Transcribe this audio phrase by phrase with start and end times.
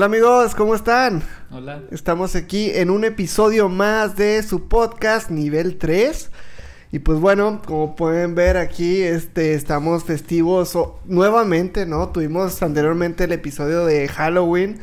[0.00, 1.22] Hola amigos, ¿cómo están?
[1.50, 1.82] Hola.
[1.90, 6.30] Estamos aquí en un episodio más de su podcast nivel 3.
[6.90, 10.72] Y pues bueno, como pueden ver aquí, este, estamos festivos
[11.04, 12.08] nuevamente, ¿no?
[12.08, 14.80] Tuvimos anteriormente el episodio de Halloween.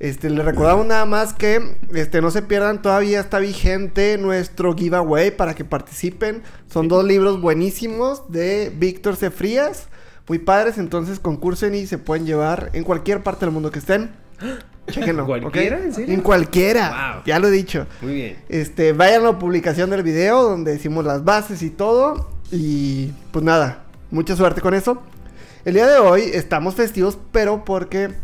[0.00, 5.30] Este, les recordamos nada más que este, no se pierdan, todavía está vigente nuestro giveaway
[5.30, 6.42] para que participen.
[6.68, 9.86] Son dos libros buenísimos de Víctor Cefrías,
[10.26, 14.26] muy padres, entonces concursen y se pueden llevar en cualquier parte del mundo que estén.
[14.90, 15.26] Chequenlo.
[15.26, 15.78] ¿Cualquiera?
[15.78, 16.14] ¿En serio?
[16.14, 17.22] En cualquiera.
[17.26, 17.86] Ya lo he dicho.
[18.00, 18.36] Muy bien.
[18.48, 22.30] Este, vayan a la publicación del video donde decimos las bases y todo.
[22.50, 25.02] Y pues nada, mucha suerte con eso.
[25.64, 28.14] El día de hoy estamos festivos, pero porque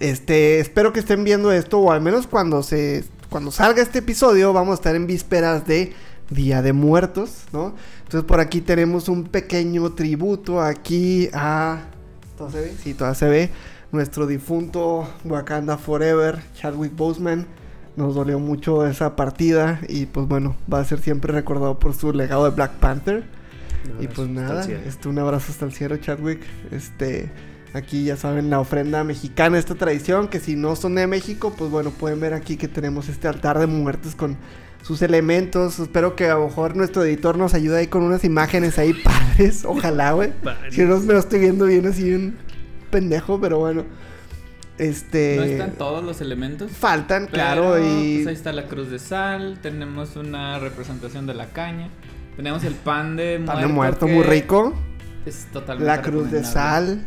[0.00, 4.52] este, espero que estén viendo esto o al menos cuando se cuando salga este episodio
[4.52, 5.92] vamos a estar en vísperas de
[6.30, 7.74] Día de Muertos, ¿no?
[8.04, 11.82] Entonces por aquí tenemos un pequeño tributo aquí a
[12.36, 12.74] ¿Todo se ve?
[12.82, 13.50] Sí, todo se ve
[13.94, 17.46] nuestro difunto Wakanda Forever, Chadwick Boseman.
[17.96, 22.12] Nos dolió mucho esa partida y pues bueno, va a ser siempre recordado por su
[22.12, 23.24] legado de Black Panther.
[24.00, 26.40] y pues nada, este, un abrazo hasta el cielo, Chadwick.
[26.72, 27.30] Este,
[27.72, 31.70] aquí ya saben la ofrenda mexicana, esta tradición, que si no son de México, pues
[31.70, 34.36] bueno, pueden ver aquí que tenemos este altar de muertes con
[34.82, 35.78] sus elementos.
[35.78, 39.64] Espero que a lo mejor nuestro editor nos ayude ahí con unas imágenes ahí padres.
[39.64, 40.32] Ojalá, güey.
[40.70, 42.36] Si no me lo estoy viendo bien así un
[42.94, 43.84] pendejo, pero bueno.
[44.78, 45.36] Este.
[45.36, 46.70] No están todos los elementos.
[46.70, 47.78] Faltan, claro.
[47.78, 48.16] Y.
[48.16, 49.58] Pues ahí está la cruz de sal.
[49.60, 51.90] Tenemos una representación de la caña.
[52.36, 53.52] Tenemos el pan de muerto.
[53.52, 54.74] Pan de muerto muy rico.
[55.26, 55.86] Es totalmente.
[55.86, 57.04] La cruz de sal.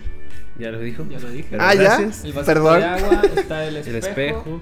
[0.60, 1.06] Ya lo dijo.
[1.10, 1.58] Ya lo dije.
[1.60, 1.98] Ah, ya.
[1.98, 2.80] El Perdón.
[2.80, 3.90] De agua, está el espejo.
[3.98, 4.62] el espejo.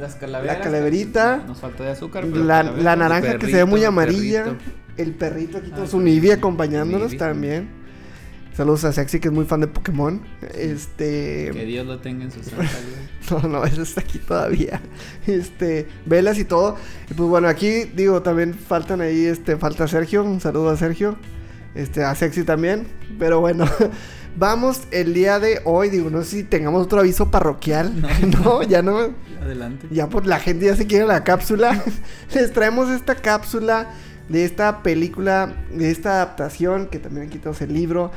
[0.00, 0.58] Las calaveras.
[0.58, 1.44] La calaverita.
[1.46, 2.24] Nos falta de azúcar.
[2.26, 4.56] la, la, naranja que se ve muy amarilla.
[4.96, 7.85] El perrito, aquí con su Nibi acompañándonos también.
[8.56, 10.18] Saludos a Sexy, que es muy fan de Pokémon.
[10.54, 11.50] Este.
[11.52, 12.64] Que Dios lo tenga en su santa
[13.30, 14.80] No, no, eso está aquí todavía.
[15.26, 15.86] Este.
[16.06, 16.76] Velas y todo.
[17.10, 20.24] Y pues bueno, aquí digo, también faltan ahí, este, falta Sergio.
[20.24, 21.18] Un saludo a Sergio.
[21.74, 22.86] Este, a Sexy también.
[23.18, 23.66] Pero bueno.
[24.38, 28.02] Vamos el día de hoy, digo, no sé si tengamos otro aviso parroquial.
[28.42, 29.14] No, ya no.
[29.42, 29.86] Adelante.
[29.90, 31.84] Ya por la gente ya se quiere la cápsula.
[32.34, 33.90] Les traemos esta cápsula
[34.30, 38.12] de esta película, de esta adaptación, que también aquí tenemos el libro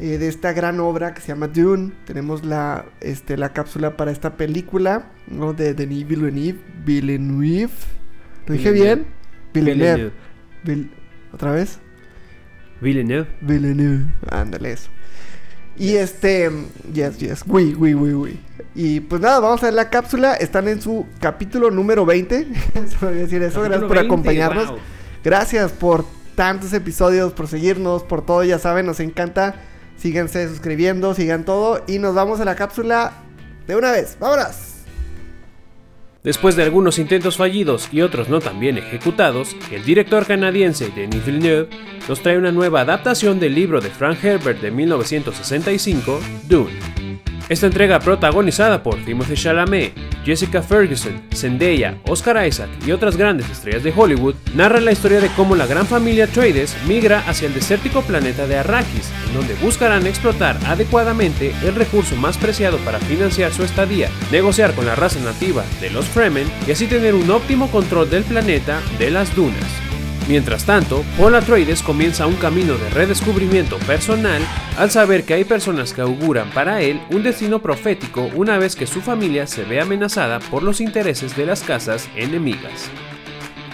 [0.00, 1.92] eh, de esta gran obra que se llama Dune.
[2.06, 5.52] Tenemos la, este, la cápsula para esta película, ¿no?
[5.52, 6.58] De Denis Villeneuve.
[6.84, 7.70] Villeneuve.
[8.46, 9.06] ¿Lo dije bien?
[9.52, 10.12] Villeneuve.
[11.32, 11.78] ¿Otra vez?
[12.80, 13.28] Villeneuve.
[13.40, 14.06] Villeneuve.
[14.30, 14.90] Ándale eso.
[15.76, 16.50] Y este,
[16.92, 18.40] yes, yes, oui, oui, oui, oui.
[18.74, 20.34] Y pues nada, vamos a ver la cápsula.
[20.34, 22.46] Están en su capítulo número 20.
[22.88, 23.62] Se voy a decir eso.
[23.62, 24.74] Gracias por acompañarnos.
[25.24, 26.04] Gracias por
[26.34, 28.44] tantos episodios, por seguirnos, por todo.
[28.44, 29.54] Ya saben, nos encanta
[30.02, 33.12] Síganse suscribiendo, sigan todo y nos vamos a la cápsula
[33.68, 34.16] de una vez.
[34.18, 34.82] ¡Vámonos!
[36.24, 41.24] Después de algunos intentos fallidos y otros no tan bien ejecutados, el director canadiense Denis
[41.24, 41.68] Villeneuve
[42.08, 47.11] nos trae una nueva adaptación del libro de Frank Herbert de 1965, Dune.
[47.52, 49.92] Esta entrega protagonizada por Timothy Chalamet,
[50.24, 55.28] Jessica Ferguson, Zendaya, Oscar Isaac y otras grandes estrellas de Hollywood narra la historia de
[55.36, 60.06] cómo la gran familia Trades migra hacia el desértico planeta de Arrakis, en donde buscarán
[60.06, 65.62] explotar adecuadamente el recurso más preciado para financiar su estadía, negociar con la raza nativa
[65.82, 69.91] de los Fremen y así tener un óptimo control del planeta de las dunas.
[70.28, 74.40] Mientras tanto, Paul Atreides comienza un camino de redescubrimiento personal
[74.78, 78.86] al saber que hay personas que auguran para él un destino profético una vez que
[78.86, 82.88] su familia se ve amenazada por los intereses de las casas enemigas.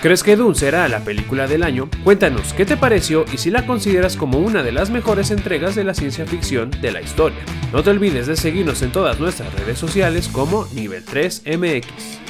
[0.01, 1.91] ¿Crees que Dune será la película del año?
[2.05, 5.83] Cuéntanos qué te pareció y si la consideras como una de las mejores entregas de
[5.83, 7.41] la ciencia ficción de la historia.
[7.73, 12.29] No te olvides de seguirnos en todas nuestras redes sociales como Nivel 3 MX.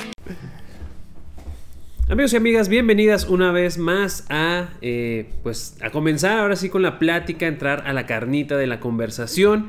[2.10, 6.81] Amigos y amigas, bienvenidas una vez más a, eh, pues, a comenzar ahora sí con
[6.81, 9.69] la plática, entrar a la carnita de la conversación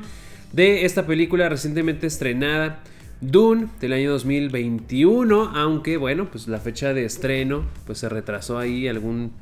[0.50, 2.82] de esta película recientemente estrenada,
[3.20, 8.88] Dune, del año 2021, aunque bueno, pues la fecha de estreno pues se retrasó ahí
[8.88, 9.32] algún,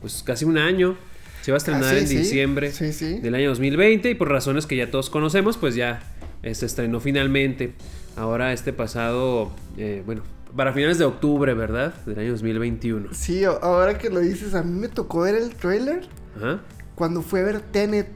[0.00, 0.96] pues casi un año,
[1.42, 4.90] se va a estrenar ah, en diciembre del año 2020 y por razones que ya
[4.90, 6.02] todos conocemos, pues ya
[6.42, 7.74] eh, se estrenó finalmente.
[8.16, 10.22] Ahora este pasado, eh, bueno,
[10.56, 11.94] para finales de octubre, ¿verdad?
[12.06, 13.08] Del año 2021.
[13.12, 16.02] Sí, ahora que lo dices, a mí me tocó ver el trailer
[16.36, 16.60] Ajá.
[16.94, 18.08] cuando fue a ver Tenet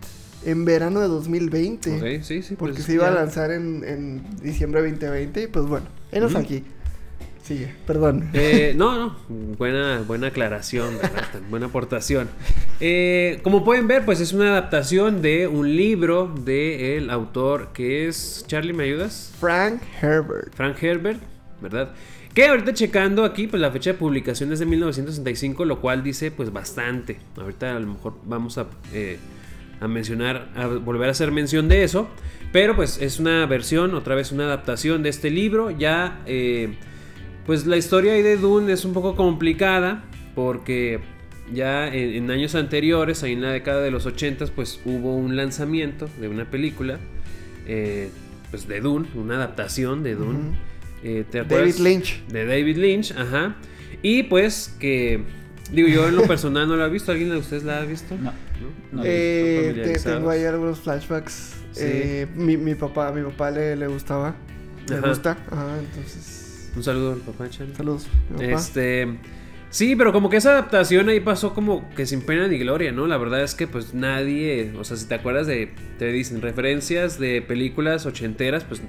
[0.44, 1.96] en verano de 2020.
[1.96, 2.54] Ok, sí, sí.
[2.56, 6.34] Porque pues se iba a lanzar en, en, diciembre de 2020 y pues bueno, enos
[6.34, 6.64] aquí.
[7.42, 8.28] Sigue, perdón.
[8.34, 9.16] Eh, no, no,
[9.56, 11.24] buena, buena aclaración, ¿verdad?
[11.48, 12.28] buena aportación.
[12.78, 18.44] Eh, como pueden ver, pues es una adaptación de un libro del autor que es,
[18.46, 19.32] Charlie, ¿me ayudas?
[19.40, 20.54] Frank Herbert.
[20.54, 21.20] Frank Herbert,
[21.62, 21.94] ¿verdad?
[22.38, 26.30] Que ahorita checando aquí, pues la fecha de publicación es de 1965, lo cual dice
[26.30, 27.18] pues bastante.
[27.36, 29.18] Ahorita a lo mejor vamos a, eh,
[29.80, 32.08] a mencionar, a volver a hacer mención de eso.
[32.52, 35.72] Pero pues es una versión, otra vez una adaptación de este libro.
[35.72, 36.76] Ya, eh,
[37.44, 40.04] pues la historia ahí de Dune es un poco complicada
[40.36, 41.00] porque
[41.52, 46.08] ya en, años anteriores, ahí en la década de los 80, pues hubo un lanzamiento
[46.20, 47.00] de una película,
[47.66, 48.10] eh,
[48.52, 50.77] pues de Dune, una adaptación de Dune.
[51.02, 51.76] Eh, ¿te David?
[51.78, 52.26] Lynch.
[52.26, 53.56] De David Lynch, ajá.
[54.02, 55.22] Y pues que,
[55.72, 57.12] digo, yo en lo personal no la he visto.
[57.12, 58.16] ¿Alguien de ustedes la ha visto?
[58.16, 58.24] No.
[58.24, 58.32] ¿No?
[58.92, 61.54] No, Eh, tengo ahí algunos flashbacks.
[61.72, 61.82] Sí.
[61.84, 64.34] Eh, mi, mi papá, mi papá le, le gustaba.
[64.88, 65.08] Le Ajá.
[65.08, 65.30] gusta.
[65.50, 66.70] Ajá, entonces.
[66.76, 67.74] Un saludo al papá, Charlie.
[67.74, 68.06] Saludos.
[68.32, 68.44] papá.
[68.44, 69.18] Este.
[69.70, 73.06] Sí, pero como que esa adaptación ahí pasó como que sin pena ni gloria, ¿no?
[73.06, 77.18] La verdad es que pues nadie, o sea, si te acuerdas de, te dicen referencias
[77.18, 78.80] de películas ochenteras, pues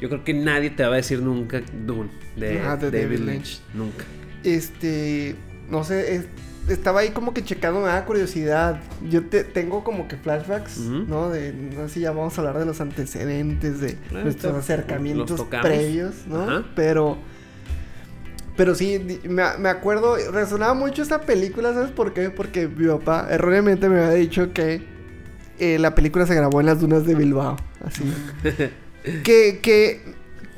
[0.00, 3.18] yo creo que nadie te va a decir nunca Dune de, Ah, de David, David
[3.18, 3.28] Lynch.
[3.28, 3.60] Lynch.
[3.74, 4.04] Nunca.
[4.44, 5.36] Este.
[5.70, 6.26] No sé, es-
[6.68, 8.80] estaba ahí como que checando, me da curiosidad.
[9.08, 10.78] Yo te, tengo como que flashbacks.
[10.78, 11.30] ¿no?
[11.30, 15.42] De, no sé si ya vamos a hablar de los antecedentes, de Ah, nuestros acercamientos
[15.62, 16.42] previos, ¿no?
[16.42, 16.64] Ajá.
[16.76, 17.18] Pero.
[18.56, 22.30] Pero sí, me, me acuerdo, resonaba mucho esta película, ¿sabes por qué?
[22.30, 24.82] Porque mi papá erróneamente me había dicho que
[25.60, 28.02] eh, la película se grabó en las dunas de Bilbao, así.
[29.24, 30.00] que, que,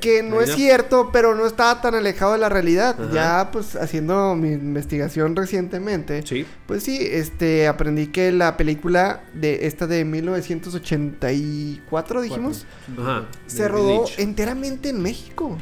[0.00, 2.97] que no es cierto, pero no estaba tan alejado de la realidad.
[2.99, 3.12] Ajá.
[3.14, 6.47] Ya, pues, haciendo mi investigación recientemente, Sí.
[6.67, 12.67] pues sí, este, aprendí que la película de esta de 1984, dijimos,
[12.99, 13.26] Ajá.
[13.47, 15.56] se rodó enteramente en México.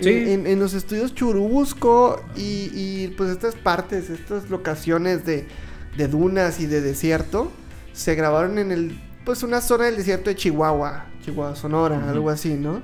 [0.00, 0.08] Sí.
[0.08, 5.46] En, en- en los estudios Churubusco y, y, pues estas partes, estas locaciones de,
[5.98, 7.52] de dunas y de desierto
[7.92, 12.54] se grabaron en el pues una zona del desierto de Chihuahua, Chihuahua Sonora, algo así,
[12.54, 12.82] ¿no?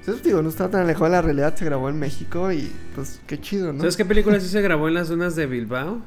[0.00, 3.20] Entonces digo, no estaba tan alejado de la realidad, se grabó en México y pues
[3.26, 3.80] qué chido, ¿no?
[3.80, 6.00] ¿Sabes qué película sí se grabó en las zonas de Bilbao?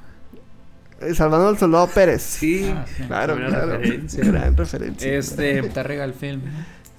[1.14, 2.22] Salvando al Soldado Pérez.
[2.22, 2.72] Sí.
[2.74, 3.04] Ah, sí.
[3.04, 3.78] Claro, Buena claro.
[3.78, 4.24] referencia.
[4.24, 5.14] Gran referencia.
[5.18, 6.42] Este, Te rega el film.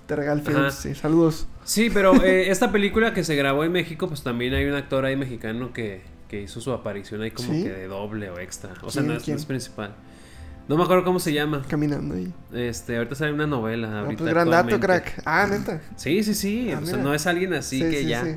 [0.07, 0.51] Te regalo Ajá.
[0.51, 0.95] films, sí.
[0.95, 1.47] Saludos.
[1.65, 5.05] sí, pero eh, esta película que se grabó en México, pues también hay un actor
[5.07, 7.63] ahí mexicano que, que hizo su aparición ahí como ¿Sí?
[7.63, 8.75] que de doble o extra.
[8.83, 9.07] O sea, ¿Quién?
[9.07, 9.37] no es, no ¿Quién?
[9.39, 9.95] es principal.
[10.67, 11.63] No me acuerdo cómo se llama.
[11.69, 12.33] Caminando ahí.
[12.53, 13.89] Este, ahorita sale una novela.
[13.93, 15.23] Ah, ahorita pues gran dato, crack.
[15.27, 15.81] Ah, neta.
[15.97, 16.73] Sí, sí, sí.
[16.73, 18.25] Ah, o sea, no es alguien así Sí, que sí, ya.
[18.25, 18.37] sí.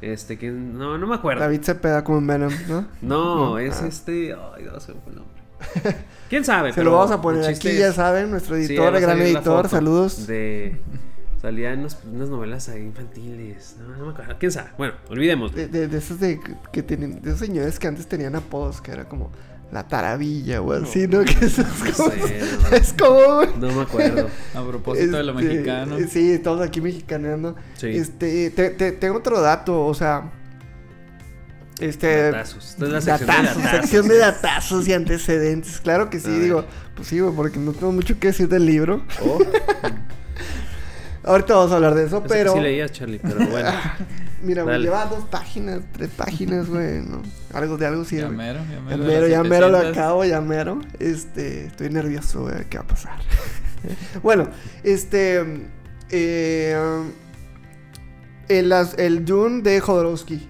[0.00, 0.50] Este, que.
[0.50, 1.42] No, no me acuerdo.
[1.42, 2.86] David Cepeda como en Venom, ¿no?
[3.02, 3.86] No, No, es ah.
[3.86, 4.32] este.
[4.32, 5.38] Ay, no sé el nombre.
[6.30, 6.70] ¿Quién sabe?
[6.70, 9.68] Se Pero lo vamos a el poner aquí, ya saben, nuestro editor, a gran editor,
[9.68, 10.26] saludos.
[10.26, 10.80] De.
[11.42, 13.76] Salían unas novelas ahí infantiles.
[13.80, 14.34] No, no me acuerdo.
[14.40, 14.70] ¿Quién sabe?
[14.76, 15.54] Bueno, olvidemos.
[15.54, 16.40] De, de, de esos de
[16.72, 19.30] que tienen, de esos señores que antes tenían apodos, que era como
[19.72, 21.20] la taravilla o así, ¿no?
[21.24, 22.76] Que eso es como, sé, no.
[22.76, 24.28] es como, güey, No me acuerdo.
[24.54, 25.96] A propósito de lo este, mexicano.
[26.10, 27.54] Sí, todos aquí mexicaneando.
[27.76, 27.88] Sí.
[27.88, 30.30] Este, te, te- tengo otro dato, o sea,
[31.80, 32.30] este...
[32.32, 32.76] Datazos.
[32.78, 33.80] La sección de datazos, datazos.
[33.80, 35.80] sección de datazos y antecedentes.
[35.80, 36.64] Claro que sí, digo,
[36.96, 39.04] pues sí, güey, porque no tengo mucho que decir del libro.
[39.22, 39.38] Oh,
[41.28, 42.52] Ahorita vamos a hablar de eso, pensé que pero...
[42.54, 43.70] sí leías, Charlie, pero bueno.
[44.42, 47.22] Mira, güey, lleva dos páginas, tres páginas, güey, ¿no?
[47.52, 48.28] Algo de algo Ya sirve.
[48.36, 49.04] mero, ya Ya mero.
[49.04, 49.96] mero, las ya mero lo 700.
[49.98, 50.80] acabo, ya mero.
[51.00, 53.18] Este, estoy nervioso, güey, ¿qué va a pasar?
[54.22, 54.48] bueno,
[54.84, 55.44] este,
[56.10, 57.02] eh,
[58.48, 60.48] el, el Dune de Jodorowsky,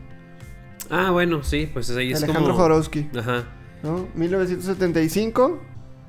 [0.91, 2.57] Ah, bueno, sí, pues ahí es Alejandro como.
[2.65, 3.45] Jodorowsky, Ajá.
[3.83, 4.09] ¿no?
[4.15, 5.61] 1975,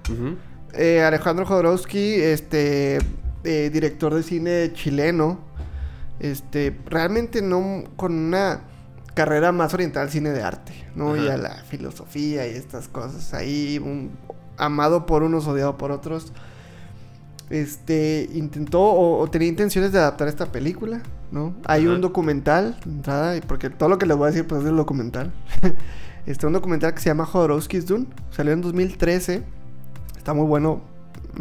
[0.09, 0.37] ujú.
[0.73, 2.99] eh, Alejandro Jodorowsky, este,
[3.43, 5.39] eh, director de cine chileno,
[6.19, 8.61] este, realmente no con una
[9.13, 11.13] carrera más orientada al cine de arte, ¿no?
[11.13, 11.23] Ajá.
[11.23, 14.11] Y a la filosofía y estas cosas ahí, un-
[14.57, 16.33] amado por unos, odiado por otros.
[17.49, 21.55] Este, intentó o, o tenía intenciones de adaptar esta película, ¿no?
[21.65, 21.93] Hay Ajá.
[21.95, 25.31] un documental, entrada, porque todo lo que les voy a decir pues es del documental.
[26.27, 29.41] este, un documental que se llama Jodorowsky's Dune, salió en 2013,
[30.15, 30.81] está muy bueno,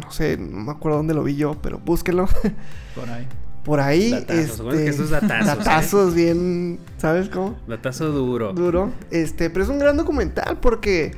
[0.03, 2.27] no sé, no me acuerdo dónde lo vi yo, pero búsquenlo.
[2.95, 3.27] Por ahí.
[3.63, 5.57] Por ahí, Datazos, que este, esos datazos, ¿eh?
[5.57, 7.57] datazos bien, ¿sabes cómo?
[7.67, 8.53] Datazo duro.
[8.53, 8.91] Duro.
[9.11, 11.11] Este, pero es un gran documental porque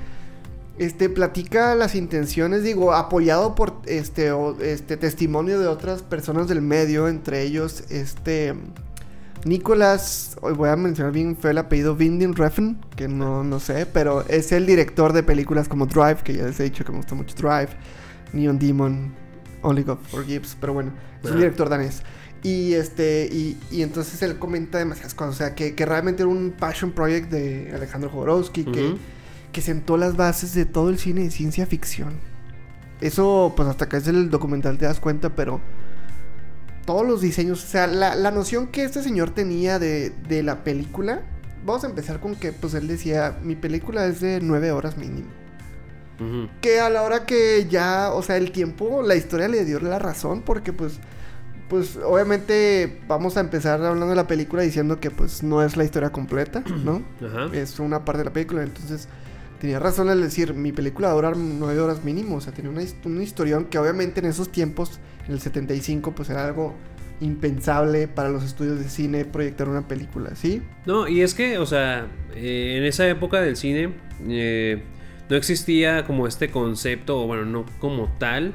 [0.77, 6.61] este platica las intenciones, digo, apoyado por este o- este testimonio de otras personas del
[6.61, 8.55] medio, entre ellos este
[9.45, 13.87] Nicolás, hoy voy a mencionar bien fue el apellido Vinding Refn, que no, no sé,
[13.87, 16.97] pero es el director de películas como Drive, que ya les he dicho que me
[16.99, 17.69] gusta mucho Drive,
[18.33, 19.13] Neon Demon,
[19.61, 20.91] Only God Forgives, pero bueno,
[21.23, 21.39] es un Ah.
[21.39, 22.01] director danés.
[22.43, 25.35] Y este, y, y entonces él comenta demasiadas cosas.
[25.35, 28.95] O sea, que, que realmente era un passion project de Alejandro Jodorowsky, que,
[29.51, 32.13] que sentó las bases de todo el cine de ciencia ficción.
[32.99, 35.61] Eso, pues hasta que es el documental te das cuenta, pero
[36.85, 40.63] todos los diseños, o sea, la, la noción que este señor tenía de, de la
[40.63, 41.21] película,
[41.63, 45.27] vamos a empezar con que, pues él decía, mi película es de nueve horas mínimo.
[46.61, 49.97] Que a la hora que ya, o sea, el tiempo, la historia le dio la
[49.99, 50.99] razón, porque pues,
[51.69, 55.83] pues obviamente vamos a empezar hablando de la película diciendo que pues no es la
[55.83, 57.01] historia completa, ¿no?
[57.25, 57.49] Ajá.
[57.55, 59.07] es una parte de la película, entonces
[59.59, 62.71] tenía razón al decir, mi película va a durar nueve horas mínimo, o sea, tenía
[62.71, 66.73] una, his- un historión que obviamente en esos tiempos, en el 75, pues era algo
[67.21, 70.61] impensable para los estudios de cine proyectar una película, ¿sí?
[70.85, 73.93] No, y es que, o sea, eh, en esa época del cine
[74.27, 74.81] eh,
[75.31, 78.51] no existía como este concepto, o bueno, no como tal,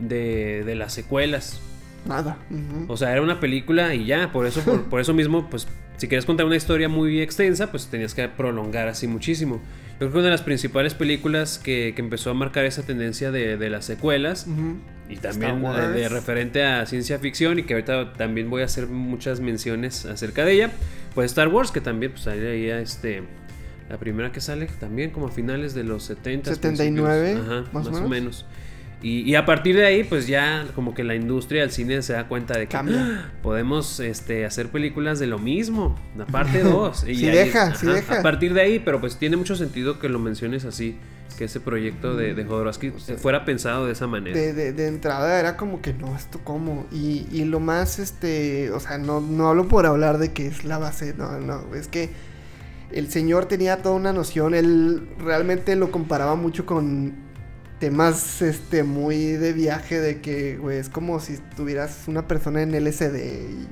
[0.00, 1.60] de, de las secuelas.
[2.06, 2.38] Nada.
[2.50, 2.92] ujú.
[2.92, 6.08] O sea, era una película y ya, por eso, por, por eso mismo, pues, si
[6.08, 9.60] querías contar una historia muy extensa, pues tenías que prolongar así muchísimo.
[9.92, 13.30] Yo creo que una de las principales películas que, que empezó a marcar esa tendencia
[13.30, 14.48] de, de las secuelas,
[15.08, 18.88] y también eh, de referente a ciencia ficción, y que ahorita también voy a hacer
[18.88, 20.70] muchas menciones acerca de ella,
[21.14, 23.22] pues Star Wars, que también, pues ahí ahí, este...
[23.88, 26.54] La primera que sale también como a finales de los 70.
[26.54, 28.08] 79, Ajá, más más, o o menos.
[28.10, 28.46] menos.
[29.00, 32.14] Y, y a partir de ahí, pues ya como que la industria del cine se
[32.14, 33.30] da cuenta de que Cambia.
[33.44, 36.98] podemos este, hacer películas de lo mismo, la parte 2.
[37.06, 38.18] Sí deja, sí deja.
[38.18, 40.96] A partir de ahí, pero pues tiene mucho sentido que lo menciones así,
[41.38, 44.36] que ese proyecto de, de Jodorowsky O sea, fuera pensado de esa manera.
[44.36, 46.88] de, de- de entrada era como que no, esto cómo.
[46.90, 50.64] Y, y lo más, este, o sea, no, no hablo por hablar de que es
[50.64, 52.10] la base, no, no, es que
[52.90, 57.28] el señor tenía toda una noción, él realmente lo comparaba mucho con
[57.78, 62.72] temas, este, muy de viaje, de que, güey, es como si tuvieras una persona en
[62.72, 63.16] LSD.
[63.16, 63.68] Y,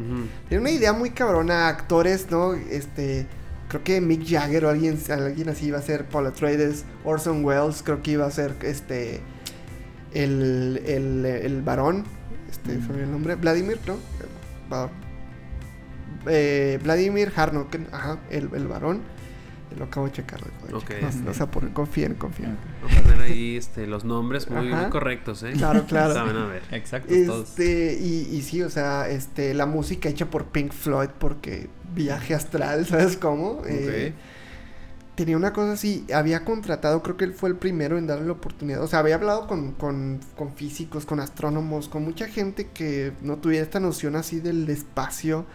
[0.49, 2.55] tiene una idea muy cabrona, actores, ¿no?
[2.55, 3.27] Este,
[3.69, 7.83] creo que Mick Jagger o alguien, alguien así iba a ser Paul Atreides, Orson Welles,
[7.83, 9.21] creo que iba a ser, este,
[10.15, 12.05] el, el, el varón,
[12.51, 13.97] este, olvidó el nombre, Vladimir, ¿no?
[16.29, 19.03] Eh, Vladimir Harnoken, ajá, el, el varón,
[19.77, 20.41] lo acabo de checar.
[20.41, 21.13] lo acabo de Ok, checar.
[21.13, 21.25] sí.
[21.29, 22.57] O sea, por, confíen, confíen.
[22.83, 25.53] Vamos a poner ahí este, los nombres muy, correctos, ¿eh?
[25.57, 26.15] Claro, claro.
[26.15, 26.63] Saben a ver.
[26.71, 27.49] Exacto, todos.
[27.51, 32.35] Este, y, y sí, o sea, este, la música hecha por Pink Floyd porque viaje
[32.35, 33.63] astral, ¿sabes cómo?
[33.67, 34.15] Eh,
[35.15, 38.33] tenía una cosa así, había contratado, creo que él fue el primero en darle la
[38.33, 43.13] oportunidad, o sea, había hablado con, con, con físicos, con astrónomos, con mucha gente que
[43.23, 45.47] no tuviera esta noción así del espacio.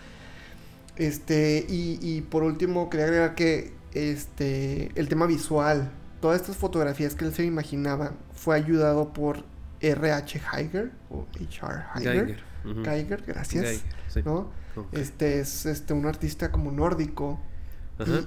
[1.02, 7.16] Este, y, y por último, quería agregar que este, el tema visual, todas estas fotografías
[7.16, 9.44] que él se imaginaba, fue ayudado por
[9.80, 10.42] R.H.
[10.54, 11.86] Heiger, o H.R.
[11.96, 12.26] Heiger.
[12.28, 12.86] Geiger.
[12.86, 13.66] Geiger, gracias.
[13.66, 14.22] Geiger, sí.
[14.24, 14.52] ¿no?
[14.76, 14.94] Ok.
[14.94, 17.40] Este es este, un artista como nórdico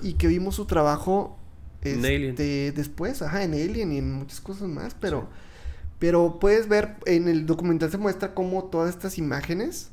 [0.02, 1.38] y, y que vimos su trabajo
[1.82, 5.28] este, después, ajá, en Alien y en muchas cosas más, pero,
[6.00, 9.90] pero puedes ver, en el documental se muestra cómo todas estas imágenes,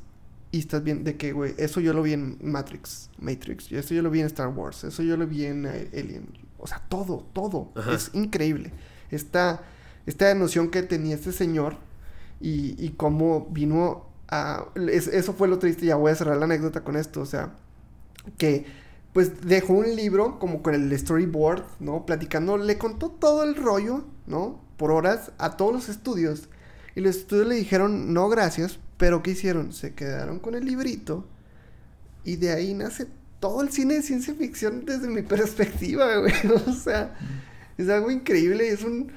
[0.52, 3.94] y estás viendo de que, güey, eso yo lo vi en Matrix, Matrix, y eso
[3.94, 6.28] yo lo vi en Star Wars, eso yo lo vi en eh, Alien,
[6.58, 7.94] o sea, todo, todo, Ajá.
[7.94, 8.72] es increíble.
[9.10, 9.62] Esta,
[10.06, 11.76] esta noción que tenía este señor
[12.40, 14.66] y, y cómo vino a...
[14.88, 17.54] es- eso fue lo triste, ya voy a cerrar la anécdota con esto, o sea,
[18.38, 18.66] que
[19.12, 22.06] pues dejó un libro como con el storyboard, ¿no?
[22.06, 24.60] Platicando, le contó todo el rollo, ¿no?
[24.78, 26.48] Por horas a todos los estudios.
[26.94, 29.72] Y los estudios le dijeron, no, gracias, pero ¿qué hicieron?
[29.72, 31.26] Se quedaron con el librito
[32.22, 33.08] y de ahí nace
[33.40, 36.32] todo el cine de ciencia ficción desde mi perspectiva, güey.
[36.68, 37.12] O sea,
[37.76, 39.10] es algo increíble, es un,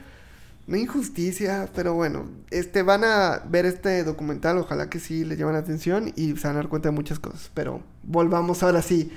[0.68, 5.54] una injusticia, pero bueno, este van a ver este documental, ojalá que sí les llamen
[5.54, 7.51] la atención y se van a dar cuenta de muchas cosas.
[7.54, 9.12] Pero volvamos ahora sí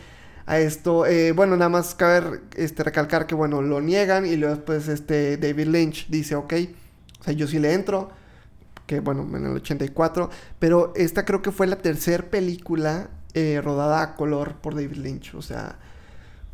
[0.45, 1.07] a esto.
[1.07, 5.39] Eh, bueno, nada más cabe este, recalcar que bueno, lo niegan y luego después este
[5.39, 6.53] David Lynch dice, ok,
[7.21, 8.11] o sea, yo sí le entro,
[8.89, 14.03] que bueno, en el 84, pero esta creo que fue la tercera película eh, rodada
[14.03, 15.79] a color por David Lynch, o sea,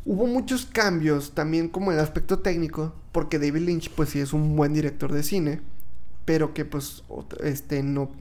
[0.05, 4.55] hubo muchos cambios también como el aspecto técnico, porque David Lynch pues sí es un
[4.55, 5.61] buen director de cine,
[6.25, 7.03] pero que pues
[7.41, 8.11] este no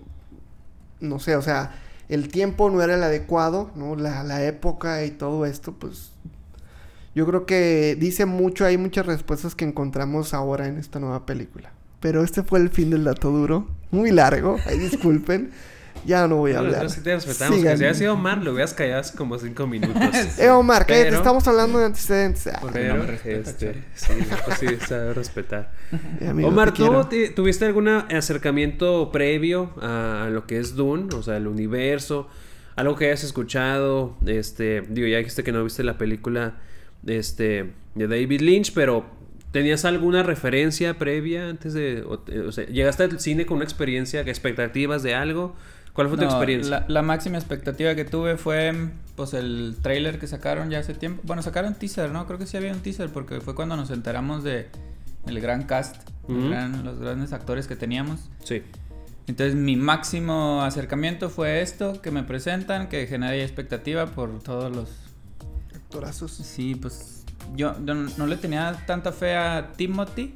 [1.00, 1.74] no sé, o sea,
[2.08, 3.96] el tiempo no era el adecuado, ¿no?
[3.96, 6.12] La, la época y todo esto, pues
[7.14, 11.72] yo creo que dice mucho, hay muchas respuestas que encontramos ahora en esta nueva película.
[12.00, 15.50] Pero este fue el fin del dato duro, muy largo, ahí disculpen,
[16.04, 16.72] ya no voy a No, hablar.
[16.82, 17.56] nosotros sí te respetamos.
[17.56, 17.72] Sigan.
[17.72, 20.02] Que si hubiera sido Omar, lo hubieras callado hace como cinco minutos.
[20.38, 22.46] Eh, Omar, cállate, Pero- estamos hablando de antecedentes.
[22.48, 25.72] Ah, no Pero, este, sí, no, pues sí, sabe respetar.
[26.20, 26.82] eh, amigo, Omar, te
[27.28, 31.14] ¿tú tuviste algún acercamiento previo a, a lo que es Dune?
[31.14, 32.28] O sea, el universo,
[32.76, 36.56] algo que hayas escuchado, este, digo, ya dijiste que no viste la película
[37.06, 39.06] este, de David Lynch, pero
[39.54, 44.20] ¿tenías alguna referencia previa antes de, o, o sea, llegaste al cine con una experiencia,
[44.22, 45.54] expectativas de algo?
[45.92, 46.80] ¿Cuál fue tu experiencia?
[46.80, 48.74] La, la máxima expectativa que tuve fue
[49.14, 51.22] pues el trailer que sacaron ya hace tiempo.
[51.24, 52.26] Bueno, sacaron teaser, ¿no?
[52.26, 54.66] Creo que sí había un teaser porque fue cuando nos enteramos de
[55.28, 55.94] el gran cast,
[56.28, 56.48] el Ujú.
[56.48, 58.28] gran- los grandes actores que teníamos.
[58.42, 58.62] Sí.
[59.28, 64.90] Entonces mi máximo acercamiento fue esto que me presentan, que genera expectativa por todos los...
[65.76, 66.32] Actorazos.
[66.32, 67.13] Sí, pues
[67.56, 70.34] yo, yo no, no le tenía tanta fe a Timothy.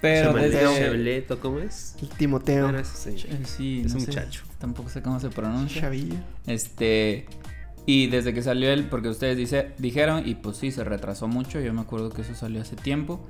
[0.00, 0.60] Pero desde...
[0.60, 1.96] Chevrolet, ¿o ¿cómo es?
[2.00, 2.68] El Timoteo.
[2.78, 3.10] Ese.
[3.14, 4.42] Eh, Sí, Es no un sé, muchacho.
[4.58, 5.82] Tampoco sé cómo se pronuncia.
[5.82, 6.14] Chavillo.
[6.46, 7.26] Este.
[7.84, 11.58] Y desde que salió él, porque ustedes dice, dijeron, y pues sí, se retrasó mucho.
[11.60, 13.26] Yo me acuerdo que eso salió hace tiempo.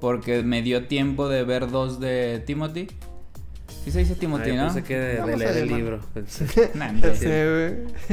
[0.00, 2.88] Porque me dio tiempo de ver dos de Timothy.
[3.84, 4.64] Sí se dice Timothy, Ay, ¿no?
[4.66, 6.00] pensé que de, leer el libro.
[6.14, 6.70] pensé.
[6.74, 6.92] Nah.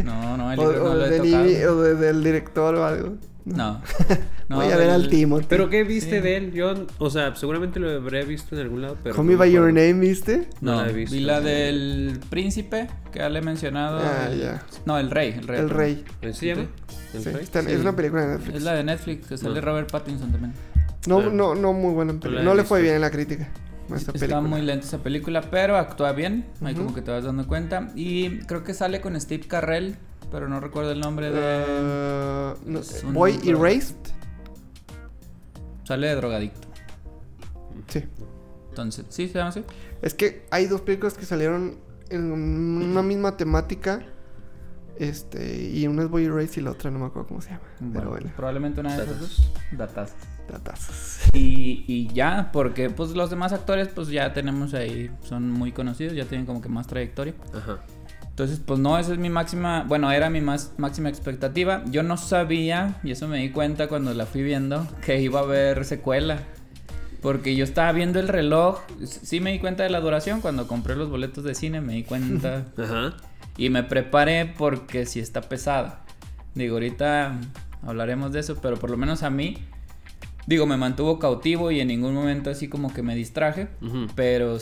[0.03, 1.45] No, no, el O, libro no o lo he del, tocado.
[1.45, 3.17] ibi- o de- del director o algo.
[3.55, 3.81] No.
[4.47, 5.45] no Voy a ver al Timothy.
[5.49, 6.21] ¿Pero qué viste Sí.
[6.21, 6.51] de él?
[6.53, 9.15] Yo, o sea, seguramente lo habré visto en algún lado, pero...
[9.15, 9.65] Call Me By Your.
[9.73, 10.47] Name, ¿viste?
[10.61, 11.15] No, No la he visto.
[11.15, 13.99] vi la del príncipe, que ya le he mencionado.
[13.99, 14.63] Ah, el- ya.
[14.85, 15.59] No, el rey, el rey.
[15.59, 16.05] El Rey.
[16.21, 16.67] ¿Cómo se llama?
[17.13, 17.43] ¿El Sí, Rey?
[17.43, 17.71] está- Sí.
[17.71, 18.55] Es una película de Netflix.
[18.57, 19.61] Es la de Netflix, que sale No.
[19.61, 20.53] Robert Pattinson también.
[21.07, 21.29] No, Ah.
[21.31, 22.43] no, no muy buena la película.
[22.43, 23.49] No le fue bien en la crítica.
[23.85, 24.41] Esta Está película.
[24.41, 26.45] muy lenta esa película, pero actúa bien.
[26.61, 27.89] Ahí como que te vas dando cuenta.
[27.95, 29.95] Y creo que sale con Steve Carrell,
[30.31, 32.53] pero no recuerdo el nombre de.
[32.65, 33.51] No, un Boy nombre.
[33.73, 33.95] Erased.
[35.83, 36.67] Sale de drogadicto.
[37.87, 38.03] Sí.
[38.69, 39.63] Entonces, ¿sí se llama así?
[40.01, 41.77] Es que hay dos películas que salieron
[42.09, 44.01] en una misma temática.
[44.97, 47.61] Este, y una es Boy Erased y la otra no me acuerdo cómo se llama.
[47.79, 49.37] Bueno, Pero bueno, probablemente una de esas Datas.
[49.37, 49.51] dos.
[49.77, 50.13] Datas.
[50.49, 51.19] datazos.
[51.33, 56.13] Y, y ya, porque pues los demás actores pues ya tenemos ahí, son muy conocidos,
[56.15, 57.33] ya tienen como que más trayectoria.
[57.53, 57.79] Ajá.
[58.39, 61.83] Entonces, pues no, esa es mi máxima, bueno, era mi más máxima expectativa.
[61.91, 65.43] Yo no sabía, y eso me di cuenta cuando la fui viendo, que iba a
[65.43, 66.39] haber secuela.
[67.21, 70.95] Porque yo estaba viendo el reloj, sí me di cuenta de la duración, cuando compré
[70.95, 73.17] los boletos de cine me di cuenta Ajá.
[73.57, 76.05] y me preparé porque sí está pesada.
[76.55, 77.37] Digo, ahorita
[77.85, 79.57] hablaremos de eso, pero por lo menos a mí,
[80.47, 83.67] digo, me mantuvo cautivo y en ningún momento así como que me distraje.
[83.81, 84.07] Ujú.
[84.15, 84.59] Pero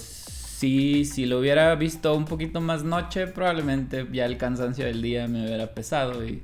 [0.58, 5.28] sí, si lo hubiera visto un poquito más noche, probablemente ya el cansancio del día
[5.28, 6.42] me hubiera pesado y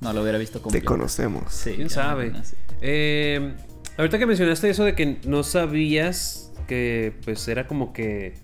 [0.00, 0.86] no lo hubiera visto Te completo.
[0.86, 1.52] conocemos.
[1.52, 2.32] Sí, ¿Quién sabe?
[2.80, 3.54] Eh,
[3.98, 8.34] ahorita que mencionaste eso de que no sabías que pues era como que...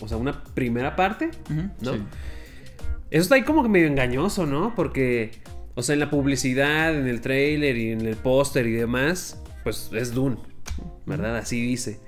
[0.00, 1.30] O sea, una primera parte.
[1.80, 1.94] ¿No?
[1.94, 2.02] sí.
[3.10, 4.74] Eso está ahí como que medio engañoso, ¿no?
[4.74, 5.30] Porque,
[5.74, 9.90] o sea, en la publicidad, en el trailer y en el póster y demás, pues
[9.92, 10.36] es Dune,
[11.06, 11.36] ¿verdad?
[11.36, 12.00] Así dice.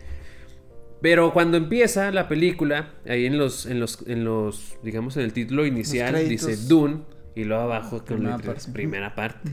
[1.01, 5.33] Pero cuando empieza la película, ahí en los, en los, en los, digamos, en el
[5.33, 7.03] título inicial dice Dune
[7.37, 8.73] y luego abajo con Primera parte.
[8.73, 9.51] primera parte.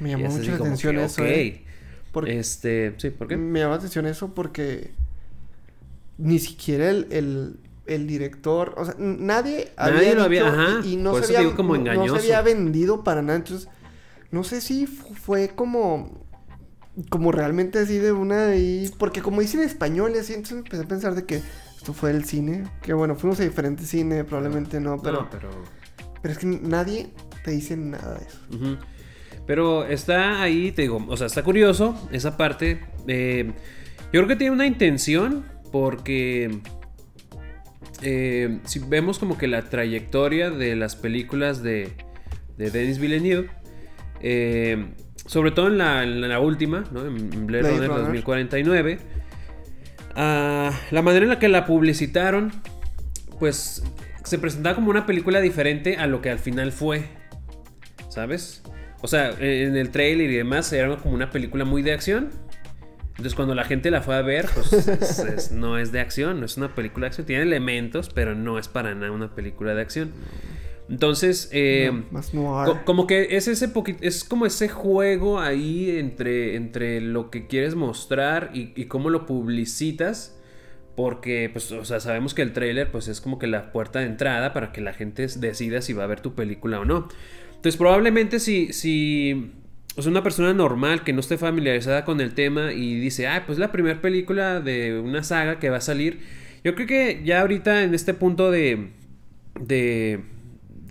[0.00, 1.22] Me llamó mucho la atención que, eso.
[1.22, 1.28] ok.
[1.28, 1.64] eh,
[2.12, 3.36] porque Este, sí, ¿por qué?
[3.38, 4.90] Me llamó la atención eso porque
[6.18, 10.92] ni siquiera el, el, el director, o sea, nadie, Nadie lo había- dicho ajá, y,
[10.92, 13.38] y no, por se eso había, digo como no- no se había vendido para nada.
[13.38, 13.68] Entonces,
[14.30, 16.21] no sé si fu- fue como
[17.08, 20.82] como realmente así de una ahí, porque como dice en español y así, entonces empecé
[20.82, 21.40] a pensar de que
[21.76, 25.50] esto fue el cine, que bueno, fuimos a diferentes cine, probablemente no, pero No, pero...
[26.20, 27.10] pero es que nadie
[27.44, 28.78] te dice nada de eso.
[29.46, 32.80] Pero está ahí, te digo, o sea, está curioso esa parte.
[33.08, 33.52] eh,
[34.12, 36.60] yo creo que tiene una intención porque
[38.02, 41.92] eh, si vemos como que la trayectoria de las películas de,
[42.58, 43.48] de Denis Villeneuve,
[44.20, 44.92] eh,
[45.26, 47.04] sobre todo en la, en la última, ¿no?
[47.06, 48.04] en Blade, Blade Runner Runner.
[48.04, 48.98] 2049,
[50.16, 52.52] ah, la manera en la que la publicitaron,
[53.38, 53.82] pues
[54.24, 57.04] se presentaba como una película diferente a lo que al final fue.
[58.08, 58.62] ¿Sabes?
[59.00, 62.30] O sea, en el trailer y demás era como una película muy de acción.
[63.10, 66.38] Entonces cuando la gente la fue a ver, pues es- es- no es de acción,
[66.40, 67.26] no es una película de acción.
[67.26, 70.12] Tiene elementos, pero no es para nada una película de acción.
[70.88, 72.80] Entonces, eh, No, más noir.
[72.84, 77.74] Como que es ese poquito, es como ese juego ahí entre, entre lo que quieres
[77.74, 80.38] mostrar y, y cómo lo publicitas.
[80.94, 84.06] Porque, pues, o sea, sabemos que el trailer, pues, es como que la puerta de
[84.06, 87.08] entrada para que la gente decida si va a ver tu película o no.
[87.48, 89.52] Entonces, probablemente si, si,
[89.96, 93.44] o sea, una persona normal que no esté familiarizada con el tema y dice, ah,
[93.46, 96.20] pues la primera película de una saga que va a salir.
[96.64, 98.90] Yo creo que ya ahorita en este punto de,
[99.60, 100.20] de,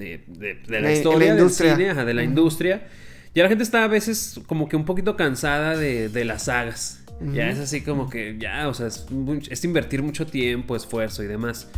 [0.02, 1.76] de, de- de la historia la del industria.
[1.76, 2.88] cine, ajá, de la industria,
[3.34, 6.98] ya la gente está a veces como que un poquito cansada de, las sagas.
[7.34, 11.70] Ya es así como que ya, o sea, es invertir mucho tiempo, esfuerzo y demás.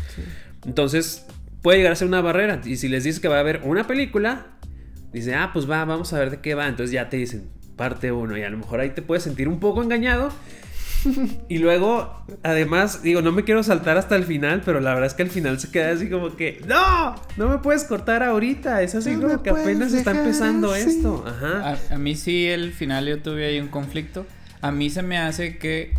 [0.66, 1.26] Entonces,
[1.62, 2.62] puede llegar a ser una barrera.
[2.64, 4.48] Y si les dices que va a haber una película,
[5.12, 6.68] dice, ah, pues va, vamos a ver de qué va.
[6.68, 9.60] Entonces ya te dicen parte uno y a lo mejor ahí te puedes sentir un
[9.60, 10.32] poco engañado.
[11.50, 15.14] Y luego, además, digo, no me quiero saltar hasta el final, pero la verdad es
[15.14, 18.82] que al final se queda así como que, no, no me puedes cortar ahorita.
[18.82, 21.24] Es así No como que apenas está empezando esto.
[21.28, 21.78] Ajá.
[21.92, 24.26] A, a mí sí, el final yo tuve ahí un conflicto.
[24.62, 25.94] A mí se me hace que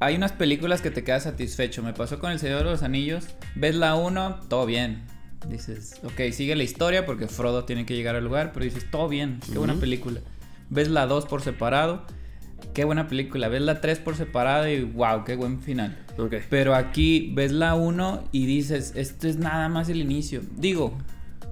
[0.00, 1.82] hay unas películas que te quedas satisfecho.
[1.82, 3.24] Me pasó con El Señor de los Anillos.
[3.54, 5.02] Ves la 1, todo bien.
[5.48, 9.08] Dices, ok, sigue la historia porque Frodo tiene que llegar al lugar, pero dices, todo
[9.08, 9.80] bien, qué buena Ujú.
[9.80, 10.20] película.
[10.70, 12.06] Ves la 2 por separado,
[12.74, 13.48] qué buena película.
[13.48, 15.98] Ves la 3 por separado y wow, qué buen final.
[16.50, 20.42] Pero aquí ves la 1 y dices, esto es nada más el inicio.
[20.56, 20.98] Digo,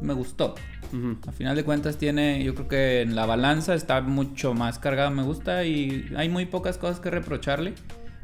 [0.01, 0.55] me gustó.
[0.93, 1.17] Ujú.
[1.27, 5.11] A final de cuentas tiene, yo creo que en la balanza está mucho más cargado,
[5.11, 7.75] me gusta y hay muy pocas cosas que reprocharle.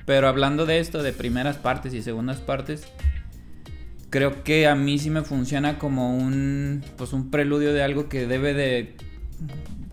[0.05, 2.87] Pero hablando de esto, de primeras partes y segundas partes,
[4.11, 8.27] creo que a mí sí me funciona como un, pues un preludio de algo que
[8.27, 8.97] debe de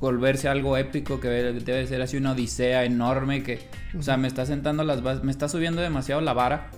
[0.03, 3.59] volverse algo épico, que debe, ser así una odisea enorme, que,
[3.97, 6.69] o sea, me está sentando las bases, me está subiendo demasiado la vara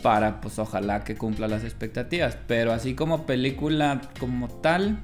[0.00, 2.38] para pues ojalá que cumpla las expectativas.
[2.46, 5.00] Pero así como película como tal,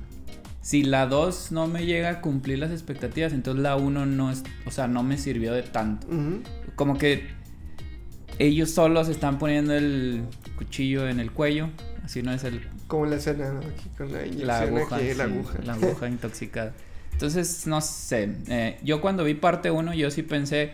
[0.60, 4.44] si la 2 no me llega a cumplir las expectativas, entonces la 1 no es,
[4.64, 6.06] o sea, no me sirvió de tanto.
[6.76, 7.26] Como que
[8.38, 10.22] ellos solos están poniendo el
[10.54, 11.70] cuchillo en el cuello,
[12.04, 13.58] así no es el Como la escena, ¿no?
[13.62, 15.58] Aquí con la inyección la aguja, aquí, la sí, aguja.
[15.64, 16.72] la aguja intoxicada.
[17.12, 18.30] Entonces, no sé.
[18.48, 20.72] eh, yo cuando vi parte 1, yo sí pensé.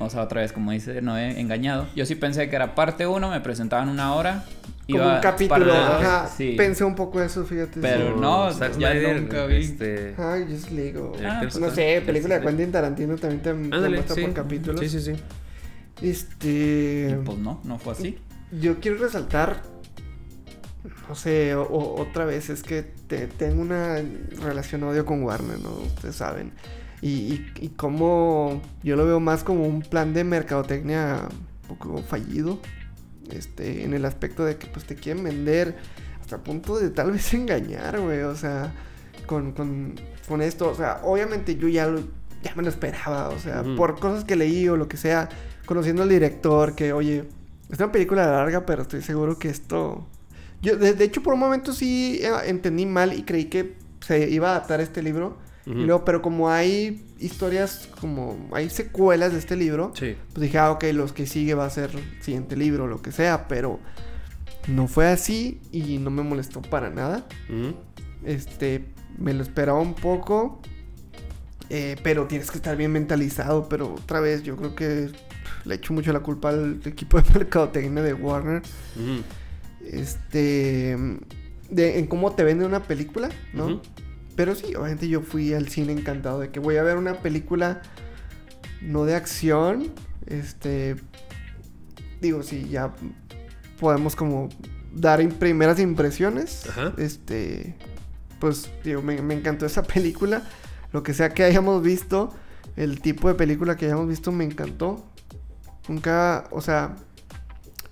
[0.00, 1.86] O sea, otra vez, como dice Noé, engañado.
[1.94, 4.44] Yo sí pensé que era parte 1, me presentaban una hora.
[4.90, 6.28] Como iba un capítulo, ajá.
[6.28, 6.54] sí.
[6.56, 7.80] Pensé un poco eso, fíjate.
[7.80, 8.20] Pero sí.
[8.20, 9.56] no, Zack ya Snyder, nunca vi.
[9.56, 10.14] Este...
[10.18, 10.98] Ay, Just League.
[10.98, 14.22] o- Ah, pues, no sé, película de Quentin Tarantino también te, te Ándale, muestra sí.
[14.22, 14.80] por capítulos.
[14.80, 15.12] Sí, sí, sí.
[16.02, 17.16] Este.
[17.20, 18.18] Y pues no, no fue así.
[18.60, 19.62] Yo quiero resaltar,
[21.08, 24.02] no sé, o- o- otra vez, es que te- tengo una
[24.42, 25.70] relación odio con Warner, ¿no?
[25.70, 26.52] Ustedes saben.
[27.00, 31.28] Y, y, y cómo yo lo veo más como un plan de mercadotecnia
[31.68, 32.58] un poco fallido.
[33.30, 35.76] Este, en el aspecto de que pues te quieren vender
[36.20, 38.20] hasta el punto de tal vez engañar, güey.
[38.20, 38.72] O sea,
[39.26, 39.94] con, con,
[40.28, 40.68] con esto.
[40.70, 42.00] O sea, obviamente yo ya, lo,
[42.42, 43.28] ya me lo esperaba.
[43.30, 45.28] O sea, por cosas que leí o lo que sea.
[45.66, 47.24] Conociendo al director, que oye,
[47.70, 50.06] es una película larga, pero estoy seguro que esto.
[50.64, 54.28] Yo, de, de hecho, por un momento sí eh, entendí mal y creí que se
[54.30, 55.38] iba a adaptar este libro.
[55.66, 60.14] Y luego, pero como hay historias, como hay secuelas de este libro, Sí.
[60.34, 63.12] pues dije, ah, ok, los que sigue va a ser el siguiente libro, lo que
[63.12, 63.80] sea, pero
[64.68, 67.24] no fue así y no me molestó para nada.
[68.26, 68.84] Este,
[69.16, 70.60] me lo esperaba un poco,
[71.70, 75.10] eh, pero tienes que estar bien mentalizado, pero otra vez yo creo que
[75.64, 78.60] le echo mucho la culpa al equipo de mercadotecnia de Warner,
[78.96, 79.22] Ujú.
[79.90, 80.96] Este,
[81.70, 83.80] de, en cómo te venden una película, ¿no?
[84.36, 87.82] Pero sí, obviamente yo fui al cine encantado de que voy a ver una película
[88.82, 89.92] no de acción.
[90.26, 90.96] Este.
[92.20, 92.94] Digo, sí, ya
[93.78, 94.48] podemos como
[94.92, 96.68] dar im- primeras impresiones.
[96.68, 96.92] Ajá.
[96.98, 97.76] Este.
[98.40, 100.42] Pues, digo, me, me encantó esa película.
[100.92, 102.32] Lo que sea que hayamos visto,
[102.76, 105.04] el tipo de película que hayamos visto me encantó.
[105.88, 106.96] Nunca, o sea,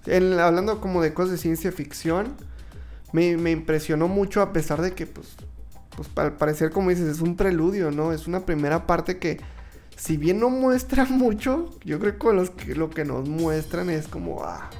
[0.06, 2.36] hablando como de cosas de ciencia ficción,
[3.12, 5.36] me, me impresionó mucho a pesar de que, pues,
[5.96, 8.12] pues al parecer, como dices, es un preludio, ¿no?
[8.12, 9.40] Es una primera parte que,
[9.96, 14.08] si bien no muestra mucho, yo creo que, los que lo que nos muestran es
[14.08, 14.70] como, ah.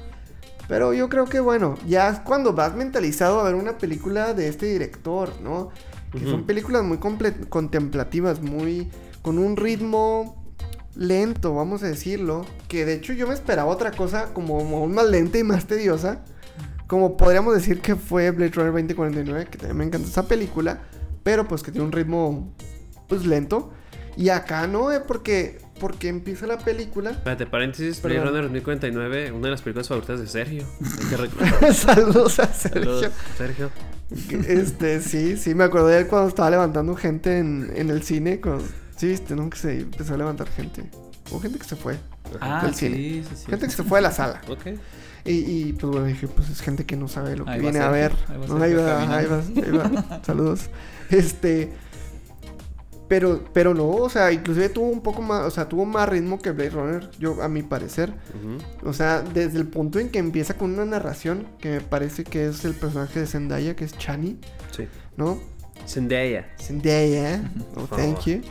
[0.67, 4.47] Pero yo creo que, bueno, ya es cuando vas mentalizado a ver una película de
[4.47, 5.71] este director, ¿no?
[6.11, 8.87] Que son películas muy contemplativas, muy.
[9.23, 10.42] con un ritmo
[10.95, 12.45] lento, vamos a decirlo.
[12.67, 16.23] Que de hecho yo me esperaba otra cosa como aún más lenta y más tediosa.
[16.87, 20.81] Como podríamos decir que fue Blade Runner 2049, que también me encanta esa película.
[21.23, 22.53] Pero pues que tiene un ritmo
[23.07, 23.71] pues lento.
[24.15, 27.11] Y acá no, eh, porque, porque empieza la película.
[27.11, 28.19] Espérate, paréntesis, Blade.
[28.19, 30.65] Runner 2049, una de las películas favoritas de Sergio.
[31.09, 31.73] Que.
[31.73, 32.83] Saludos a Sergio.
[32.83, 33.71] Saludos, Sergio.
[34.47, 38.39] Este, sí, sí, me acordé de él cuando estaba levantando gente en, en el cine.
[38.39, 38.63] Cuando,
[38.95, 39.49] sí, viste, ¿no?
[39.49, 40.83] Que se empezó a levantar gente.
[41.31, 41.97] O gente que se fue.
[42.41, 42.97] Ah, del sí, cine.
[42.97, 43.45] sí, sí.
[43.49, 44.41] Gente que se fue de la sala.
[44.49, 44.67] Ok.
[45.25, 45.31] Y,
[45.69, 47.79] y, pues bueno, dije, pues es gente que no sabe lo que Ahí va viene
[47.85, 48.11] a ver.
[48.27, 49.83] Ahí va No, ahí va, ahí va, caminando.
[49.85, 50.19] ahí va.
[50.25, 50.69] Saludos.
[51.09, 51.71] Este.
[53.07, 56.39] Pero, pero no, o sea, inclusive tuvo un poco más, o sea, tuvo más ritmo
[56.41, 58.11] que Blade Runner, yo, a mi parecer.
[58.83, 62.47] O sea, desde el punto en que empieza con una narración, que me parece que
[62.47, 64.39] es el personaje de Zendaya, que es Chani,
[64.75, 64.87] Sí.
[65.15, 65.37] ¿no?
[65.87, 66.47] Zendaya.
[66.59, 68.41] Zendaya, oh, thank you.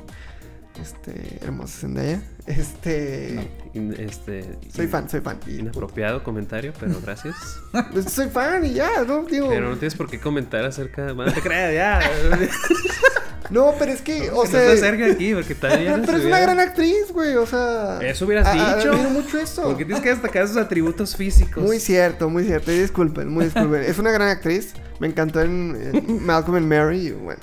[0.81, 2.23] Este, hermosa Zendaya.
[2.47, 3.51] Este.
[3.99, 5.39] Este, Soy in- fan, soy fan.
[5.47, 7.35] Inapropiado comentario, pero gracias.
[7.93, 9.23] pues, soy fan y ya, ¿no?
[9.25, 9.49] Digo.
[9.49, 11.15] Pero no tienes por qué comentar acerca de...
[11.15, 12.01] No te creas, ya.
[13.51, 14.73] No, pero es que, o o sea.
[14.73, 17.35] acerca aquí, porque todavía pero, es una gran actriz, güey.
[17.37, 17.99] O sea.
[18.01, 18.93] Eso hubieras a- a- dicho.
[18.93, 19.65] admiro mucho eso.
[19.65, 21.63] Porque tienes que destacar sus atributos físicos.
[21.63, 22.73] Muy cierto, muy cierto.
[22.73, 23.83] Y disculpen, muy disculpen.
[23.83, 24.73] es una gran actriz.
[25.01, 27.09] Me encantó en, en Malcolm and Mary.
[27.09, 27.41] Y bueno,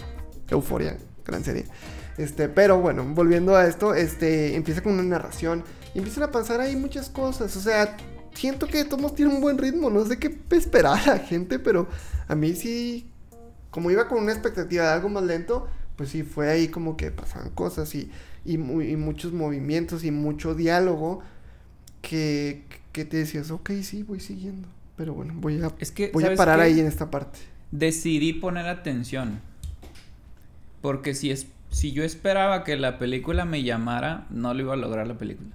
[0.50, 1.66] Euforia, gran serie.
[2.20, 5.64] Este, pero bueno, volviendo a esto, este, empieza con una narración.
[5.96, 7.56] Y empiezan a pasar ahí muchas cosas.
[7.56, 7.96] O sea,
[8.34, 9.90] siento que todos tienen un buen ritmo.
[9.90, 11.88] No sé qué esperar a la gente, pero
[12.28, 13.10] a mí sí.
[13.72, 17.10] Como iba con una expectativa de algo más lento, pues sí, fue ahí como que
[17.12, 18.12] pasaban cosas y,
[18.44, 21.22] y, y muchos movimientos y mucho diálogo
[22.02, 24.68] que, que te decías, ok, sí, voy siguiendo.
[24.98, 27.40] Pero bueno, voy a, Es que, voy a ¿sabes parar ahí en esta parte.
[27.72, 29.40] Decidí poner atención.
[30.82, 34.78] Porque si, es, si yo esperaba que la película me llamara, no lo iba a
[34.78, 35.50] lograr la película.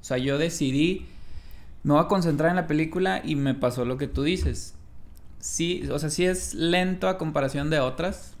[0.00, 1.06] O sea, yo decidí,
[1.82, 4.74] me voy a concentrar en la película y me pasó lo que tú dices.
[5.38, 8.34] Sí, o sea, sí es lento a comparación de otras,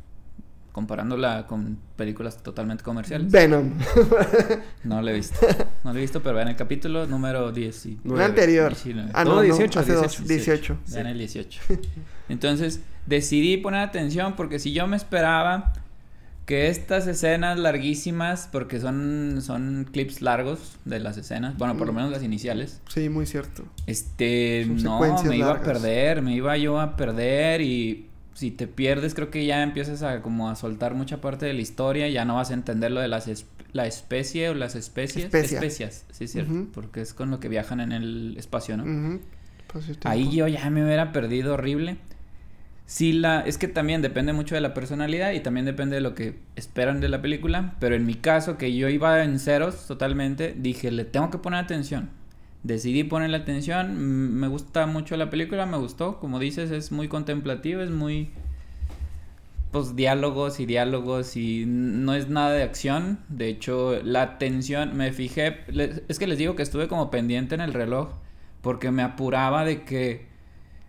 [0.72, 3.30] comparándola con películas totalmente comerciales.
[3.32, 3.72] Venom.
[4.84, 5.38] No lo he visto.
[5.84, 7.86] No lo he visto, pero vean el capítulo número 10.
[7.86, 8.68] y- anterior.
[8.72, 9.10] 19.
[9.14, 10.76] Ah, No, no, 18, hace dos, 18.
[10.76, 10.78] 18.
[10.94, 11.60] Vean el 18.
[12.28, 15.72] Entonces, decidí poner atención porque si yo me esperaba
[16.46, 21.92] que estas escenas larguísimas, porque son, son clips largos de las escenas, bueno, por lo
[21.92, 23.64] menos las iniciales, Sí, muy cierto.
[23.86, 28.66] este, Son no, me iba a perder, me iba yo a perder y si te
[28.68, 32.24] pierdes creo que ya empiezas a como a soltar mucha parte de la historia, ya
[32.24, 35.58] no vas a entender lo de las es- la especie o las especies, Especia.
[35.58, 39.18] especias, sí es cierto, porque es con lo que viajan en el espacio, ¿no?
[39.66, 41.98] Pues, Ahí yo ya me hubiera perdido horrible.
[42.86, 46.14] Sí, la, es que también depende mucho de la personalidad y también depende de lo
[46.14, 47.74] que esperan de la película.
[47.80, 51.64] Pero en mi caso, que yo iba en ceros totalmente, dije, le tengo que poner
[51.64, 52.10] atención.
[52.62, 53.96] Decidí ponerle atención.
[53.96, 56.20] Me gusta mucho la película, me gustó.
[56.20, 58.30] Como dices, es muy contemplativo, es muy.
[59.72, 63.18] Pues diálogos y diálogos y no es nada de acción.
[63.28, 65.58] De hecho, la atención, me fijé.
[66.08, 68.10] Es que les digo que estuve como pendiente en el reloj
[68.62, 70.26] porque me apuraba de que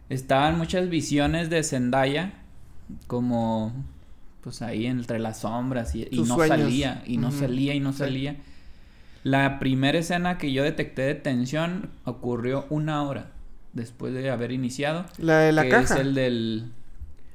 [0.10, 2.34] estaban muchas visiones de Zendaya
[3.08, 3.74] como
[4.41, 6.48] pues ahí entre las sombras y, no sueños.
[6.60, 8.00] salía y no salía y no sí.
[8.00, 8.38] salía.
[9.24, 13.32] La primera escena que yo detecté de tensión ocurrió una hora
[13.74, 15.06] después de haber iniciado.
[15.17, 15.96] La de la que caja.
[15.96, 16.72] es el del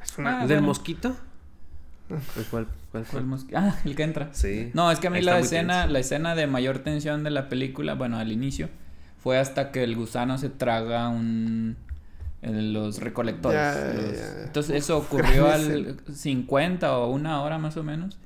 [0.02, 0.68] Es una- Ah, ¿El del bueno.
[0.68, 1.14] mosquito?
[2.08, 3.20] ¿Cuál, cuál, cuál fue?
[3.20, 4.30] el ah, el que entra.
[4.32, 4.70] Sí.
[4.74, 5.92] No, es que a mí la escena, tenso.
[5.92, 8.68] la escena de mayor tensión de la película, bueno, al inicio,
[9.22, 11.76] fue hasta que el gusano se traga un
[12.42, 13.59] los recolectores.
[13.59, 14.42] Ya, los- ya.
[14.44, 18.18] Entonces eso ocurrió al 50 o una hora más o menos.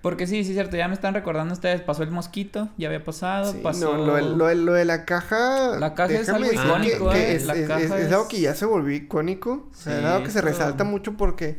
[0.00, 3.02] Porque sí, sí es cierto, ya me están recordando ustedes, pasó el mosquito, ya había
[3.02, 5.78] pasado, Sí, pasó no, lo, lo lo de la caja.
[5.78, 7.36] La caja es algo icónico, que- que ¿eh?
[7.36, 9.68] es, La es- caja es- es es- algo que ya se volvió icónico.
[9.70, 11.56] O sea, algo que se resalta mucho porque.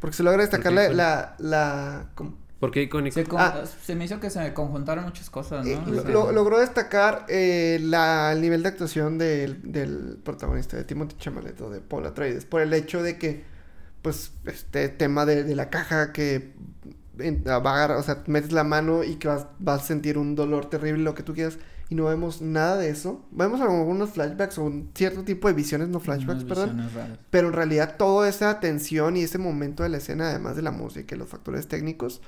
[0.00, 2.06] Porque se logra destacar la, la-
[2.64, 3.14] com- ¿Por qué icónico?
[3.14, 3.64] se, con- Ah.
[3.84, 5.90] se me hizo que se conjuntaron muchas cosas, eh, ¿no?
[5.90, 10.76] O lo- sea, lo- logró destacar eh, la, el nivel de actuación del, del protagonista
[10.76, 13.44] de Timothy Chalamet o de Paul Atreides por el hecho de que
[14.02, 16.52] pues este tema de, de la caja que
[17.18, 20.18] en- va a agarrar, o sea metes la mano y que vas, vas a sentir
[20.18, 24.10] un dolor terrible lo que tú quieras y no vemos nada de eso vemos algunos
[24.10, 27.18] flashbacks o un cierto tipo de visiones no flashbacks perdón visiones raras.
[27.30, 30.70] pero en realidad toda esa tensión y ese momento de la escena, además de la
[30.70, 32.20] música y los factores técnicos,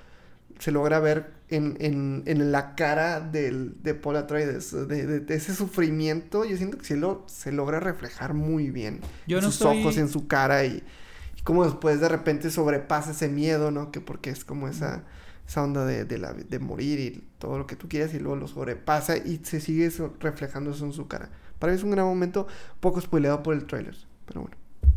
[0.58, 5.34] se logra ver en, en, en la cara del, de Paul Atreides, de, de- de
[5.34, 6.44] ese sufrimiento.
[6.44, 9.00] Yo siento que sí lo, se logra reflejar muy bien.
[9.26, 10.82] Yo en no sus ojos, en su cara y,
[11.36, 13.90] y cómo después de repente sobrepasa ese miedo, ¿no?
[13.92, 15.04] Que porque es como esa,
[15.46, 18.36] esa onda de, de, la, de morir y todo lo que tú quieras y luego
[18.36, 21.30] lo sobrepasa y se sigue eso, reflejando eso en su cara.
[21.58, 22.46] Para mí es un gran momento,
[22.80, 24.56] poco spoileado por el tráiler, pero bueno.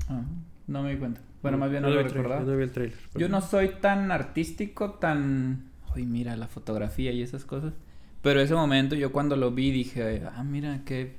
[0.10, 0.24] Ah,
[0.67, 1.22] no me di cuenta.
[1.41, 2.45] Bueno, más bien no, lo el trailer, recordaba.
[2.52, 2.97] No vi el trailer.
[3.15, 5.69] Yo no soy tan artístico, tan...
[5.95, 7.73] Uy, mira la fotografía y esas cosas.
[8.21, 11.15] Pero ese momento yo cuando lo vi dije, ah, mira qué...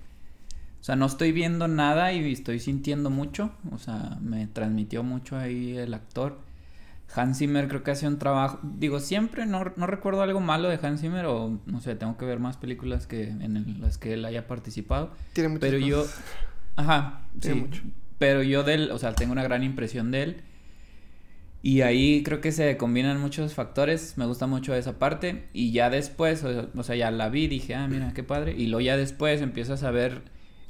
[0.80, 3.52] O sea, no estoy viendo nada y estoy sintiendo mucho.
[3.72, 6.38] O sea, me transmitió mucho ahí el actor.
[7.14, 8.60] Hans Zimmer creo que hace un trabajo...
[8.62, 12.24] Digo, siempre no, no recuerdo algo malo de Hans Zimmer o no sé, tengo que
[12.24, 15.10] ver más películas que en el- las que él haya participado.
[15.32, 16.02] Tiene muchas Pero yo...
[16.02, 16.22] cosas.
[16.76, 17.54] Ajá, sí.
[17.54, 17.82] Mucho.
[18.20, 20.36] Pero yo de él, o sea, tengo una gran impresión de él.
[21.62, 24.16] Y ahí creo que se combinan muchos factores.
[24.16, 25.44] Me gusta mucho esa parte.
[25.52, 28.54] Y ya después, o, sea, ya la vi, dije, ah, mira, qué padre.
[28.56, 30.22] Y luego ya después empiezas a ver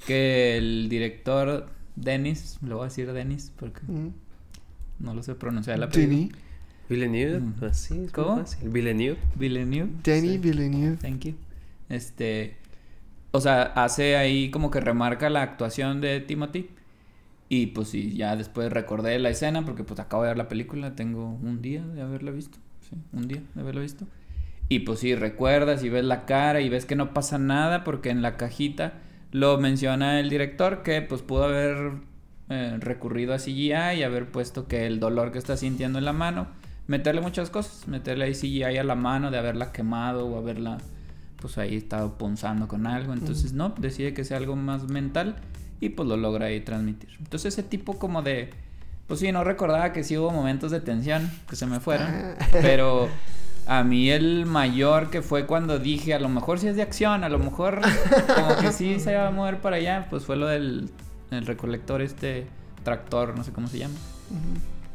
[0.07, 3.81] que el director Dennis, lo voy a decir Dennis porque
[5.01, 5.91] no lo sé pronunciar la.
[5.91, 6.31] Ginny.
[6.89, 7.65] Villeneuve, Mm.
[7.65, 8.39] así es como ¿Cómo?
[8.41, 8.69] fácil.
[8.69, 9.19] Villeneuve.
[9.37, 9.91] Villeneuve.
[10.03, 10.39] Danny Sí.
[10.39, 10.97] Villeneuve.
[10.97, 11.35] Thank you.
[11.89, 12.57] Este.
[13.33, 16.71] O sea, hace ahí como que remarca la actuación de Timothy.
[17.53, 20.95] Y pues sí, ya después recordé la escena porque pues acabo de ver la película,
[20.95, 22.59] tengo un día de haberla visto.
[22.89, 24.07] Sí, un día de haberla visto.
[24.69, 28.11] Y pues sí, recuerdas y ves la cara y ves que no pasa nada porque
[28.11, 28.93] en la cajita
[29.33, 31.95] lo menciona el director que pues pudo haber
[32.51, 36.13] eh, recurrido a CGI y haber puesto que el dolor que está sintiendo en la
[36.13, 36.47] mano,
[36.87, 40.79] meterle muchas cosas, meterle ahí CGI a la mano de haberla quemado o haberla
[41.41, 45.35] pues ahí estado punzando con algo, entonces no, decide que sea algo más mental
[45.81, 47.11] y pues lo logra ahí transmitir.
[47.19, 48.51] Entonces ese tipo como de
[49.07, 52.35] pues sí, no recordaba que sí hubo momentos de tensión que se me fueron, Ah.
[52.53, 53.09] pero
[53.67, 57.25] a mí el mayor que fue cuando dije, a lo mejor sí es de acción,
[57.25, 57.81] a lo mejor
[58.37, 60.91] como que sí se va a mover para allá, pues fue lo del
[61.33, 62.47] el recolector este
[62.85, 63.95] tractor, no sé cómo se llama.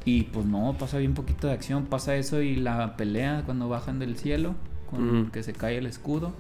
[0.06, 4.00] Y pues no, pasa bien poquito de acción, pasa eso y la pelea cuando bajan
[4.00, 4.54] del cielo,
[4.90, 6.34] con que se cae el escudo.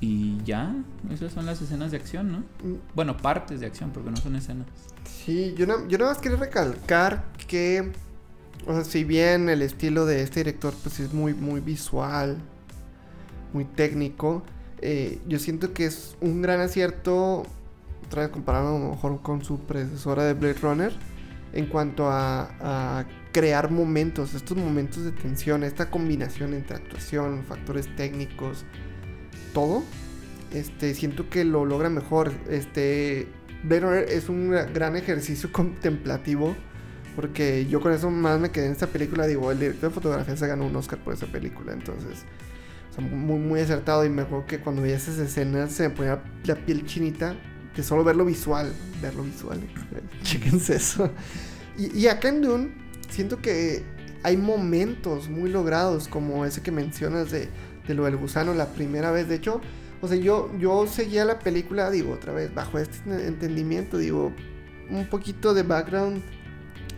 [0.00, 0.74] Y ya,
[1.10, 2.38] esas son las escenas de acción, ¿no?
[2.38, 4.66] Mm, Bueno, partes de acción, porque no son escenas.
[5.04, 7.92] Sí, yo, no, yo nada más quería recalcar que,
[8.66, 12.38] o sea, si bien el estilo de este director pues es muy, muy visual,
[13.52, 14.42] muy técnico,
[14.80, 17.44] eh, yo siento que es un gran acierto,
[18.06, 20.92] otra vez comparado a lo mejor con su predecesora de Blade Runner,
[21.52, 27.94] en cuanto a, a crear momentos, estos momentos de tensión, esta combinación entre actuación, factores
[27.96, 28.64] técnicos,
[29.54, 29.82] todo.
[30.52, 32.32] Este, siento que lo logra mejor.
[32.50, 33.28] Este,
[33.62, 36.54] Blade es un gran ejercicio contemplativo.
[37.16, 39.26] Porque yo con eso más me quedé en esta película.
[39.26, 41.72] Digo, el director de fotografía se ganó un Oscar por esa película.
[41.72, 42.24] Entonces,
[42.98, 44.04] o muy, muy acertado.
[44.04, 47.34] Y me acuerdo que cuando veía esas escenas se me ponía la piel chinita.
[47.76, 48.72] De solo verlo visual.
[49.00, 49.60] Verlo visual.
[50.22, 51.10] Chéquense eso.
[51.78, 52.74] Y, y acá en Dune,
[53.08, 53.84] siento que
[54.24, 56.08] hay momentos muy logrados.
[56.08, 57.48] Como ese que mencionas de,
[57.86, 59.28] de lo del gusano la primera vez.
[59.28, 59.60] De hecho,
[60.00, 64.32] o sea, yo, yo seguía la película, digo, otra vez, bajo este entendimiento, digo,
[64.90, 66.22] un poquito de background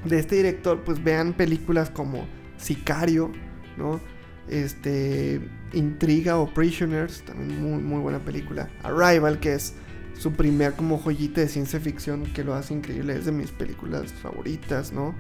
[0.05, 3.31] de este director, pues vean películas como Sicario,
[3.77, 4.01] ¿no?
[4.49, 5.41] Este,
[5.73, 8.69] Intriga o Prisoners, también muy, muy buena película.
[8.83, 9.75] Arrival, que es
[10.19, 14.13] su primer como joyita de ciencia ficción que lo hace increíble, es de mis películas
[14.13, 15.15] favoritas, ¿no?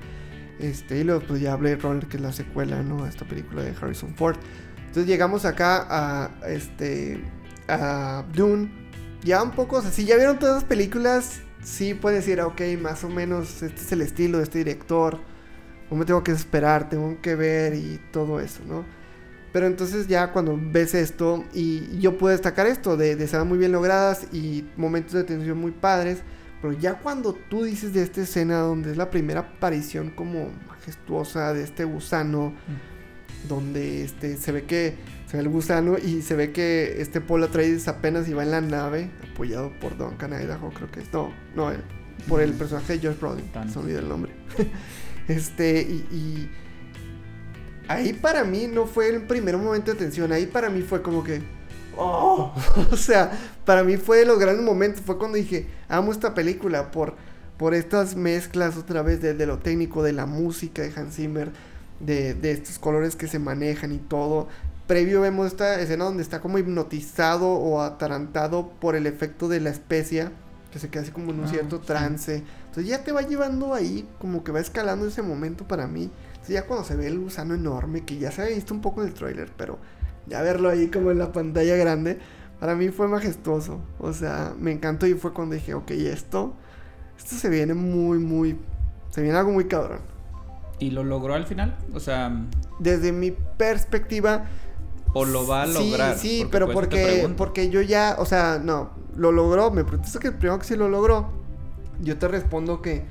[0.58, 3.04] Este, y luego pues ya Blade Runner, que es la secuela, ¿no?
[3.04, 4.36] A esta película de Harrison Ford.
[4.96, 7.22] Entonces llegamos acá a este
[7.68, 8.70] a Dune.
[9.22, 12.62] Ya un poco, o sea, si ya vieron todas las películas, sí pueden decir, ok,
[12.80, 15.20] más o menos este es el estilo de este director.
[15.90, 18.86] No me tengo que esperar, tengo que ver y todo eso, ¿no?
[19.52, 23.58] Pero entonces ya cuando ves esto, y yo puedo destacar esto, de, de estar muy
[23.58, 26.22] bien logradas y momentos de tensión muy padres.
[26.62, 31.52] Pero ya cuando tú dices de esta escena donde es la primera aparición como majestuosa
[31.52, 32.54] de este gusano,
[33.48, 34.94] donde este, se ve que
[35.26, 38.60] se ve el gusano y se ve que este Paul Atreides apenas iba en la
[38.60, 41.12] nave, apoyado por Duncan Idaho, creo que es.
[41.12, 41.78] No, no, eh,
[42.28, 44.32] por el personaje de Josh Brolin, se olvidó el nombre.
[45.28, 46.50] este, y, y
[47.88, 51.24] ahí para mí no fue el primer momento de tensión, ahí para mí fue como
[51.24, 51.42] que.
[51.96, 52.54] ¡Oh!
[52.92, 53.32] o sea,
[53.64, 57.16] para mí fue de los grandes momentos, fue cuando dije, amo esta película por,
[57.56, 61.50] por estas mezclas otra vez de, de lo técnico, de la música de Hans Zimmer,
[62.00, 64.48] de, de estos colores que se manejan y todo.
[64.86, 69.70] Previo vemos esta escena donde está como hipnotizado o atarantado por el efecto de la
[69.70, 70.30] especia,
[70.70, 71.86] que se queda así como en un Ah, cierto sí.
[71.86, 72.42] trance.
[72.66, 76.10] Entonces ya te va llevando ahí, como que va escalando ese momento para mí.
[76.28, 79.02] Entonces ya cuando se ve el gusano enorme, que ya se había visto un poco
[79.02, 79.78] en el tráiler, pero
[80.26, 82.18] ya verlo ahí como en la pantalla grande,
[82.60, 83.80] para mí fue majestuoso.
[83.98, 86.54] O sea, me encantó y fue cuando dije, ok, esto,
[87.18, 88.56] esto se viene muy, muy,
[89.10, 90.00] se viene algo muy cabrón.
[90.78, 91.76] ¿Y lo logró al final?
[91.94, 92.46] O sea,
[92.78, 94.46] Desde mi perspectiva,
[95.14, 96.18] ¿o lo va a lograr?
[96.18, 99.70] Sí, sí, pero porque, porque yo ya, o sea, no, lo logró.
[99.70, 101.30] Me preguntas que el primero que sí lo logró.
[102.00, 103.04] Yo te respondo que,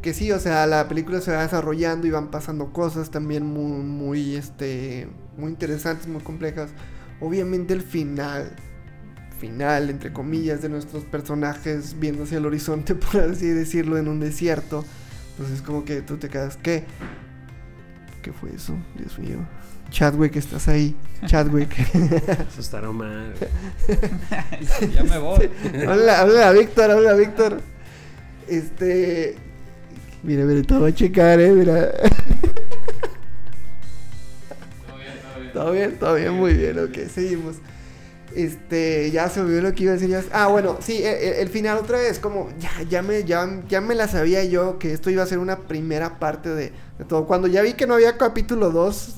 [0.00, 3.82] que sí, o sea, la película se va desarrollando y van pasando cosas también muy,
[3.82, 6.70] muy, este, muy interesantes, muy complejas.
[7.20, 8.56] Obviamente el final,
[9.38, 14.20] final, entre comillas, de nuestros personajes viendo hacia el horizonte, por así decirlo, en un
[14.20, 14.84] desierto.
[15.36, 16.84] Pues es como que tú te quedas, ¿qué?
[18.22, 18.74] ¿Qué fue eso?
[18.96, 19.38] Dios mío.
[19.90, 20.96] Chadwick, estás ahí.
[21.26, 21.78] Chadwick.
[22.48, 23.34] Eso estará mal.
[24.94, 25.50] ya me voy.
[25.88, 27.60] habla, habla a Víctor, habla a Víctor.
[28.48, 29.36] Este.
[30.22, 31.90] Mira, mira, te voy a checar, eh, mira.
[35.52, 37.56] Todo bien, todo bien, muy bien, ok, seguimos.
[38.34, 40.16] Este, ya se olvidó lo que iba a decir.
[40.32, 44.08] Ah, bueno, sí, el, final otra vez, como ya, ya me, ya, ya me la
[44.08, 47.26] sabía yo que esto iba a ser una primera parte de, de todo.
[47.26, 49.16] Cuando ya vi que no había capítulo 2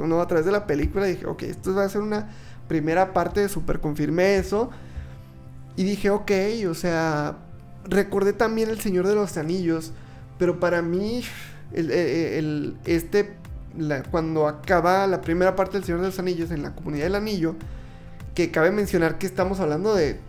[0.00, 2.30] no, a través de la película, dije, ok, esto va a ser una
[2.66, 4.70] primera parte, super confirmé eso.
[5.76, 6.30] Y dije, ok,
[6.70, 7.36] o sea,
[7.84, 9.92] recordé también El Señor de los Anillos,
[10.38, 11.22] pero para mí,
[11.72, 13.34] el, el- el- este,
[13.76, 17.14] la- cuando acaba la primera parte del Señor de los Anillos en la comunidad del
[17.16, 17.54] anillo,
[18.36, 20.20] que cabe mencionar que estamos hablando de,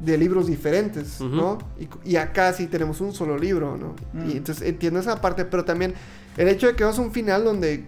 [0.00, 1.20] de libros diferentes.
[1.20, 1.58] ¿no?
[1.78, 3.94] Y, y acá sí tenemos un solo libro, ¿no?
[4.14, 4.30] Mm.
[4.30, 5.94] Y entonces entiendo esa parte, pero también
[6.36, 7.84] el hecho de que vamos a un final donde,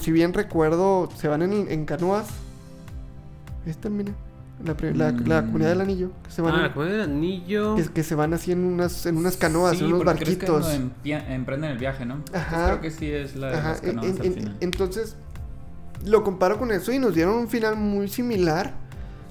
[0.00, 2.28] si bien recuerdo, se van en, en canoas.
[3.66, 4.12] Esta, mira.
[4.64, 5.46] La, la- la Mm.
[5.46, 6.10] comunidad del anillo.
[6.24, 7.76] Que se van, Ah, en- con el anillo.
[7.76, 10.48] que, que se van así en unas, en unas canoas, Sí, en unos que barquitos.
[10.66, 12.14] cuando empia- emprenden el viaje, ¿no?
[12.16, 12.66] Entonces Ajá.
[12.66, 14.56] creo que sí es la de Ajá, las canoas en- al en- final.
[14.60, 15.16] entonces
[16.04, 18.74] lo comparo con eso y nos dieron un final muy similar,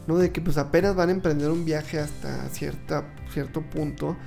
[0.08, 0.18] ¿no?
[0.18, 4.18] De que pues apenas van a emprender un viaje hasta cierta, cierto punto.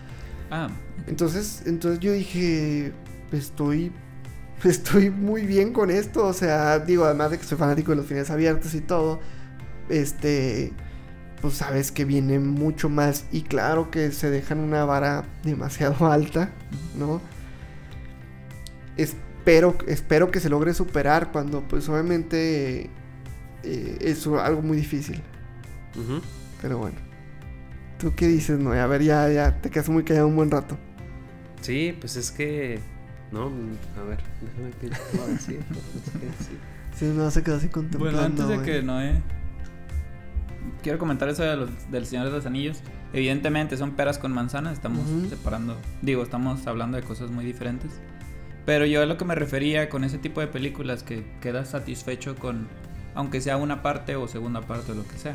[0.50, 0.68] Ah,
[1.06, 2.94] Entonces, entonces yo dije,
[3.32, 3.92] estoy,
[4.64, 8.06] estoy muy bien con esto, o sea, digo, además de que soy fanático de los
[8.06, 9.20] finales abiertos y todo,
[9.88, 10.76] este,
[11.40, 16.56] pues sabes que viene mucho más y claro que se dejan una vara demasiado alta,
[16.94, 17.22] ¿no?
[19.50, 22.88] Espero, espero que se logre superar cuando pues obviamente
[23.64, 25.20] eh, es algo muy difícil,
[25.96, 26.20] Ujú.
[26.62, 26.96] pero bueno.
[27.98, 28.72] ¿Tú qué dices, no?
[28.72, 30.78] A ver, ya, ya, te quedas muy callado un buen rato.
[31.60, 32.78] Sí, pues es que.
[33.32, 33.46] No,
[33.98, 35.10] a ver, déjame que decir.
[35.18, 35.60] no decir.
[36.96, 38.18] Sí, no, se quedó así contemplando.
[38.20, 38.66] Bueno, antes de güey.
[38.66, 39.20] que Noé.
[40.82, 42.80] Quiero comentar eso de los- del Señor de los Anillos.
[43.12, 45.28] Evidentemente son peras con manzanas, estamos Ujú.
[45.28, 45.76] separando.
[46.02, 47.90] Digo, estamos hablando de cosas muy diferentes.
[48.66, 52.36] Pero yo a lo que me refería con ese tipo de películas que quedas satisfecho
[52.36, 52.68] con,
[53.14, 55.34] aunque sea una parte o segunda parte o lo que sea,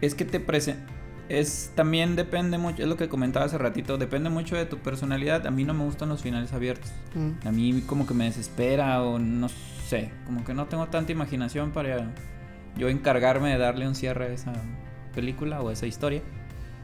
[0.00, 0.92] es que te presenta.
[1.28, 5.46] Es también depende mucho, es lo que comentaba hace ratito, depende mucho de tu personalidad.
[5.46, 6.92] A mí no me gustan los finales abiertos.
[7.14, 7.48] Mm.
[7.48, 11.72] A mí como que me desespera o no sé, como que no tengo tanta imaginación
[11.72, 12.12] para
[12.76, 14.52] yo encargarme de darle un cierre a esa
[15.14, 16.22] película o a esa historia.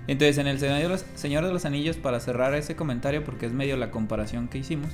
[0.09, 3.47] Entonces en el Señor de los, Señor de los Anillos, para cerrar ese comentario, porque
[3.47, 4.91] es medio la comparación que hicimos,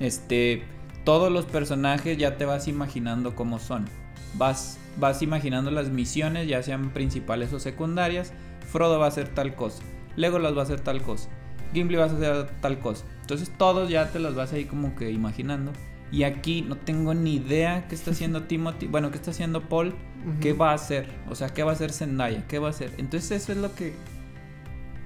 [0.00, 0.64] este,
[1.04, 3.86] todos los personajes ya te vas imaginando cómo son.
[4.34, 8.32] Vas, vas imaginando las misiones, ya sean principales o secundarias.
[8.70, 9.82] Frodo va a hacer tal cosa.
[10.16, 11.28] Legolas va a hacer tal cosa.
[11.72, 13.04] Gimli va a hacer tal cosa.
[13.20, 15.72] Entonces todos ya te los vas ahí como que imaginando.
[16.12, 18.86] Y aquí no tengo ni idea qué está haciendo Timothy.
[18.86, 19.94] Bueno, qué está haciendo Paul.
[20.40, 21.06] ¿Qué va a hacer?
[21.30, 22.46] O sea, ¿qué va a hacer Zendaya?
[22.46, 22.92] ¿Qué va a hacer?
[22.98, 23.94] Entonces eso es lo que...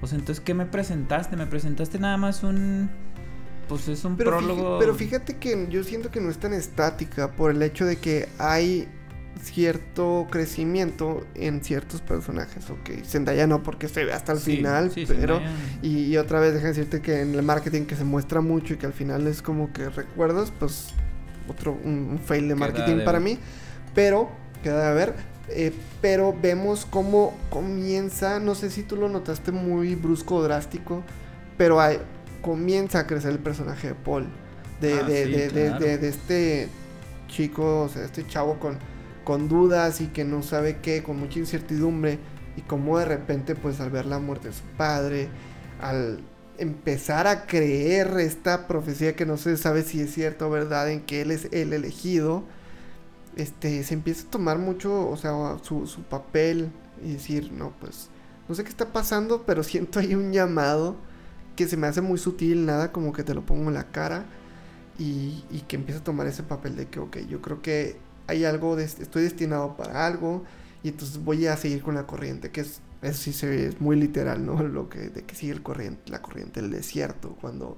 [0.03, 1.37] O sea, entonces, ¿qué me presentaste?
[1.37, 2.91] Me presentaste nada más un...
[3.69, 4.79] Pues es un Pero, prólogo...
[4.79, 8.29] pero fíjate que yo siento que no es tan estática por el hecho de que
[8.39, 8.89] hay
[9.43, 12.71] cierto crecimiento en ciertos personajes.
[12.71, 15.41] Ok, Zendaya no porque se ve hasta el Sí, final, sí, pero...
[15.83, 18.77] Y, y otra vez, déjame decirte que en el marketing que se muestra mucho y
[18.77, 20.89] que al final es como que recuerdas, pues
[21.49, 23.31] otro, un, un fail de marketing de para ver.
[23.33, 23.39] mí.
[23.95, 24.31] Pero,
[24.63, 25.15] queda de ver.
[25.49, 31.03] eh, pero vemos cómo comienza, no sé si tú lo notaste muy brusco o drástico,
[31.59, 31.99] pero hay-
[32.45, 34.27] comienza a crecer el personaje de Paul.
[34.81, 35.85] De, Ah, de, sí, de, claro.
[35.85, 36.69] de- de este
[37.29, 38.79] chico, o sea, este chavo con,
[39.25, 42.19] con dudas y que no sabe qué, con mucha incertidumbre.
[42.57, 45.29] Y como de repente, pues al ver la muerte de su padre,
[45.81, 46.21] al
[46.59, 51.01] empezar a creer esta profecía que no se sabe si es cierta o verdad, en
[51.03, 52.45] que él es el elegido,
[53.37, 55.33] este, se empieza a tomar mucho, o sea,
[55.63, 56.71] su, su papel
[57.05, 58.09] y decir, no, pues,
[58.49, 60.97] no sé qué está pasando, pero siento ahí un llamado
[61.57, 64.25] que se me hace muy sutil, nada como que te lo pongo en la cara
[64.99, 67.97] y, y que empieza a tomar ese papel de que, ok, yo creo que
[68.27, 70.45] hay algo, de, estoy destinado para algo
[70.83, 73.81] y entonces voy a seguir con la corriente, que es, eso sí se ve, es
[73.81, 74.63] muy literal, ¿no?
[74.63, 77.77] Lo que, de que sigue el corriente, la corriente del desierto, cuando,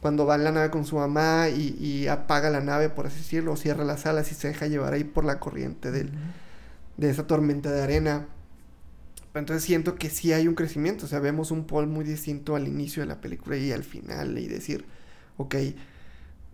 [0.00, 3.18] cuando va en la nave con su mamá y, y apaga la nave, por así
[3.18, 6.12] decirlo, cierra las alas y se deja llevar ahí por la corriente del,
[6.96, 8.26] de esa tormenta de arena.
[9.34, 12.68] Entonces siento que sí hay un crecimiento, o sea, vemos un Paul muy distinto al
[12.68, 14.84] inicio de la película y al final y decir,
[15.38, 15.56] ok,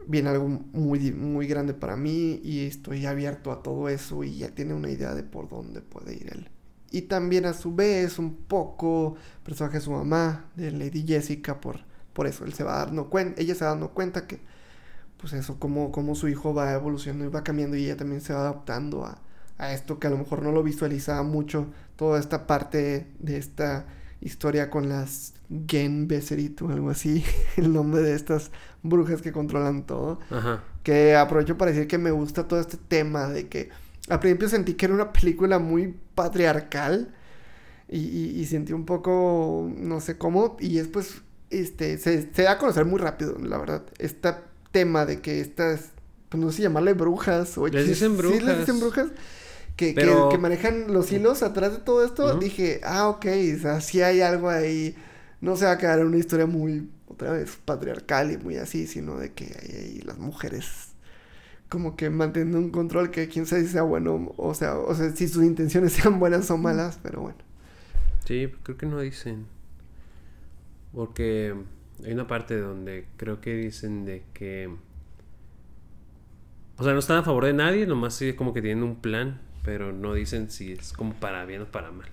[0.06, 4.50] viene algo muy, muy grande para mí y estoy abierto a todo eso y ya
[4.54, 6.50] tiene una idea de por dónde puede ir él.
[6.90, 11.80] Y también a su vez un poco personaje de su mamá, de Lady Jessica, por,
[12.12, 14.40] por eso él se va dando cuenta, ella se va dando cuenta que
[15.18, 18.32] pues eso, como, como su hijo va evolucionando y va cambiando y ella también se
[18.32, 19.20] va adaptando a,
[19.58, 23.86] a esto que a lo mejor no lo visualizaba mucho, toda esta parte de esta
[24.20, 25.34] historia con las
[25.68, 27.24] Gen Beserit o algo así,
[27.56, 28.50] el nombre de estas
[28.82, 30.62] brujas que controlan todo, Ajá.
[30.82, 33.68] que aprovecho para decir que me gusta todo este tema de que
[34.08, 37.14] al principio sentí que era una película muy patriarcal
[37.88, 42.52] y, y- y sentí un poco, no sé cómo, y después este, se, se da
[42.52, 44.34] a conocer muy rápido, la verdad, este
[44.70, 45.90] tema de que estas,
[46.28, 48.58] pues no sé llamarle brujas o Les dicen Sí, les brujas.
[48.58, 49.06] dicen brujas.
[49.78, 53.26] Que, que- Pero- que manejan los hilos atrás de todo esto, dije, ah, ok,
[53.56, 54.94] o sea, sí hay algo ahí,
[55.40, 58.86] no se va a quedar en una historia muy, otra vez, patriarcal y muy así,
[58.88, 60.88] sino de que hay ahí las mujeres
[61.68, 65.10] como que manteniendo un control que quién sabe si sea bueno, o sea, o sea,
[65.14, 67.38] si sus intenciones sean buenas o malas, pero bueno.
[68.24, 69.46] Sí, creo que no dicen.
[70.92, 71.54] Porque
[72.04, 74.74] hay una parte donde creo que dicen de que.
[76.78, 79.40] O sea, no están a favor de nadie, nomás sí como que tienen un plan,
[79.68, 82.08] pero no dicen si es como para bien o para mal.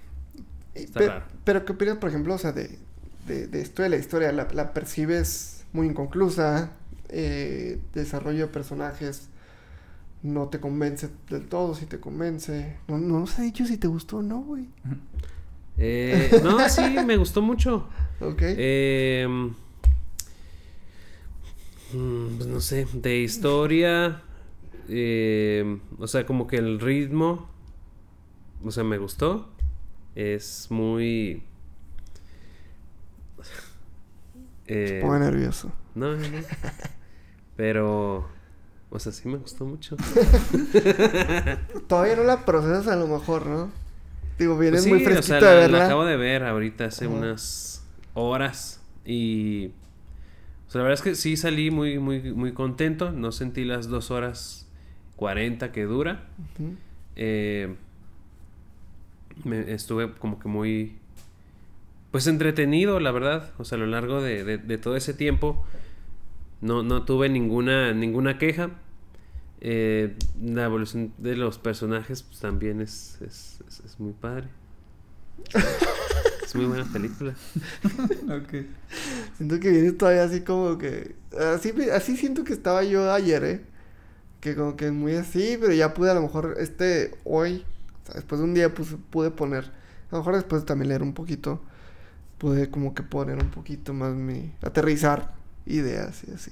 [0.73, 1.25] Está Pe- raro.
[1.45, 2.77] Pero, ¿qué opinas, por ejemplo, o sea, de,
[3.27, 4.33] de, de esto de la historia?
[4.33, 6.71] ¿La, la percibes muy inconclusa?
[7.07, 9.29] Eh, desarrollo de personajes
[10.21, 12.75] no te convence del todo, si te convence.
[12.89, 14.67] No, no nos ha dicho si te gustó o no, güey.
[15.77, 17.87] Eh, no, sí, me gustó mucho.
[18.19, 18.41] Ok.
[18.41, 19.25] Eh,
[21.93, 24.21] mm, pues no sé, de historia.
[24.89, 27.49] Eh, o sea, como que el ritmo.
[28.63, 29.49] O sea, me gustó.
[30.15, 31.43] Es muy.
[34.67, 35.71] Eh, Ponga nervioso.
[35.93, 36.39] no, no, no.
[37.55, 38.27] Pero.
[38.89, 39.95] O sea, sí me gustó mucho.
[41.87, 43.69] Todavía no la procesas a lo mejor, ¿no?
[44.39, 45.85] Digo, vienes Pues sí, muy o fresquito sea, de la, la verla.
[45.85, 49.67] acabo de ver ahorita hace unas horas y
[50.67, 53.87] o sea, la verdad es que sí salí muy muy muy contento, no sentí las
[53.87, 54.64] dos horas
[55.15, 56.25] 40 que dura.
[57.15, 57.75] Eh,
[59.43, 60.97] me estuve como que muy
[62.11, 65.65] pues entretenido, la verdad, o sea, a lo largo de, de- de todo ese tiempo
[66.61, 68.69] no, no tuve ninguna ninguna queja.
[69.61, 74.47] Eh, la evolución de los personajes pues, también es, es, es- es muy padre.
[76.43, 77.33] es muy buena película.
[78.29, 78.65] Ok.
[79.37, 81.15] Siento que vienes todavía así como que...
[81.37, 83.61] Así, así siento que estaba yo ayer, ¿eh?
[84.45, 87.65] Que como que muy así, pero ya pude a lo mejor este hoy,
[88.03, 91.01] o sea, después de un día pues, pude poner, a lo mejor después también leer
[91.01, 91.63] un poquito,
[92.37, 94.53] pude como que poner un poquito más mi...
[94.61, 95.33] aterrizar
[95.65, 96.51] ideas y así.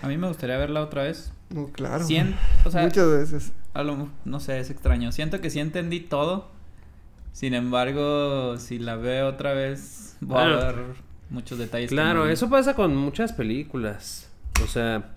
[0.00, 1.32] A mí me gustaría verla otra vez.
[1.50, 2.04] No, claro.
[2.06, 3.52] Cien- o sea, Muchas veces.
[3.74, 5.10] a lo, no sé, es extraño.
[5.10, 6.50] Siento que sí entendí todo.
[7.32, 10.60] Sin embargo, si la veo otra vez, voy Claro.
[10.60, 10.84] a ver
[11.30, 11.90] muchos detalles.
[11.90, 14.28] Claro, eso pasa con muchas películas.
[14.62, 15.10] O sea,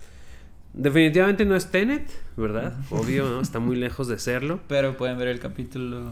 [0.74, 2.76] definitivamente no es Tenet, ¿verdad?
[2.90, 3.42] Obvio, ¿no?
[3.42, 4.60] Está muy lejos de serlo.
[4.68, 6.12] Pero pueden ver el capítulo.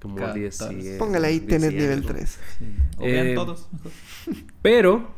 [0.00, 0.68] Como Catorce.
[0.74, 0.98] 10 y...
[0.98, 2.08] Póngale ahí 10 y Tenet nivel algo.
[2.08, 2.38] 3.
[2.58, 2.64] sí,
[2.98, 3.68] O vean Eh, todos.
[3.72, 3.92] mejor.
[4.62, 5.10] Pero,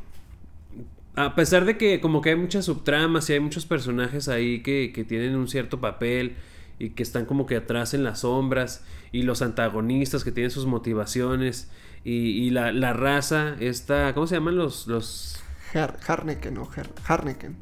[1.17, 4.93] a pesar de que como que hay muchas subtramas y hay muchos personajes ahí que,
[4.95, 6.37] que tienen un cierto papel
[6.79, 10.65] y que están como que atrás en las sombras y los antagonistas que tienen sus
[10.65, 11.71] motivaciones
[12.05, 14.87] y, y la, la raza, esta, ¿cómo se llaman los...
[14.87, 15.43] los...
[15.75, 17.57] Har Harneken o Har Harneken.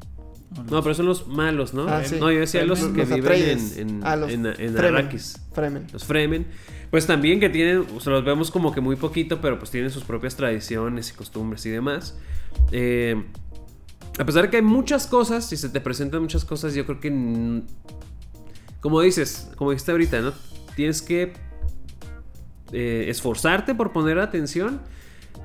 [0.70, 1.86] No, pero son los malos, ¿no?
[1.88, 2.16] Ah, sí.
[2.18, 4.84] No, yo decía los, Los- que los viven en, en, Ah, los en, en Fremen.
[4.96, 5.40] Arrakis.
[5.52, 5.86] Fremen.
[5.92, 6.46] Los Fremen.
[6.90, 9.90] Pues también que tienen, o sea, los vemos como que muy poquito, pero pues tienen
[9.90, 12.16] sus propias tradiciones y costumbres y demás.
[12.72, 13.22] Eh,
[14.18, 16.98] a pesar de que hay muchas cosas y se te presentan muchas cosas, yo creo
[16.98, 17.62] que,
[18.80, 20.32] como dices, como dijiste ahorita, ¿no?
[20.76, 21.34] Tienes que
[22.72, 24.80] eh, esforzarte por poner atención.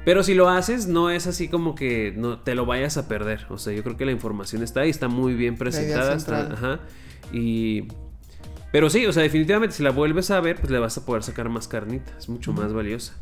[0.05, 3.45] Pero si lo haces, no es así como que no te lo vayas a perder.
[3.49, 6.15] O sea, yo creo que la información está ahí, está muy bien presentada.
[6.15, 6.79] está- ajá.
[7.31, 7.87] Y.
[8.71, 11.23] Pero sí, o sea, definitivamente, si la vuelves a ver, pues le vas a poder
[11.23, 12.11] sacar más carnita.
[12.17, 13.13] Es mucho más valiosa.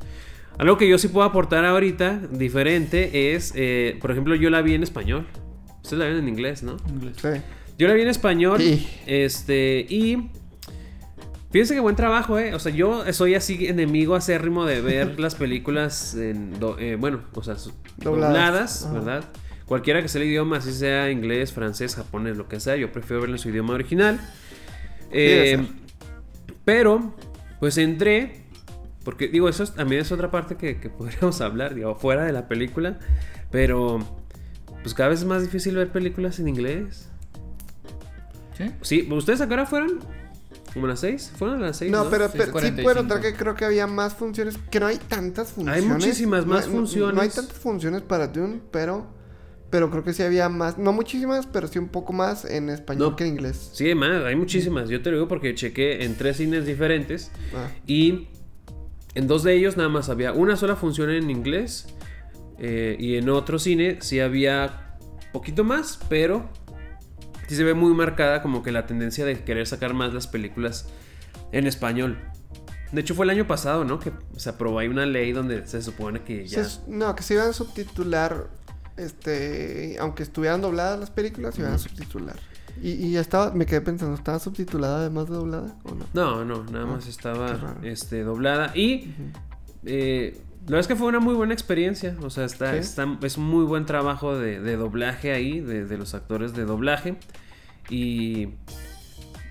[0.57, 4.73] Algo que yo sí puedo aportar ahorita, diferente, es, eh, por ejemplo, yo la vi
[4.75, 5.27] en español.
[5.84, 6.77] Ustedes la ven en inglés, ¿no?
[6.89, 7.17] Inglés.
[7.21, 7.41] Sí.
[7.77, 8.59] Yo la vi en español.
[8.59, 8.88] Sí.
[9.07, 10.29] Este, y.
[11.51, 12.53] Fíjense qué buen trabajo, ¿eh?
[12.53, 16.59] O sea, yo soy así enemigo acérrimo de ver las películas en.
[16.59, 17.55] do- eh, bueno, o sea,
[17.97, 18.89] Dobladas.
[18.93, 19.23] ¿verdad?
[19.65, 23.21] Cualquiera que sea el idioma, así sea inglés, francés, japonés, lo que sea, yo prefiero
[23.21, 24.19] verlo en su idioma original.
[25.11, 25.65] Eh,
[26.65, 27.15] pero,
[27.59, 28.43] pues entré.
[29.03, 32.31] Porque, digo, eso es- también es otra parte que, que podríamos hablar, digo, fuera de
[32.33, 32.99] la película.
[33.49, 33.99] Pero,
[34.83, 37.09] pues cada vez es más difícil ver películas en inglés.
[38.57, 38.71] ¿Sí?
[38.81, 39.99] Sí, ¿ustedes a qué hora fueron?
[40.74, 41.34] ¿Como las 6?
[41.38, 41.91] ¿Fueron a las 6?
[41.91, 42.84] No, pero, pero sí 6:45.
[42.84, 44.57] puedo notar que creo que había más funciones.
[44.69, 45.84] Que no hay tantas funciones.
[45.86, 47.15] muchísimas No más hay- no- funciones.
[47.15, 49.19] No, hay tantas funciones para Dune, pero.
[49.69, 50.78] Pero creo que sí había más.
[50.78, 53.15] No muchísimas, pero sí un poco más en español No.
[53.15, 53.69] que en inglés.
[53.74, 54.89] Sí, hay más, hay muchísimas.
[54.89, 57.32] Yo te lo digo porque chequé en tres cines diferentes.
[57.55, 58.28] Ah, Y
[59.15, 61.88] en dos de ellos nada más había una sola función en inglés.
[62.63, 64.97] eh, y en otro cine sí había
[65.34, 66.47] poquito más, pero
[67.51, 70.87] sí se ve muy marcada como que la tendencia de querer sacar más las películas
[71.51, 72.17] en español.
[72.93, 73.99] De hecho fue el año pasado, ¿no?
[73.99, 76.63] Que se aprobó ahí una ley donde se supone que ya...
[76.63, 78.47] Se- no, que se iban a subtitular,
[78.95, 82.37] este, aunque estuvieran dobladas las películas, se iban a subtitular.
[82.81, 86.05] Y, y ya estaba, me quedé pensando, ¿estaba subtitulada además de doblada o no?
[86.13, 88.71] No, no, nada Ah, más estaba este, doblada.
[88.75, 89.13] Y
[89.85, 92.16] eh, la verdad es que fue una muy buena experiencia.
[92.22, 92.78] O sea, está, ¿Sí?
[92.80, 96.66] está- es un muy buen trabajo de, de doblaje ahí, de, de los actores de
[96.66, 97.18] doblaje.
[97.89, 98.49] Y.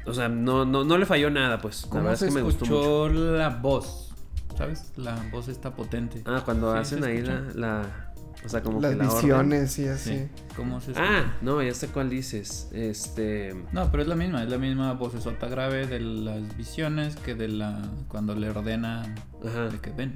[0.06, 1.84] O sea, no, no, no le falló nada, pues.
[1.84, 3.08] La ¿Cómo verdad es que me gustó mucho.
[3.10, 4.14] la voz?
[4.56, 4.92] ¿Sabes?
[4.96, 6.22] La voz está potente.
[6.26, 8.12] Ah, cuando Sí, hacen ahí la, la-
[8.44, 10.10] O sea, como Las que la visiones y así.
[10.18, 10.28] Sí.
[10.56, 11.08] ¿Cómo se escucha?
[11.10, 12.68] Ah, no, ya sé cuál dices.
[12.72, 13.54] Este.
[13.72, 17.48] No, pero es la misma, es la misma vocesota grave de las visiones que de
[17.48, 19.14] la cuando le ordena
[19.46, 19.68] Ajá.
[19.68, 20.14] de que ven.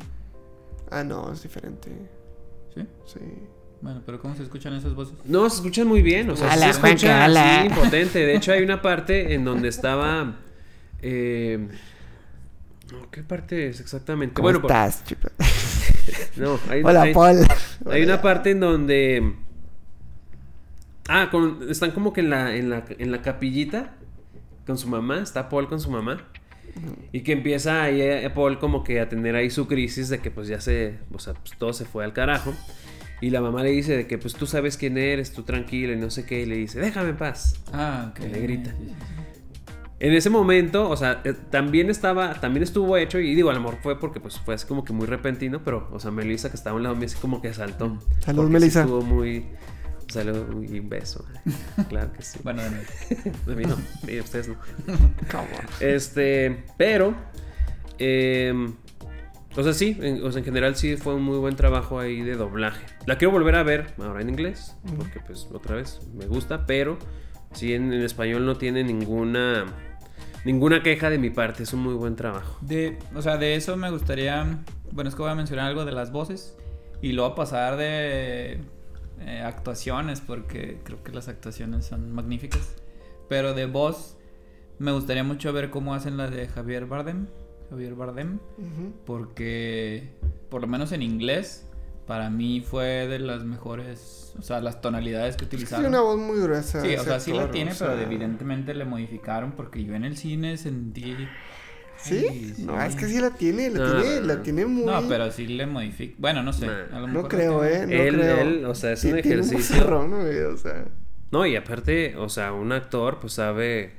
[0.90, 1.90] Ah, no, es diferente.
[2.74, 2.82] ¿Sí?
[3.06, 3.20] Sí.
[3.80, 5.14] Bueno, pero ¿cómo se escuchan esas voces?
[5.24, 8.18] No, se escuchan muy bien, o sea, Ala, se escucha así potente.
[8.20, 10.36] De hecho, hay una parte en donde estaba.
[11.02, 11.68] eh,
[13.10, 14.34] ¿Qué parte es exactamente?
[14.34, 15.28] ¿Cómo bueno, por- estás, chico?
[16.36, 17.38] no, hay, Hola, hay- Paul.
[17.90, 19.34] hay una parte en donde.
[21.08, 23.94] Ah, con- están como que en la, en la, en la capillita
[24.66, 26.24] con su mamá, está Paul con su mamá.
[27.12, 30.30] Y que empieza ahí eh, Paul como que a tener ahí su crisis de que
[30.30, 32.52] pues ya se, o sea, pues todo se fue al carajo.
[33.20, 35.96] Y la mamá le dice de que pues tú sabes quién eres, tú tranquilo y
[35.96, 36.42] no sé qué.
[36.42, 37.62] Y le dice, déjame en paz.
[37.72, 38.20] Ah, ok.
[38.20, 38.74] Que le grita.
[40.00, 43.60] En ese momento, o sea, eh, también estaba, también estuvo hecho y digo, a lo
[43.60, 46.56] mejor fue porque pues fue así como que muy repentino, pero, o sea, Melissa que
[46.56, 47.98] estaba a un lado mío así como que saltó.
[48.18, 48.80] Salud, sí Melissa.
[48.80, 49.46] Estuvo muy,
[50.14, 51.24] salud y un beso.
[51.88, 52.38] Claro que sí.
[52.42, 52.86] Bueno, de nuevo.
[53.52, 54.56] A mí no, sí, ustedes no.
[55.80, 57.14] Este, pero,
[57.98, 58.72] eh,
[59.56, 62.22] o sea, sí, en, o sea, en general sí fue un muy buen trabajo ahí
[62.22, 62.84] de doblaje.
[63.06, 66.98] La quiero volver a ver ahora en inglés, porque pues otra vez me gusta, pero
[67.52, 69.66] sí en, en español no tiene ninguna,
[70.44, 72.58] ninguna queja de mi parte, es un muy buen trabajo.
[72.62, 74.58] De, o sea, de eso me gustaría.
[74.90, 76.56] Bueno, es que voy a mencionar algo de las voces.
[77.04, 78.60] Y luego pasar de
[79.20, 82.76] eh, actuaciones, porque creo que las actuaciones son magníficas.
[83.28, 84.16] Pero de voz,
[84.78, 87.26] me gustaría mucho ver cómo hacen la de Javier Bardem.
[87.70, 88.38] Javier Bardem.
[89.06, 90.12] Porque,
[90.50, 91.66] por lo menos en inglés,
[92.06, 94.34] para mí fue de las mejores.
[94.38, 95.84] O sea, las tonalidades que Es que utilizaron.
[95.84, 96.80] tiene una voz muy gruesa.
[96.82, 100.16] Sí, o sea, sí la tiene, o pero evidentemente le modificaron porque yo en el
[100.16, 101.16] cine sentí...
[102.04, 102.54] ¿Sí?
[102.58, 104.42] No, es que sí la tiene, la No, tiene, no, la no.
[104.42, 104.84] tiene muy...
[104.84, 106.14] No, pero sí le modifica.
[106.18, 106.66] Bueno, no sé.
[106.66, 106.96] Nah.
[106.96, 107.86] a lo No creo, ¿eh?
[107.86, 108.38] No él, creo.
[108.40, 109.76] él, o sea, es Sí, un tiene ejercicio.
[109.76, 110.84] vocerrón, güey, o sea...
[111.30, 113.94] No, y aparte, o sea, un actor pues sabe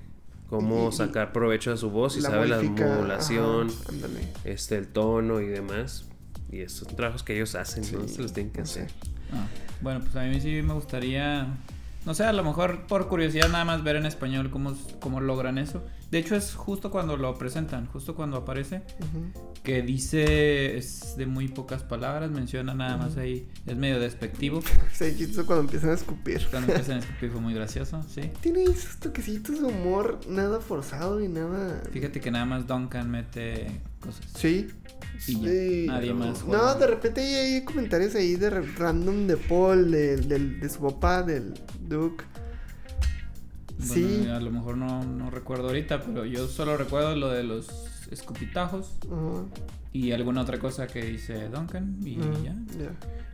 [0.50, 3.94] cómo Y- sacar provecho de su voz y la sabe la modulación, ajá,
[4.46, 6.06] este, el tono y demás.
[6.52, 8.08] Y estos trabajos que ellos hacen, ¿no?
[8.08, 8.88] Sí, Se los tienen que no hacer.
[9.34, 9.48] Ah,
[9.82, 11.48] bueno, pues a mí sí me gustaría.
[12.06, 15.58] No sé, a lo mejor por curiosidad nada más ver en español cómo, cómo logran
[15.58, 15.84] eso.
[16.16, 18.84] De hecho, es justo cuando lo presentan, justo cuando aparece,
[19.64, 24.62] que dice es de muy pocas palabras, menciona nada más ahí, es medio despectivo.
[24.94, 26.42] Se hizo cuando empiezan a escupir.
[26.50, 28.32] Cuando empiezan a escupir fue muy gracioso, sí.
[28.40, 31.84] Tiene esos toquecitos de humor, nada forzado y nada...
[31.92, 34.26] Fíjate que nada más Duncan mete cosas.
[34.38, 34.70] Sí.
[35.28, 35.86] Y ya, Sí.
[35.90, 36.76] nadie más No, juega.
[36.76, 42.24] de repente hay, hay comentarios ahí de random de Paul, de su papá, del Duke.
[43.78, 44.28] Bueno, Sí.
[44.30, 47.68] a lo mejor no, no recuerdo ahorita, pero yo solo recuerdo lo de los
[48.12, 49.44] escupitajos Ajá.
[49.92, 52.56] y alguna otra cosa que dice Duncan y Ajá, ya.
[52.80, 52.90] ya.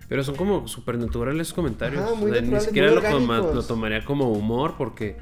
[0.09, 2.03] Pero son como supernaturales esos comentarios.
[2.03, 5.17] Ajá, muy O sea, ni siquiera muy lo, lo tomaría como humor porque...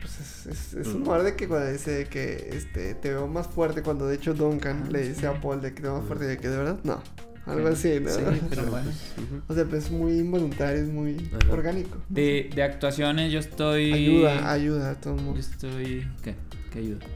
[0.00, 0.96] Pues es, es, es Mm.
[1.02, 4.92] humor de que cuando dice que este, te veo más fuerte cuando de hecho Duncan
[4.92, 6.80] le dice a Paul de que te veo más fuerte y de que de verdad
[6.82, 7.00] no.
[7.46, 7.92] Algo Sí.
[7.92, 8.10] así, ¿no?
[8.10, 8.90] Sí, pero bueno.
[8.90, 9.40] pues.
[9.48, 11.52] O sea, pues es muy involuntario, es muy Ajá.
[11.52, 11.96] orgánico.
[12.08, 13.92] De, de actuaciones yo estoy...
[13.92, 15.40] Ayuda, ayuda a todo el Yo mundo.
[15.40, 16.06] estoy...
[16.22, 16.34] ¿Qué?
[16.72, 17.06] ¿Qué ayuda?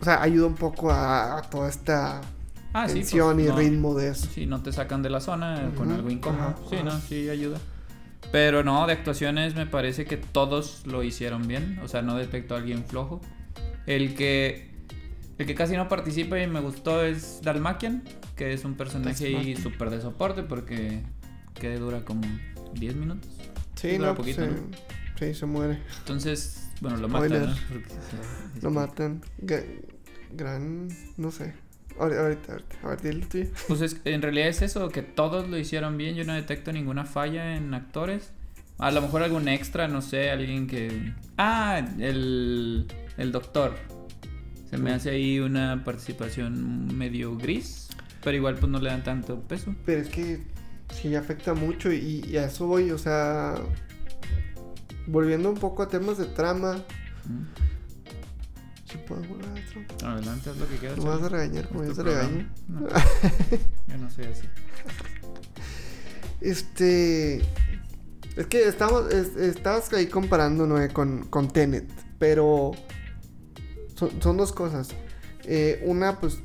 [0.00, 2.20] O sea, ayuda un poco a, a toda esta
[2.72, 2.94] Ah, sí.
[2.94, 4.26] tensión pues, y no- ritmo de eso.
[4.34, 6.42] Sí, no te sacan de la zona con Ujú, algo incómodo.
[6.48, 6.84] ajá, sí, ajá.
[6.84, 7.58] no, sí ayuda.
[8.32, 11.78] Pero no, de actuaciones me parece que todos lo hicieron bien.
[11.84, 13.20] O sea, no detecto a alguien flojo.
[13.86, 14.65] El que.
[15.38, 18.02] El que casi no participa y me gustó es Dalmakian,
[18.36, 21.02] que es un personaje ahí súper de soporte porque.
[21.54, 22.22] que dura como
[22.74, 23.30] 10 minutos.
[23.74, 24.56] Sí, dura no, poquito, pues, ¿no?
[25.18, 25.78] se, sí, se muere.
[25.98, 27.40] Entonces, bueno, lo Spoiler.
[27.40, 27.60] matan, ¿no?
[27.68, 29.20] Porque sí, Lo matan.
[30.32, 31.54] Gran, no sé.
[31.98, 32.76] Ahorita, ahorita, ahorita.
[32.82, 33.46] A ver, dile el tuyo.
[33.68, 36.14] Pues es- en realidad es eso, que todos lo hicieron bien.
[36.14, 38.32] Yo no detecto ninguna falla en actores.
[38.78, 41.14] A lo mejor algún extra, no sé, alguien que.
[41.38, 43.74] Ah, el, el doctor.
[44.76, 47.88] Se me hace ahí una participación medio gris.
[48.22, 49.74] Pero igual, pues no le dan tanto peso.
[49.84, 50.42] Pero es que
[50.94, 53.54] sí afecta mucho y, y a eso voy, o sea.
[55.06, 56.82] volviendo un poco a temas de trama.
[58.90, 59.46] ¿Sí puedo volver
[60.02, 60.12] a?
[60.12, 60.98] Adelante, haz lo que quieras.
[60.98, 62.48] ¿No vas a regañar como yo te regaño?
[62.68, 62.80] No,
[63.88, 64.46] yo no soy así.
[66.40, 67.42] Este.
[68.36, 71.88] Es que estamos, es- estabas ahí comparando, Noé, con, con Tenet.
[72.18, 72.72] Pero.
[73.96, 74.88] Son, son dos cosas.
[75.44, 76.38] Eh, una, pues.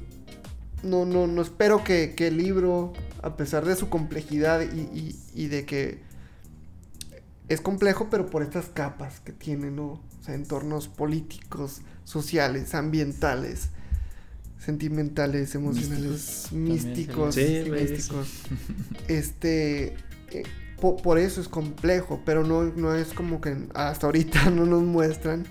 [0.84, 5.20] No, no, no espero que, que el libro, a pesar de su complejidad y, y-
[5.36, 6.02] y de que.
[7.50, 9.86] Es complejo, pero por estas capas que tiene, ¿no?
[9.88, 13.70] O sea, entornos políticos, sociales, ambientales,
[14.58, 16.52] sentimentales, emocionales, Místicos.
[16.54, 18.28] místicos, Sí, místicos.
[19.08, 19.96] Este,
[20.32, 20.44] eh,
[20.80, 24.84] po- por eso es complejo, pero no, no es como que hasta ahorita no nos
[24.84, 25.46] muestran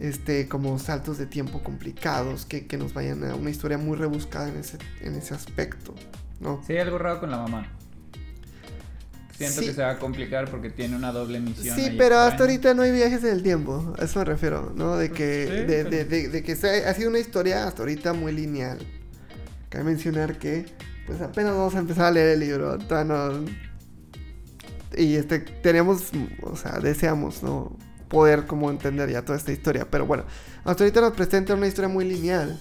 [0.00, 4.48] este, como saltos de tiempo complicados que, que nos vayan a una historia muy rebuscada
[4.48, 5.94] en ese, en ese aspecto,
[6.40, 6.62] ¿no?
[6.66, 7.68] Sí, algo raro con la mamá.
[9.36, 9.68] Siento Sí.
[9.68, 11.74] que se va a complicar porque tiene una doble misión.
[11.74, 14.96] Sí, pero hasta ahorita no hay viajes en el tiempo, a eso me refiero, ¿no?
[14.96, 18.12] De que, Sí, de, de- de- de que se- ha sido una historia hasta ahorita
[18.12, 18.78] muy lineal.
[19.70, 20.66] Cabe mencionar que,
[21.06, 23.44] pues apenas vamos a empezar a leer el libro, todavía no-
[24.96, 26.10] Y este, tenemos,
[26.42, 27.76] o sea, deseamos, ¿no?
[28.10, 30.24] Poder como entender ya toda esta historia, pero bueno,
[30.64, 32.60] hasta ahorita nos presenta una historia muy lineal.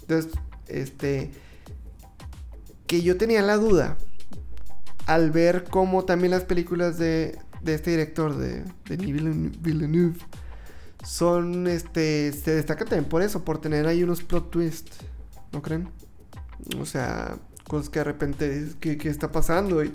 [0.00, 0.32] Entonces,
[0.66, 1.30] este,
[2.88, 3.96] que yo tenía la duda
[5.06, 10.16] al ver cómo también las películas de, de este director, de Villeneuve, Villeneuve,
[11.04, 14.98] son, este, se destacan también por eso, por tener ahí unos plot twists,
[15.52, 15.88] ¿no creen?
[16.80, 17.38] O sea,
[17.68, 19.84] cosas que de repente dices, ¿qué, qué está pasando?
[19.84, 19.92] Y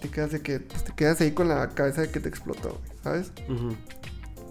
[0.00, 2.80] te quedas de que, pues te quedas ahí con la cabeza de que te explotó,
[3.02, 3.32] ¿sabes?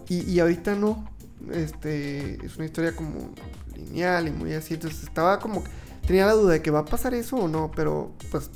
[0.08, 1.08] Y, y ahorita no.
[1.52, 3.30] Este es una historia como
[3.74, 4.74] lineal y muy así.
[4.74, 5.62] Entonces estaba como.
[6.06, 7.70] Tenía la duda de que va a pasar eso o no.
[7.74, 8.50] Pero pues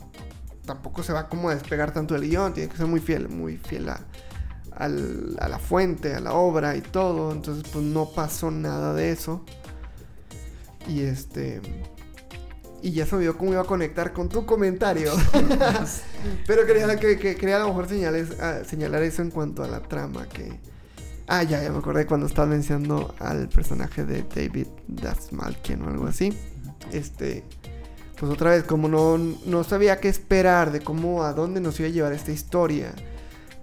[0.67, 2.53] tampoco se va como a despegar tanto del guion.
[2.55, 4.01] Tiene que ser muy fiel, muy fiel a,
[4.73, 7.33] al- a la fuente, a la obra y todo.
[7.33, 9.45] Entonces pues no pasó nada de eso.
[10.89, 11.61] Y este.
[12.85, 15.11] Y ya se me olvidó cómo iba a conectar con tu comentario.
[16.47, 18.35] Pero quería, que, que- quería a lo mejor señales-
[18.67, 20.29] señalar eso en cuanto a la trama.
[20.29, 20.61] Que.
[21.27, 26.07] Ah, ya, ya me acordé cuando estaba mencionando al personaje de David Dastmalkian o algo
[26.07, 26.37] así.
[26.93, 27.43] Este.
[28.21, 31.89] Pues otra vez, como no, no sabía qué esperar de cómo, a dónde nos iba
[31.89, 32.93] a llevar esta historia.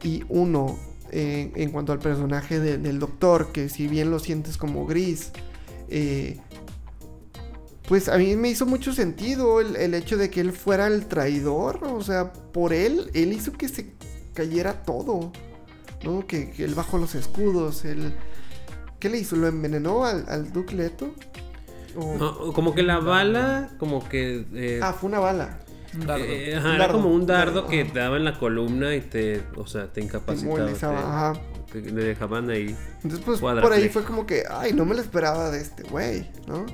[0.03, 0.80] Y uno,
[1.11, 5.30] eh, en cuanto al personaje de- del doctor, que si bien lo sientes como gris,
[5.89, 6.39] eh,
[7.91, 11.07] pues a mí me hizo mucho sentido el, el hecho de que él fuera el
[11.07, 11.83] traidor.
[11.83, 13.91] O sea, por él, él hizo que se
[14.33, 15.33] cayera todo.
[16.05, 16.25] ¿No?
[16.25, 17.83] Que, que él bajó los escudos.
[17.83, 18.13] Él,
[18.97, 19.35] ¿Qué le hizo?
[19.35, 21.13] ¿Lo envenenó al, al Duke Leto?
[21.97, 24.45] O- No, como que la bala, como que...
[24.53, 25.59] eh, Ah, fue una bala.
[25.93, 26.23] Un dardo.
[26.23, 27.91] eh, ajá, Un era dardo, como un dardo dardo, que ajá.
[27.91, 30.65] te daba en la columna y te, o sea, te incapacitaba.
[30.71, 31.33] te- ajá.
[31.73, 32.73] te- le dejaban ahí.
[33.03, 36.31] Entonces, pues por ahí fue como que, ay, no me lo esperaba de este güey,
[36.47, 36.65] ¿no?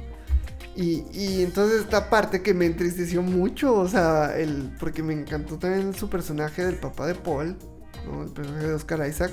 [0.78, 5.96] Y, entonces esta parte que me entristeció mucho, o sea, el, porque me encantó también
[5.96, 7.58] su personaje del papá de Paul,
[8.06, 8.22] ¿no?
[8.24, 9.32] El personaje de Oscar Isaac,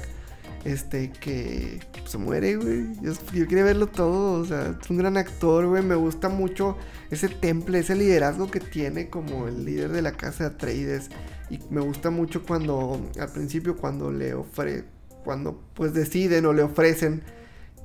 [0.64, 2.95] este, que se muere, güey.
[3.03, 5.82] Yo, yo quería verlo todo, o sea, es un gran actor, güey.
[5.82, 6.78] Me gusta mucho
[7.11, 11.11] ese temple, ese liderazgo que tiene como el líder de la casa de Atreides.
[11.51, 14.84] Y me gusta mucho cuando, al principio, cuando le ofre,
[15.24, 17.22] cuando pues deciden o le ofrecen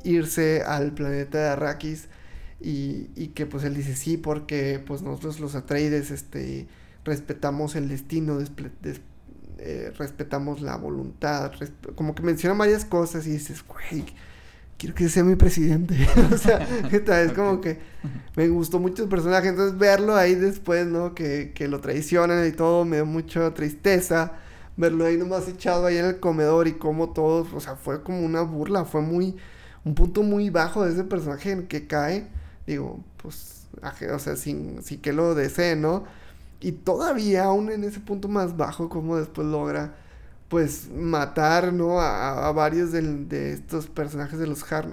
[0.05, 2.07] irse al planeta de Arrakis.
[2.62, 6.68] Y, y que pues él dice sí porque pues nosotros los Atreides este
[7.05, 9.01] respetamos el destino desple- des-
[9.60, 14.05] eh, respetamos la voluntad resp- como que menciona varias cosas y dices güey
[14.78, 15.95] quiero que sea mi presidente
[16.34, 17.80] o sea esta es como que
[18.36, 19.47] me gustó mucho el personaje.
[19.49, 24.34] Entonces verlo ahí después no que, que lo traicionan y todo me dio mucha tristeza
[24.78, 28.20] verlo ahí nomás echado ahí en el comedor y como todos o sea fue como
[28.22, 29.36] una burla fue muy
[29.86, 32.28] un punto muy bajo de ese personaje en que cae
[32.70, 36.06] digo, pues, aje- o sea, sin, sin que lo desee, ¿no?
[36.62, 39.96] Y todavía, aún en ese punto más bajo, como después logra,
[40.50, 42.00] pues, matar, ¿no?
[42.02, 44.88] A, a varios del- de estos personajes de los Har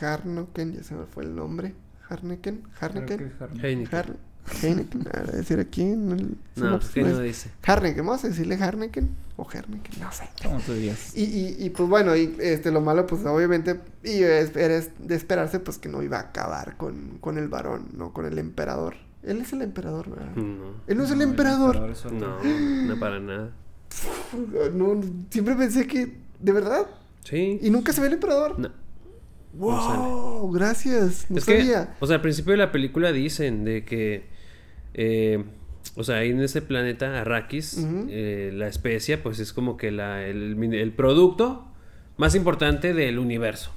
[0.00, 1.74] Harnoken, ya se me fue el nombre.
[2.08, 3.32] Harneken, Harneken.
[3.62, 3.98] Heineken.
[3.98, 4.16] Har
[4.62, 6.26] Heineken, a decir aquí en el
[6.56, 7.22] No, sinopsis, que ¿no no es?
[7.24, 7.50] dice.
[7.64, 10.28] Harneken, vamos a decirle Harneken o Herneken, no sé.
[10.42, 11.12] Como tú digas.
[11.16, 14.90] Y, y, y, pues bueno, y este lo malo pues obviamente y es, era es
[14.98, 18.38] de esperarse pues que no iba a acabar con, con el varón, no con el
[18.38, 18.94] emperador.
[19.22, 20.34] Él es el emperador, ¿verdad?
[20.36, 21.76] No, Él no es el emperador.
[22.12, 23.50] no, no para nada.
[24.72, 26.86] No, siempre pensé que de verdad
[27.24, 27.58] Sí.
[27.60, 28.56] y nunca se ve el emperador.
[28.58, 28.70] No.
[29.54, 31.26] Wow, gracias.
[31.30, 31.96] No es que, sabía.
[31.98, 34.26] o sea, al principio de la película dicen de que,
[34.98, 35.44] eh,
[35.94, 37.78] o sea, ahí en ese planeta Arrakis,
[38.10, 41.64] eh, la especia, pues es como que la, el, el producto
[42.16, 43.70] más importante del universo.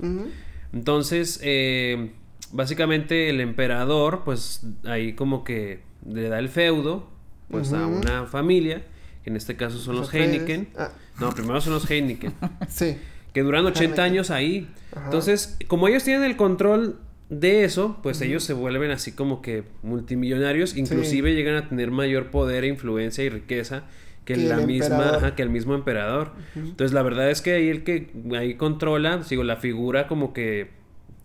[0.73, 2.11] Entonces, eh,
[2.51, 7.09] básicamente el emperador, pues ahí como que le da el feudo,
[7.49, 8.83] pues a una familia,
[9.23, 10.33] que en este caso son los Atreides.
[10.41, 10.69] Heineken.
[10.77, 12.33] Ah, No, primero son los Heineken,
[12.69, 12.97] sí.
[13.33, 14.03] que duran 80 Heineken.
[14.03, 14.69] años ahí.
[14.95, 15.05] Ajá.
[15.05, 16.99] Entonces, como ellos tienen el control
[17.29, 22.31] de eso, pues ellos se vuelven así como que multimillonarios, inclusive llegan a tener mayor
[22.31, 23.83] poder influencia y riqueza
[24.25, 26.33] que, Que la misma, ajá, que el mismo emperador.
[26.55, 30.69] Entonces, la verdad es que ahí el que ahí controla, digo, la figura como que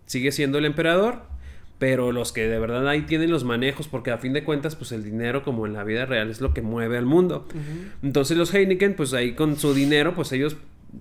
[0.07, 1.23] sigue siendo el emperador,
[1.79, 4.93] pero los que de verdad ahí tienen los manejos, porque a fin de cuentas, pues
[4.93, 7.47] el dinero, como en la vida real, es lo que mueve al mundo.
[8.03, 10.57] Entonces los Heineken, pues ahí con su dinero, pues ellos,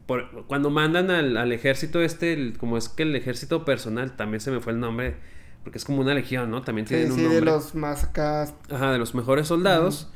[0.05, 4.41] por- cuando mandan al, al ejército este, el- como es que el ejército personal, también
[4.41, 5.15] se me fue el nombre,
[5.63, 6.61] porque es como una legión, ¿no?
[6.61, 7.39] También Sí, tienen un sí, nombre.
[7.39, 8.47] de los más acá.
[8.69, 10.09] Ajá, de los mejores soldados.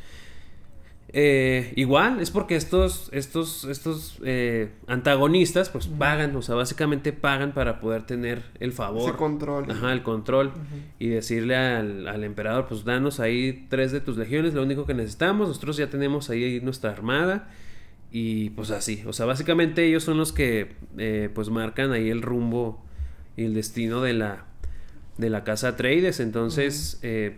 [1.13, 7.53] Eh, igual, es porque estos, estos, estos eh, antagonistas, pues pagan, o sea, básicamente pagan
[7.53, 9.09] para poder tener el favor.
[9.09, 9.71] Ese control.
[9.71, 10.51] Ajá, el control.
[10.99, 14.93] Y decirle al, al emperador, pues danos ahí tres de tus legiones, lo único que
[14.93, 15.47] necesitamos.
[15.47, 17.47] Nosotros ya tenemos ahí nuestra armada.
[18.12, 22.22] Y pues así, o sea, básicamente ellos son los que eh, pues marcan ahí el
[22.22, 22.82] rumbo
[23.36, 24.45] y el destino de la,
[25.18, 26.20] de la casa Atreides.
[26.22, 27.38] Entonces, eh,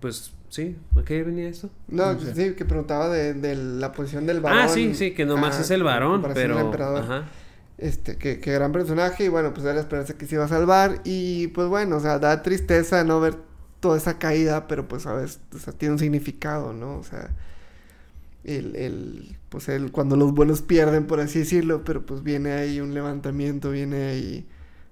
[0.00, 1.70] pues sí, ¿a qué venía esto?
[1.88, 2.34] No, No sé.
[2.34, 4.60] sí, que preguntaba de, de la posición del varón.
[4.60, 6.58] Ah, sí, sí, que nomás Ah, es el varón, pero...
[6.58, 7.02] emperador.
[7.02, 7.24] Ajá.
[7.78, 11.00] Este, que, que gran personaje y bueno, pues era esperarse que se iba a salvar
[11.04, 13.34] y pues bueno, o sea, da tristeza no ver
[13.80, 16.96] toda esa caída, pero pues a veces, o sea, tiene un significado, ¿no?
[16.98, 17.30] O sea,
[18.44, 22.80] el, el, pues el, cuando los buenos pierden, por así decirlo, pero pues viene ahí
[22.80, 24.46] un levantamiento, viene ahí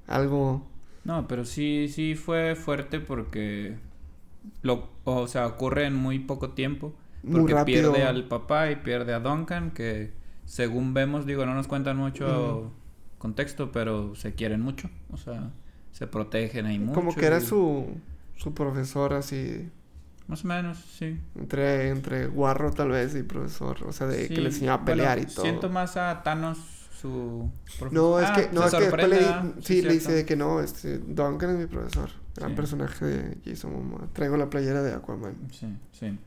[0.07, 0.67] algo...
[1.05, 3.77] No, pero sí, sí fue fuerte porque
[4.63, 6.95] lo, o sea, ocurre en muy poco tiempo.
[7.31, 10.13] Porque pierde al papá y pierde a Duncan, que
[10.45, 12.73] según vemos, digo, no nos cuentan mucho
[13.19, 14.89] contexto, pero se quieren mucho.
[15.11, 15.51] O sea,
[15.93, 16.93] se protegen ahí mucho.
[16.93, 17.87] como que era y- su,
[18.37, 19.71] su profesor así,
[20.31, 21.18] Más o menos, sí.
[21.35, 24.87] entre, entre guarro tal vez y profesor, o sea, de que le enseñaba a bueno,
[24.97, 25.43] pelear y todo.
[25.43, 26.59] Siento más a Thanos
[27.01, 27.93] su profesor.
[27.93, 31.51] No, es Ah, que, no, es que sí, Sí, le dice que no, este, Duncan
[31.51, 32.57] es mi profesor, gran Sí.
[32.57, 34.09] personaje de Jason Momoa.
[34.12, 35.37] Traigo la playera de Aquaman.
[35.51, 36.18] Sí, sí.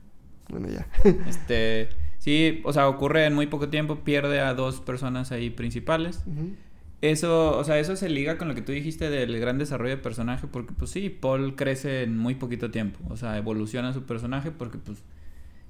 [0.49, 0.86] Bueno, ya.
[1.28, 1.89] Este,
[2.20, 6.24] sí, o sea, ocurre en muy poco tiempo, pierde a dos personas ahí principales.
[6.26, 6.56] Ujú.
[7.04, 10.01] Eso, o sea, eso se liga con lo que tú dijiste del gran desarrollo de
[10.01, 14.51] personaje, porque pues sí, Paul crece en muy poquito tiempo, o sea, evoluciona su personaje
[14.51, 14.99] porque pues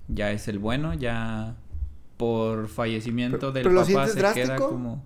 [0.10, 1.56] ya es el bueno, ya
[2.18, 5.04] por fallecimiento Pero- del pero ¿lo papá se queda como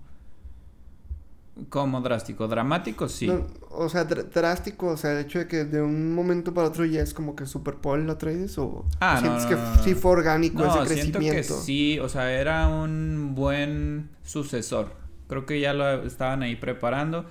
[1.69, 3.25] como drástico, dramático sí.
[3.27, 6.67] No, o sea, dr- drástico, o sea, el hecho de que de un momento para
[6.67, 9.83] otro ya es como que Super Paul lo traes o Ah, no, sientes no, que
[9.83, 11.55] sí fue orgánico ese siento crecimiento.
[11.55, 14.91] que sí, o sea, era un buen sucesor.
[15.27, 17.25] Creo que ya lo estaban ahí preparando.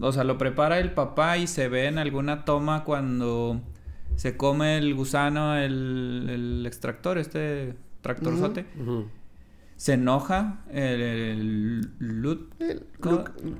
[0.00, 3.60] O sea, lo prepara el papá y se ve en alguna toma cuando
[4.16, 8.66] se come el gusano, el, el extractor, este tractorzote.
[9.76, 12.86] Se enoja el, el Lut- El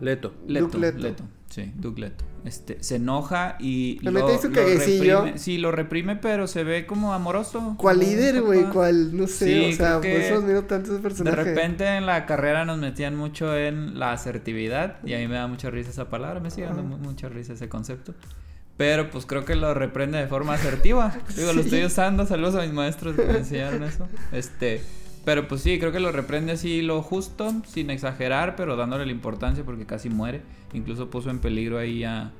[0.00, 0.34] Leto.
[0.46, 0.98] Leto, Leto.
[0.98, 1.24] Leto.
[1.53, 2.24] Sí, Leto.
[2.46, 5.18] Este, se enoja y Le mete ahí su caguecillo.
[5.18, 5.38] reprime.
[5.38, 7.74] Sí, lo reprime, pero se ve como amoroso.
[7.76, 8.62] ¿Cuál como líder, güey?
[8.64, 9.14] ¿Cuál?
[9.14, 12.64] No sé, Sí, o sea, por eso admiro tanto ese De repente en la carrera
[12.64, 16.40] nos metían mucho en la asertividad y a mí me da mucha risa esa palabra,
[16.40, 18.14] me sigue dando mucha risa ese concepto.
[18.78, 21.14] Pero pues creo que lo reprende de forma asertiva.
[21.36, 24.09] Digo, lo estoy usando, saludos a mis maestros que me enseñaron eso.
[24.32, 24.80] Este,
[25.25, 29.12] pero pues sí, creo que lo reprende así lo justo, sin exagerar, pero dándole la
[29.12, 30.43] importancia porque casi muere.
[30.73, 32.33] Incluso puso en peligro ahí a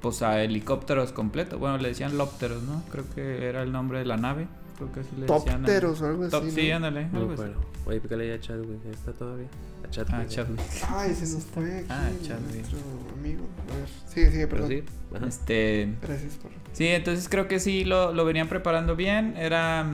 [0.00, 1.58] pues a helicópteros completos.
[1.58, 2.82] Bueno, le decían lópteros, ¿no?
[2.92, 4.46] Creo que era el nombre de la nave.
[4.76, 5.62] Creo que así le decían.
[5.62, 6.50] Topteros o algo Top- así.
[6.52, 7.08] sí, ándale.
[7.10, 7.52] No algo me así.
[7.86, 9.46] Oye, pícale ya a Chadwick, ahí está todavía.
[9.84, 10.14] A Chadwick.
[10.14, 10.60] Ah, Chadwick.
[10.90, 12.54] Ay, se nos fue aquí Ah, Chadwick.
[12.56, 12.78] nuestro
[13.18, 13.46] amigo.
[13.72, 14.84] A ver, sigue, sigue, Pero perdón.
[14.86, 15.16] sí.
[15.16, 15.26] Ajá.
[15.26, 15.94] Este.
[16.02, 16.50] Gracias por...
[16.72, 19.34] Sí, entonces creo que sí lo, lo venían preparando bien.
[19.36, 19.86] Era.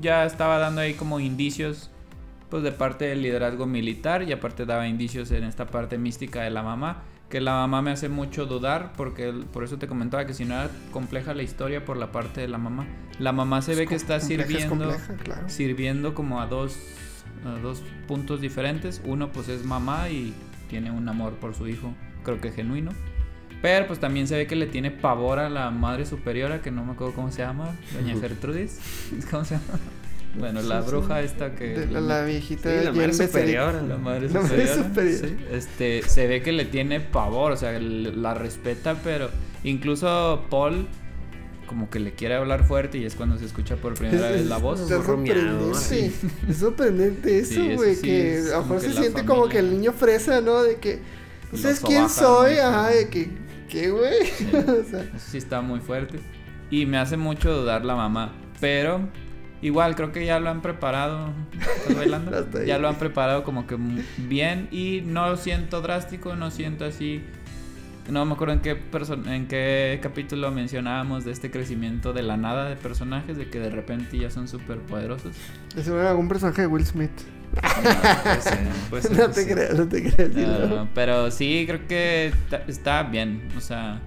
[0.00, 1.90] Ya estaba dando ahí como indicios.
[2.50, 4.22] Pues de parte del liderazgo militar.
[4.22, 7.02] Y aparte daba indicios en esta parte mística de la mamá.
[7.28, 8.92] Que la mamá me hace mucho dudar.
[8.96, 12.40] Porque por eso te comentaba que si no era compleja la historia por la parte
[12.40, 12.86] de la mamá.
[13.18, 14.84] La mamá se Es ve que está compleja, es sirviendo.
[14.86, 15.48] compleja, claro.
[15.48, 16.76] Sirviendo como a dos.
[17.44, 19.02] a dos puntos diferentes.
[19.04, 20.32] Uno pues es mamá y
[20.70, 21.92] tiene un amor por su hijo.
[22.24, 22.92] Creo que genuino.
[23.60, 26.84] Pero pues también se ve que le tiene pavor a la madre superiora, que no
[26.84, 28.78] me acuerdo cómo se llama, Doña Gertrudis.
[29.30, 29.78] ¿Cómo se llama?
[30.38, 30.90] Bueno, la Sí, sí.
[30.90, 31.68] bruja esta que...
[31.70, 33.82] De la, la viejita Sí, la Jen madre superiora.
[33.82, 34.74] La madre La madre superiora.
[34.88, 35.18] superior.
[35.28, 35.36] sí.
[35.52, 39.30] Este, se ve que le tiene pavor, o sea, la respeta, pero
[39.64, 40.86] incluso Paul
[41.66, 44.56] como que le quiere hablar fuerte y es cuando se escucha por primera vez la
[44.58, 44.88] voz.
[44.88, 45.78] Bromeado, sorprendente.
[45.78, 46.14] sí.
[46.48, 47.94] Es sorprendente Sí, eso, güey.
[47.96, 49.52] sí, que es a lo como mejor se la siente como familia.
[49.60, 50.62] que el niño fresa, ¿no?
[50.62, 51.00] De que.
[51.52, 52.54] ¿Ustedes Lo quién soy?
[52.58, 53.28] Ajá, de que.
[53.68, 54.22] ¿Qué, güey?
[54.22, 56.18] o sea, Eso sí está muy fuerte.
[56.70, 58.32] Y me hace mucho dudar la mamá.
[58.60, 59.00] Pero
[59.62, 61.32] igual creo que ya lo han preparado.
[62.66, 63.76] Ya lo han preparado como que
[64.16, 64.68] bien.
[64.70, 67.22] Y no lo siento drástico, no siento así.
[68.10, 68.80] No me acuerdo en qué,
[69.26, 73.68] en qué capítulo mencionábamos de este crecimiento de la nada de personajes, de que de
[73.68, 75.36] repente ya son súper poderosos.
[76.08, 77.10] algún personaje de Will Smith.
[77.60, 78.58] Puede ser,
[78.90, 79.50] puede ser no te sí.
[79.52, 80.32] creas, no te creas.
[80.34, 80.88] sí, Ah, ¿no?
[80.94, 82.32] pero sí, creo que
[82.66, 83.48] está bien.
[83.56, 84.00] O sea,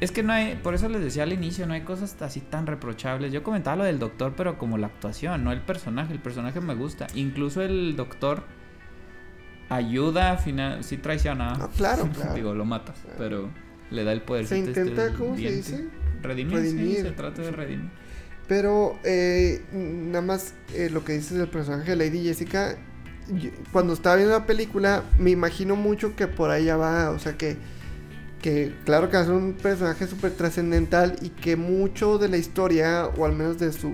[0.00, 2.66] es que no hay, por eso les decía al inicio, no hay cosas así tan
[2.66, 3.32] reprochables.
[3.32, 6.12] Yo comentaba lo del doctor, pero como la actuación, no el personaje.
[6.12, 7.06] El personaje me gusta.
[7.14, 8.44] Incluso el doctor
[9.68, 11.54] ayuda, al final, sí traiciona.
[11.54, 12.34] No, claro, claro.
[12.34, 13.48] Digo, lo mata, pero
[13.90, 14.46] le da el poder.
[14.46, 15.84] Se intenta, ¿cómo se dice?
[16.22, 16.96] Redimir, sí, Redimir.
[17.02, 17.90] se trata de redimir.
[18.48, 22.76] Pero eh, nada más eh, lo que dices del personaje de Lady Jessica,
[23.28, 27.36] yo- cuando estaba viendo la película, me imagino mucho que por allá va, o sea
[27.36, 27.58] que,
[28.40, 32.38] que claro que va a ser un personaje súper trascendental y que mucho de la
[32.38, 33.92] historia, o al menos de su,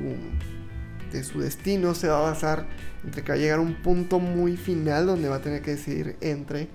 [1.13, 2.67] de su destino, se va a basar
[3.05, 5.73] entre que va a llegar a un punto muy final donde va a tener que
[5.73, 6.69] decidir entre,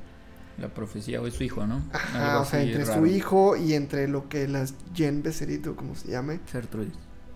[0.59, 1.81] La profecía o su hijo, ¿no?
[1.93, 2.99] ajá, o sea, entre raro.
[2.99, 6.91] su hijo y entre lo que las Jen Becerrito, como se llame, Gertrudis.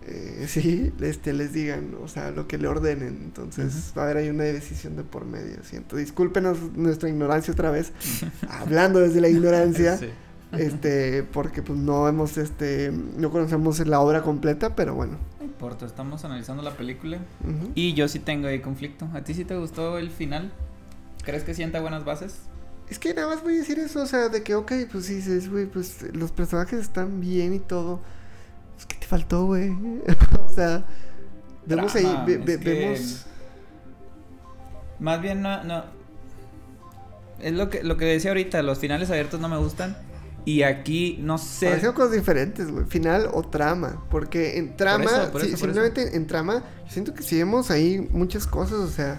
[0.06, 3.20] Eh, sí, este, les digan, o sea, lo que le ordenen.
[3.24, 5.62] Entonces va a haber ahí una decisión de por medio.
[5.64, 7.92] Siento, discúlpenos nuestra ignorancia otra vez,
[8.48, 10.08] hablando desde la ignorancia, Sí.
[10.52, 15.18] este, porque pues no hemos, este, no conocemos la obra completa, pero bueno.
[15.40, 17.18] No importa, estamos analizando la película.
[17.74, 19.08] Y yo sí tengo ahí conflicto.
[19.14, 20.52] ¿A ti sí te gustó el final?
[21.24, 22.34] ¿Crees que sienta buenas bases?
[22.88, 25.14] Es que nada más voy a decir eso, o sea, de que, ok, pues sí,
[25.14, 28.00] dices, güey, pues los personajes están bien y todo.
[28.74, 29.70] Pues, ¿qué te faltó, güey?
[30.46, 30.84] o sea,
[31.66, 33.26] vemos ahí, Drama, ve- es ve- que- vemos...
[35.00, 35.84] Más bien no, no.
[37.40, 39.96] Es lo que, lo que decía ahorita, los finales abiertos no me gustan.
[40.46, 41.68] Y aquí no sé.
[41.68, 42.84] Parecen cosas diferentes, güey.
[42.86, 44.04] Final o trama.
[44.10, 48.78] Porque en trama, eso, por simplemente en trama, siento que sí vemos ahí muchas cosas,
[48.78, 49.18] o sea.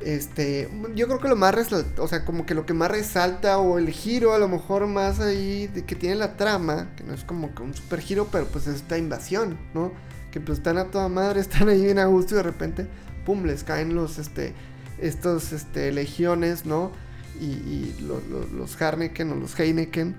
[0.00, 3.58] Este, yo creo que lo más resalta, o sea, como que lo que más resalta
[3.58, 7.14] o el giro a lo mejor más ahí de que tiene la trama, que no
[7.14, 9.92] es como que un super giro, pero pues es esta invasión, ¿no?
[10.30, 12.86] Que pues están a toda madre, están ahí bien a gusto y de repente,
[13.26, 14.54] pum, les caen los, este,
[15.00, 16.92] estos, este, legiones, ¿no?
[17.40, 20.14] Y, y lo- lo- los Harneken o los Heineken,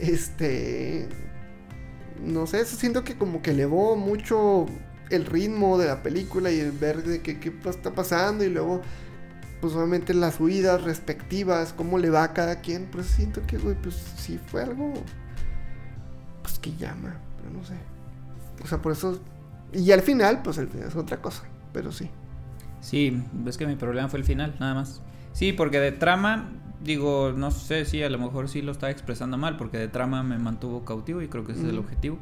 [0.00, 1.08] este.
[2.24, 4.66] No sé, eso siento que como que elevó mucho
[5.10, 8.80] el ritmo de la película y el ver de qué, está pasando y luego,
[9.60, 12.86] pues obviamente las huidas respectivas, cómo le va a cada quien.
[12.86, 14.94] Pues siento que, güey, pues sí fue algo.
[16.42, 17.74] Pues que llama, pero no sé.
[18.62, 19.20] O sea, por eso.
[19.72, 22.10] Y al final, pues el final es otra cosa, pero sí.
[22.80, 25.02] Sí, ves que mi problema fue el final, nada más.
[25.32, 26.50] Sí, porque de trama,
[26.82, 30.22] digo, no sé si a lo mejor sí lo estaba expresando mal, porque de trama
[30.22, 32.18] me mantuvo cautivo y creo que ese es el objetivo.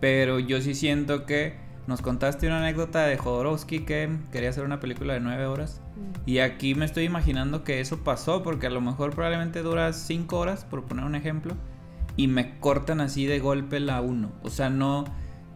[0.00, 1.56] Pero yo sí siento que
[1.86, 5.80] nos contaste una anécdota de Jodorowsky que quería hacer una película de nueve horas.
[6.26, 10.38] Y aquí me estoy imaginando que eso pasó, porque a lo mejor probablemente dura cinco
[10.38, 11.54] horas, por poner un ejemplo,
[12.16, 14.30] y me cortan así de golpe la uno.
[14.42, 15.04] O sea, no.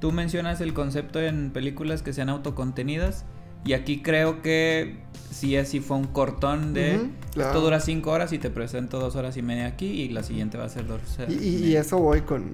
[0.00, 3.24] Tú mencionas el concepto en películas que sean autocontenidas,
[3.64, 4.98] y aquí creo que
[5.30, 7.08] sí, así fue un cortón de.
[7.32, 7.50] Claro.
[7.50, 10.58] Esto dura cinco horas y te presento dos horas y media aquí, y la siguiente
[10.58, 11.32] va a ser dos horas.
[11.32, 12.52] Y, y- y eso voy con.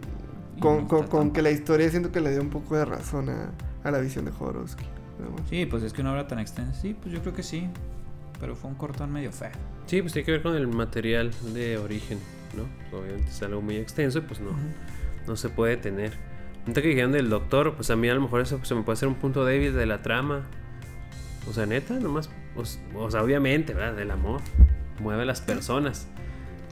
[0.60, 3.50] Con, no con- que la historia siento que le dio un poco de razón a,
[3.84, 4.84] a la visión de Jodorowsky.
[5.18, 5.36] Bueno.
[5.48, 6.74] Sí, pues es que una obra tan extensa.
[6.80, 7.68] Sí, pues yo creo que sí.
[8.40, 9.50] Pero fue un cortón medio feo.
[9.86, 12.18] Sí, pues tiene que ver con el material de origen,
[12.56, 12.96] ¿no?
[12.98, 14.50] Obviamente es algo muy extenso y pues no,
[15.26, 16.12] no se puede tener.
[16.62, 18.94] Ahorita que dijeron del doctor, pues a mí a lo mejor eso se me puede
[18.94, 20.42] hacer un punto débil de la trama.
[21.48, 23.94] O sea, neta, nomás, pues, o sea, obviamente, ¿verdad?
[23.96, 24.40] Del amor.
[25.00, 26.06] Mueve a las personas.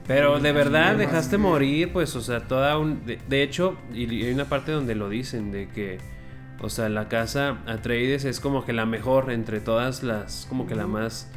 [0.07, 3.05] Pero de verdad dejaste morir, pues, o sea, toda un...
[3.05, 5.99] De, de hecho, y hay una parte donde lo dicen, de que,
[6.59, 10.75] o sea, la casa Atreides es como que la mejor entre todas las, como que
[10.75, 11.31] la más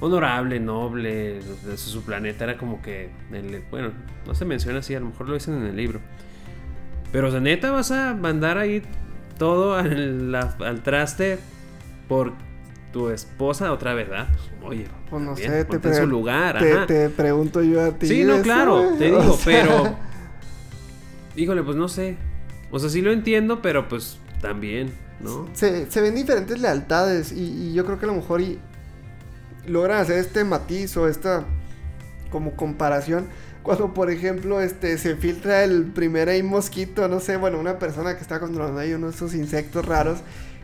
[0.00, 3.92] honorable, noble, de su, planeta era como que, el- bueno,
[4.26, 6.00] no se menciona así, a lo mejor lo dicen en el libro.
[7.12, 8.82] Pero, o sea, neta, vas a mandar ahí
[9.38, 11.38] todo al, traste
[12.08, 12.32] por
[12.92, 14.28] tu esposa otra vez, ¿verdad?
[14.62, 16.86] Oye, Pues no sé, te, ponte en pre- su lugar, te, ajá.
[16.86, 18.06] te pregunto yo a ti.
[18.08, 19.96] Sí, no, claro, te O digo, sea, pero.
[21.36, 22.16] Híjole, pues no sé.
[22.70, 25.48] O sea, sí lo entiendo, pero pues también, ¿no?
[25.54, 28.58] Se, se ven diferentes lealtades y, y yo creo que a lo mejor y
[29.66, 31.44] logran hacer este matiz o esta
[32.30, 33.26] como comparación
[33.62, 38.14] cuando por ejemplo este se filtra el primer ahí mosquito, no sé, bueno, una persona
[38.16, 40.20] que está controlando ahí uno de esos insectos raros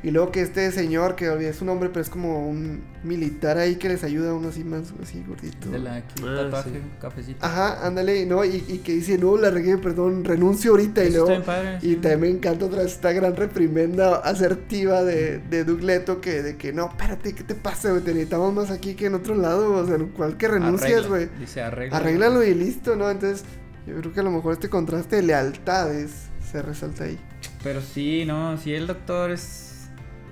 [0.06, 3.74] y luego que este señor, que olvidé su nombre, pero es como un militar ahí
[3.74, 5.68] que les ayuda a unos así más así gordito.
[5.70, 6.76] De la aquí, Ah, tatuaje, sí.
[7.00, 7.44] cafecito.
[7.44, 11.26] Ajá, ándale, no, y, y que dice, no, la regué, perdón, renuncio ahorita y Eso
[11.26, 11.42] luego...
[11.44, 11.96] padre, Y sí.
[11.96, 16.56] también me encanta otra vez esta gran reprimenda asertiva de, de Doug Leto que de
[16.56, 18.02] que no, espérate, ¿qué te pasa, güey?
[18.02, 21.28] Te necesitamos más aquí que en otro lado, o sea, en cual que renuncias, güey.
[21.40, 21.96] Dice arregla.
[21.96, 23.10] Arréglalo y listo, ¿no?
[23.10, 23.44] Entonces,
[23.86, 26.12] yo creo que a lo mejor este contraste de lealtades
[26.52, 27.18] se resalta ahí.
[27.64, 29.65] Pero sí, no, sí, el doctor es.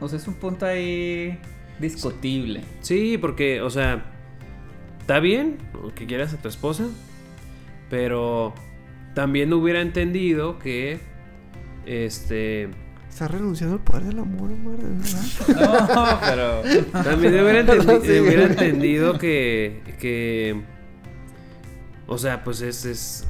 [0.05, 1.39] O sea, es un punto ahí
[1.81, 2.61] discutible.
[2.81, 4.05] Sí, porque, o sea,
[5.01, 5.59] está bien
[5.95, 6.85] que quieras a tu esposa,
[7.91, 8.55] pero
[9.15, 10.99] también hubiera entendido que,
[11.87, 12.69] este,
[13.09, 15.95] Estás renunciando al poder del amor, Omar, de verdad.
[15.95, 16.21] No,
[16.83, 17.03] pero.
[17.05, 18.19] también hubiera, entendi- No, sí.
[18.19, 20.63] hubiera entendido que, que,
[22.09, 23.25] o sea, pues es, es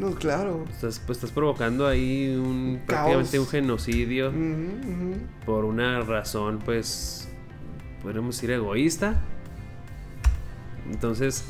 [0.00, 0.64] No, claro.
[0.70, 2.86] estás, pues estás provocando ahí un, Caos.
[2.86, 4.32] prácticamente un genocidio
[5.44, 7.28] por una razón, pues,
[8.02, 9.20] podríamos decir egoísta.
[10.90, 11.44] Entonces,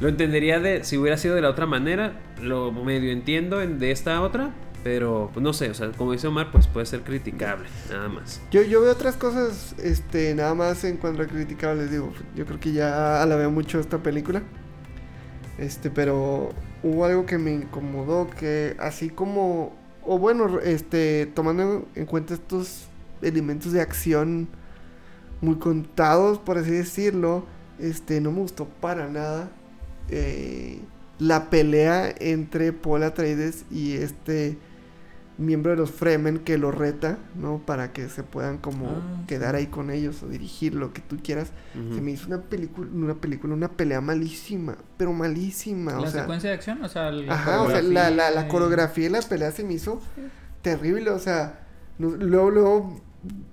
[0.00, 3.90] lo entendería de si hubiera sido de la otra manera, lo medio entiendo en, de
[3.90, 4.50] esta otra,
[4.82, 8.42] pero pues, no sé, o sea, como dice Omar, pues puede ser criticable, nada más.
[8.50, 12.60] Yo, yo veo otras cosas, este, nada más en cuanto a criticables, digo, yo creo
[12.60, 14.42] que ya alabé mucho esta película.
[15.56, 16.52] Este, pero
[16.84, 19.72] hubo algo que me incomodó, que así como,
[20.04, 22.88] o bueno, este, tomando en cuenta estos
[23.22, 24.48] elementos de acción
[25.40, 27.46] muy contados, por así decirlo,
[27.78, 29.50] este, no me gustó para nada
[30.10, 30.78] eh,
[31.18, 34.58] la pelea entre Paul Atreides y este
[35.36, 37.58] miembro de los Fremen que lo reta, ¿no?
[37.66, 41.18] Para que se puedan como Ah, quedar ahí con ellos o dirigir lo que tú
[41.22, 41.50] quieras.
[41.72, 46.20] Se me hizo una película, una película, una pelea malísima, pero malísima, La o sea,
[46.22, 49.10] secuencia de acción, o sea, la ajá, o sea, la, la, la y- coreografía y
[49.10, 50.00] la pelea se me hizo
[50.62, 51.66] terrible, o sea,
[51.98, 53.00] no- luego, luego,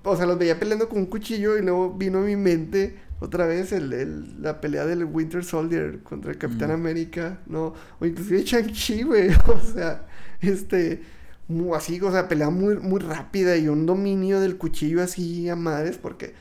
[0.04, 3.46] o sea, los veía peleando con un cuchillo y luego vino a mi mente otra
[3.46, 6.74] vez el, el- la pelea del Winter Soldier contra el Capitán Mm.
[6.74, 7.74] América, ¿no?
[8.00, 10.06] O inclusive Shang-Chi, güey, o sea,
[10.40, 11.02] este,
[11.48, 15.56] muy así, o sea, pelea muy, muy rápida y un dominio del cuchillo así a
[15.56, 16.34] madres, porque,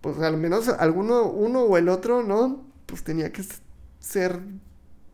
[0.00, 2.64] pues al menos alguno, uno o el otro, ¿no?
[2.86, 3.44] Pues tenía que
[4.00, 4.40] ser,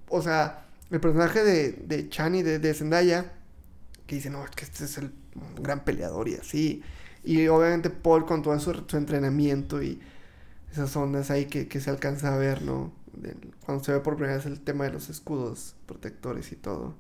[0.09, 3.33] o sea, el personaje de, de Chani, de, de Zendaya,
[4.07, 5.13] que dice, no, es que este es el
[5.61, 6.83] gran peleador y así.
[7.25, 10.01] Y obviamente Paul con todo su, su entrenamiento y
[10.73, 12.93] esas ondas ahí que, que se alcanza a ver, ¿no?
[13.65, 16.95] Cuando se ve por primera vez el tema de los escudos protectores y todo.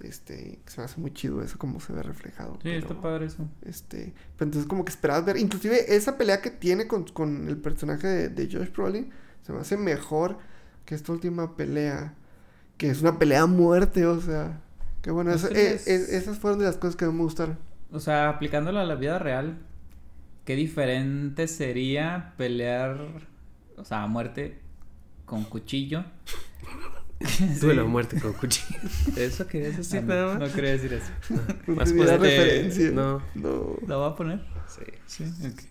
[0.00, 2.58] Este, se me hace muy chido eso, como se ve reflejado.
[2.62, 3.48] Sí, está padre eso.
[3.62, 7.56] Este, pero entonces como que esperabas ver, inclusive esa pelea que tiene con, con el
[7.56, 9.10] personaje de, de Josh Brolin,
[9.42, 10.38] se me hace mejor
[10.84, 12.14] que esta última pelea,
[12.76, 14.60] que es una pelea a muerte, o sea,
[15.00, 17.58] que bueno, Pues eh, es- es- esas fueron de las cosas que me gustaron.
[17.90, 19.58] O sea, aplicándolo a la vida real,
[20.44, 22.98] qué diferente sería pelear,
[23.78, 24.58] o sea, a muerte
[25.24, 26.04] con cuchillo.
[27.60, 27.90] Duelo a Sí.
[27.90, 28.78] muerte con cuchillo.
[29.16, 30.48] ¿Eso querías Ah, decir no, nada más?
[30.48, 31.10] no quería decir eso.
[31.66, 32.90] No Más pues, referencia.
[32.90, 33.22] no.
[33.34, 33.76] no.
[33.86, 34.40] ¿Lo voy a poner?
[34.68, 34.92] Sí.
[35.06, 35.24] Sí.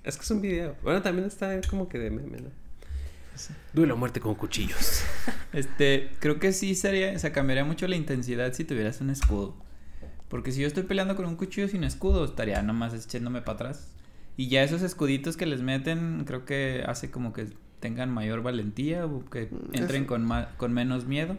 [0.04, 0.76] Es que es un video.
[0.84, 2.49] Bueno, también está como que de meme, ¿no?
[3.74, 5.04] Duelo a muerte con cuchillos.
[5.54, 9.56] Este, creo que sí sería, o sea, cambiaría mucho la intensidad si tuvieras un escudo.
[10.30, 13.88] Porque si yo estoy peleando con un cuchillo sin escudo, estaría nomás echándome para atrás.
[14.38, 17.47] Y ya esos escuditos que les meten, creo que hace como que
[17.84, 21.38] tengan mayor valentía o que Mm, entren con, ma- con menos miedo.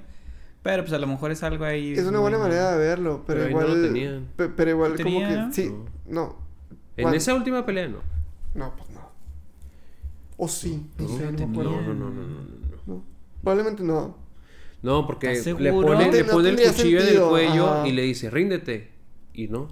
[0.63, 1.93] Pero pues a lo mejor es algo ahí.
[1.95, 3.83] Es una buena manera de verlo, pero, Pero ahí no igual.
[3.83, 4.29] lo tenían.
[4.37, 5.47] pe- pero igual como ¿Tenía?
[5.49, 5.55] que.
[5.55, 5.85] Sí, No.
[6.07, 6.37] no.
[6.97, 7.17] En ¿Cuándo?
[7.17, 7.99] esa última pelea no.
[8.55, 9.01] No, pues no.
[10.37, 11.47] O sí, no, No, sé, no.
[11.47, 12.77] No, no, no, no, no, no.
[12.87, 13.05] No.
[13.43, 14.17] Probablemente no.
[14.83, 17.69] No, porque ¿Estás le pone, No te- le no pone el cuchillo en el cuello
[17.73, 17.89] ajá.
[17.89, 18.91] y le dice, ríndete.
[19.33, 19.69] Y no.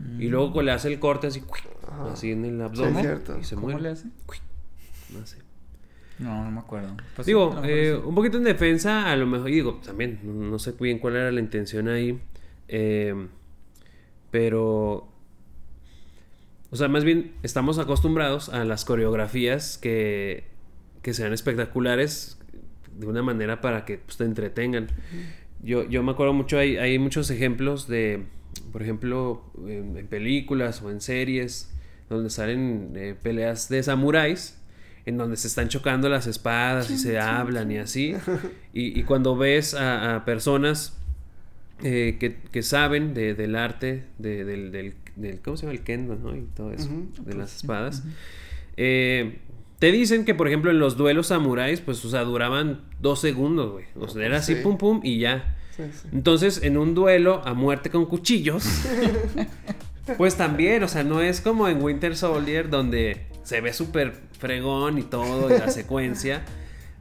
[0.00, 0.20] Mm.
[0.20, 1.42] Y luego le hace el corte así,
[1.88, 2.12] Ajá.
[2.12, 2.96] así en el Sí, abdomen.
[2.96, 3.38] es cierto.
[3.40, 3.82] y se ¿Cómo muere.
[3.82, 4.06] le hace?
[5.10, 5.38] No sé.
[6.18, 6.96] No, no me acuerdo.
[7.14, 8.02] Pues, Digo, eh, sí.
[8.06, 11.30] un poquito en defensa, a lo mejor, y digo, también, no sé bien cuál era
[11.30, 12.18] la intención ahí,
[12.66, 13.14] eh,
[14.30, 15.08] pero,
[16.70, 20.44] o sea, más bien estamos acostumbrados a las coreografías que,
[21.02, 22.38] que sean espectaculares
[22.96, 24.88] de una manera para que pues, te entretengan.
[25.62, 28.24] Yo, yo me acuerdo mucho, hay, hay muchos ejemplos de,
[28.72, 31.74] por ejemplo, en, en películas o en series
[32.08, 34.57] donde salen eh, peleas de samuráis,
[35.06, 38.14] en donde se están chocando las espadas y se hablan y así.
[38.72, 40.96] Y, y cuando ves a, a personas
[41.82, 45.72] eh, que, que saben de- del arte, de- del, del, del- ¿cómo se llama?
[45.78, 46.36] El kendo, ¿no?
[46.36, 46.88] Y todo eso,
[47.24, 48.02] de las espadas.
[48.76, 49.38] Eh,
[49.78, 53.72] te dicen que, por ejemplo, en los duelos samuráis, pues, o sea, duraban dos segundos,
[53.72, 53.84] güey.
[53.96, 54.60] O sea, era así, Sí.
[54.62, 55.56] pum, pum, y ya.
[55.76, 56.08] Sí, sí.
[56.12, 58.64] Entonces, en un duelo a muerte con cuchillos,
[60.16, 64.98] pues también, o sea, no es como en Winter Soldier donde se ve súper fregón
[64.98, 66.42] y todo, y la secuencia,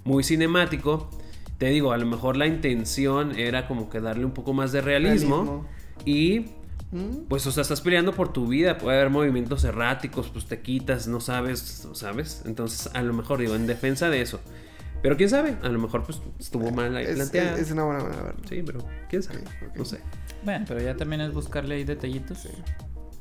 [0.06, 1.10] muy cinemático.
[1.58, 4.80] Te digo, a lo mejor la intención era como que darle un poco más de
[4.82, 5.68] realismo.
[6.06, 6.46] y
[6.92, 7.26] ¿Mm?
[7.28, 11.06] pues, o sea, estás peleando por tu vida, puede haber movimientos erráticos, pues te quitas,
[11.08, 12.44] no sabes, ¿sabes?
[12.46, 14.40] Entonces, a lo mejor digo, en defensa de eso.
[15.02, 17.58] Pero quién sabe, a lo mejor pues estuvo mal ahí Es, planteado.
[17.58, 18.44] es una buena manera de verlo.
[18.48, 18.80] Sí, pero
[19.10, 19.76] quién sabe, Ok, ok.
[19.78, 20.00] no sé.
[20.44, 22.48] Bueno, pero ya también es buscarle ahí detallitos.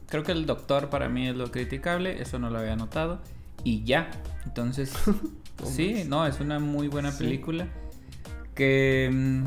[0.09, 3.21] Creo que el doctor para mí es lo criticable, eso no lo había notado.
[3.65, 4.11] Y ya.
[4.45, 4.93] Entonces,
[5.65, 7.25] sí, no, es una muy buena Sí.
[7.25, 7.67] película.
[8.55, 9.11] Que.
[9.13, 9.45] mm,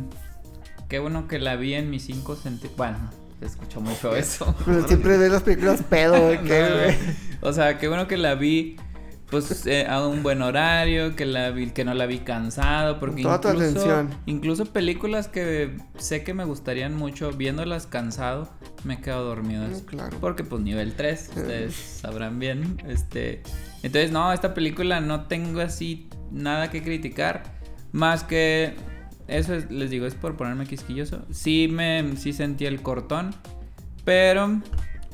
[0.90, 2.76] Qué bueno que la vi en mis cinco sentidos.
[2.76, 2.98] Bueno,
[3.40, 4.56] se escuchó muy feo eso.
[4.66, 6.96] Pero siempre ves las películas pedo, No, güey.
[7.42, 8.76] o sea, qué bueno que la vi.
[9.32, 13.22] Pues eh, a un buen horario, que la vi, que no la vi cansado, porque
[13.22, 14.10] toda tu incluso, atención.
[14.26, 18.50] incluso películas que sé que me gustarían mucho, viéndolas cansado,
[18.84, 19.68] me he quedado dormido.
[19.68, 20.18] Mm, claro.
[20.20, 22.82] Porque pues nivel 3, ustedes sabrán bien.
[22.88, 23.44] Este,
[23.84, 27.44] entonces no, esta película no tengo así nada que criticar,
[27.92, 28.74] más que
[29.28, 31.24] eso es- les digo es por ponerme quisquilloso.
[31.30, 33.30] Sí me sí sentí el cortón,
[34.04, 34.60] pero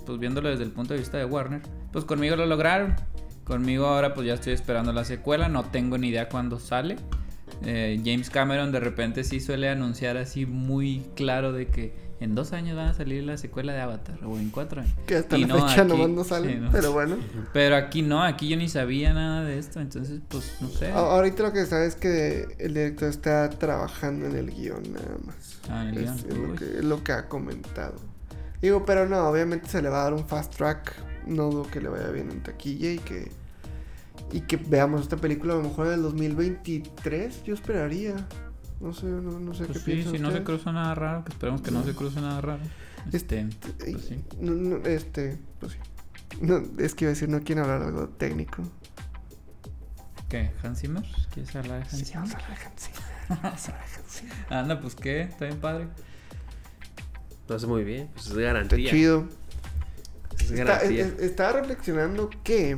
[0.05, 1.61] pues viéndolo desde el punto de vista de Warner,
[1.91, 2.95] pues conmigo lo lograron.
[3.45, 6.97] Conmigo ahora pues ya estoy esperando la secuela, no tengo ni idea cuándo sale.
[7.63, 12.53] Eh, James Cameron de repente sí suele anunciar así muy claro de que en dos
[12.53, 14.93] años va a salir la secuela de Avatar o en cuatro años.
[15.05, 16.53] Que hasta Y la no, fecha aquí- nomás no sale.
[16.53, 16.71] sí, no.
[16.71, 17.17] Pero bueno.
[17.53, 20.91] Pero aquí no, aquí yo ni sabía nada de esto, entonces pues no sé.
[20.91, 25.59] Ahorita lo que sabes es que el director está trabajando en el guion nada más.
[25.69, 27.95] Ah, en el es, guion, es lo que, es lo que ha comentado.
[28.61, 30.93] Digo, pero no, obviamente se le va a dar un fast track.
[31.25, 33.31] No dudo que le vaya bien en taquilla y que.
[34.31, 37.43] Y que veamos esta película a lo mejor en el 2023.
[37.43, 38.15] Yo esperaría.
[38.81, 41.23] No sé, no, no sé Pues qué sí, piensan si no se cruza nada raro,
[41.23, 42.61] que esperemos que no se cruce nada raro.
[43.11, 44.23] Este, Ey, pues sí.
[44.39, 45.77] no, no, este, pues sí.
[46.41, 48.63] No, es que iba a decir, no quieren hablar algo técnico.
[50.29, 50.51] ¿Qué?
[50.63, 51.03] ¿Hans Zimmer?
[51.33, 52.23] ¿Quieres hablar de Hans Sí, Zimmer?
[52.27, 53.01] vamos a hablar de Hans Zimmer.
[53.29, 54.35] Vamos a hablar de Hans Zimmer.
[54.49, 55.87] Anda, pues qué, está bien padre.
[57.47, 58.89] Lo hace muy bien, pues es Está garantía.
[58.91, 59.27] chido.
[60.39, 62.77] Está- es- estaba reflexionando que.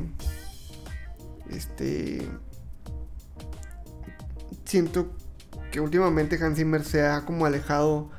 [1.50, 2.28] Este.
[4.66, 5.12] Siento
[5.72, 8.10] que últimamente Hans Zimmer se ha como alejado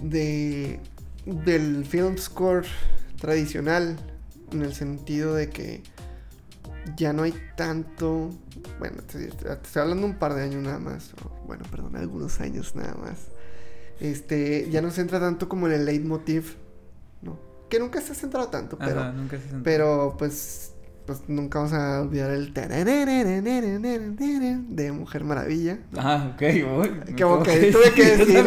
[0.00, 0.80] de.
[1.26, 2.66] del film score
[3.20, 3.96] tradicional.
[4.50, 5.82] En el sentido de que
[6.96, 8.30] ya no hay tanto.
[8.78, 11.12] Bueno, te, te estoy hablando un par de años nada más.
[11.24, 13.18] o, bueno, perdón, algunos años nada más.
[14.00, 16.56] Este, ya no se centra tanto como en el leitmotiv.
[17.72, 19.64] Que nunca se ha centrado tanto, pero, Ajá, nunca se sentó.
[19.64, 20.74] pero pues,
[21.06, 22.52] pues nunca vamos a olvidar el
[24.68, 25.78] de Mujer Maravilla.
[25.96, 26.90] Ah, ok, voy.
[27.18, 28.46] Como que tuve que decir.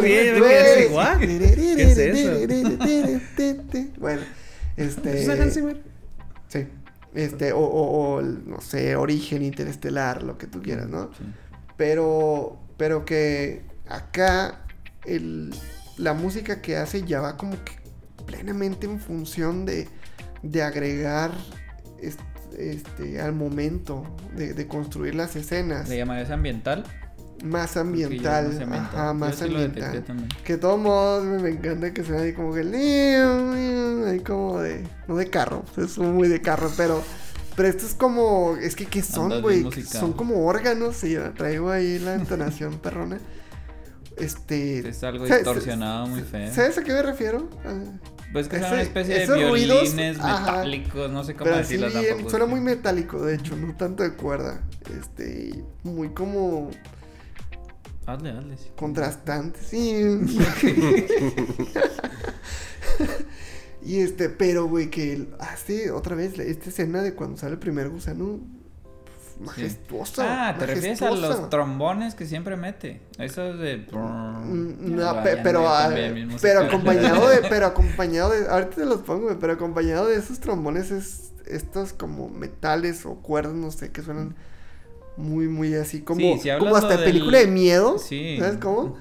[3.36, 4.22] ¿Qué es Bueno,
[4.76, 5.24] este.
[6.46, 6.68] Sí.
[7.12, 11.10] Este, o, o, o, no sé, origen interestelar, lo que tú quieras, ¿no?
[11.18, 11.24] Sí.
[11.76, 14.60] Pero, pero que acá
[15.04, 15.52] el,
[15.96, 17.85] la música que hace ya va como que
[18.26, 19.88] plenamente en función de,
[20.42, 21.32] de agregar
[22.02, 22.20] est-
[22.58, 24.04] este, al momento
[24.34, 25.88] de, de construir las escenas.
[25.88, 26.84] ¿Le llamarías ambiental?
[27.44, 28.46] Más ambiental.
[28.48, 28.88] más ambiental.
[28.94, 30.04] Ajá, Yo más sí ambiental.
[30.44, 32.62] Que de todos modos me, encanta que suene ahí como que
[34.08, 37.02] ahí como de no de carro, es muy de carro, pero
[37.54, 41.70] pero esto es como es que qué son, güey, son como órganos y ya traigo
[41.70, 43.18] ahí la entonación perrona.
[44.16, 46.52] Este Es algo ¿sabes- distorsionado muy feo.
[46.54, 47.50] ¿Sabes a qué me refiero?
[47.66, 47.82] Ah,
[48.32, 50.52] Pues que Ese- una especie de ruidos, violines ajá.
[50.52, 52.30] metálicos, no sé cómo decirlo tampoco.
[52.30, 54.62] suena muy metálico, de hecho, no tanto de cuerda.
[54.98, 56.70] Este, muy como
[58.04, 58.56] Hazle, hazle.
[58.58, 58.70] sí.
[58.76, 60.02] contrastante, sí.
[63.82, 67.88] y este, pero güey, que hace otra vez esta escena de cuando sale el primer
[67.88, 68.40] gusano.
[69.40, 70.48] Majestuosa.
[70.48, 73.00] Ah, ¿te refieres a los trombones que siempre mete?
[73.18, 73.86] Esos de...
[73.92, 75.90] Mm, No, pe- ya pero, ah,
[76.40, 80.90] pero acompañado de, pero acompañado de, ahorita te los pongo, pero acompañado de esos trombones
[80.90, 84.34] es estos como metales o cuerdas, no sé, que suenan
[85.16, 88.36] muy, muy así, como, Sí, si hablas como hasta del- película de miedo, Sí.
[88.40, 88.96] ¿sabes cómo?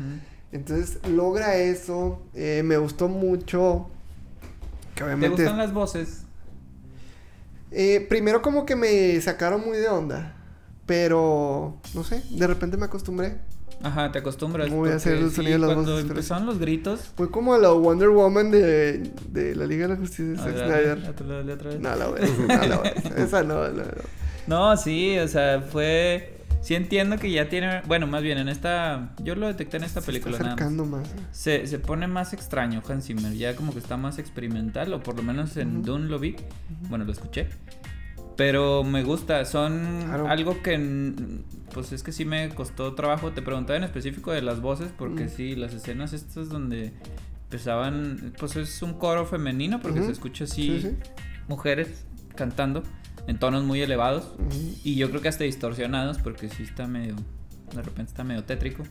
[0.52, 3.90] Entonces logra eso, eh, me gustó mucho,
[4.96, 6.25] que ¿Te gustan las voces?
[7.76, 10.36] Eh, primero como que me sacaron muy de onda,
[10.86, 13.38] pero, no sé, de repente me acostumbré.
[13.84, 14.70] Ajá, te acostumbras.
[14.70, 17.12] Voy a hacer el sí, sonido de las cuando voces, empezaron los gritos...
[17.16, 20.56] Fue como la Wonder Woman de, de la Liga de la Justicia de A Zack
[20.56, 21.80] Snyder.
[21.80, 22.92] No la voy a no la voy a.
[23.24, 23.92] Esa no, no, no.
[24.48, 26.35] No, sí, o sea, fue...
[26.66, 30.02] Sí entiendo que ya tiene, bueno, más bien en esta, yo lo detecté en esta
[30.02, 30.62] Se película está nada más.
[30.66, 31.16] acercando más.
[31.32, 35.16] Se, se pone más extraño Hans Zimmer, ya como que está más experimental, o por
[35.16, 35.86] lo menos en Ujú.
[35.86, 36.36] Dune lo vi,
[36.90, 37.50] bueno, lo escuché.
[38.36, 40.28] Pero me gusta, son Claro.
[40.28, 41.14] algo que,
[41.72, 43.32] pues es que sí me costó trabajo.
[43.32, 45.30] Te preguntaba en específico de las voces, porque Mm.
[45.30, 46.94] sí, las escenas estas donde
[47.44, 50.08] empezaban, pues es un coro femenino, porque Ujú.
[50.08, 50.98] se escucha así Sí, sí.
[51.48, 52.06] mujeres
[52.36, 52.82] cantando
[53.28, 54.28] en tonos muy elevados.
[54.84, 57.16] Y yo creo que hasta distorsionados, porque sí está medio,
[57.76, 58.84] de repente está medio tétrico.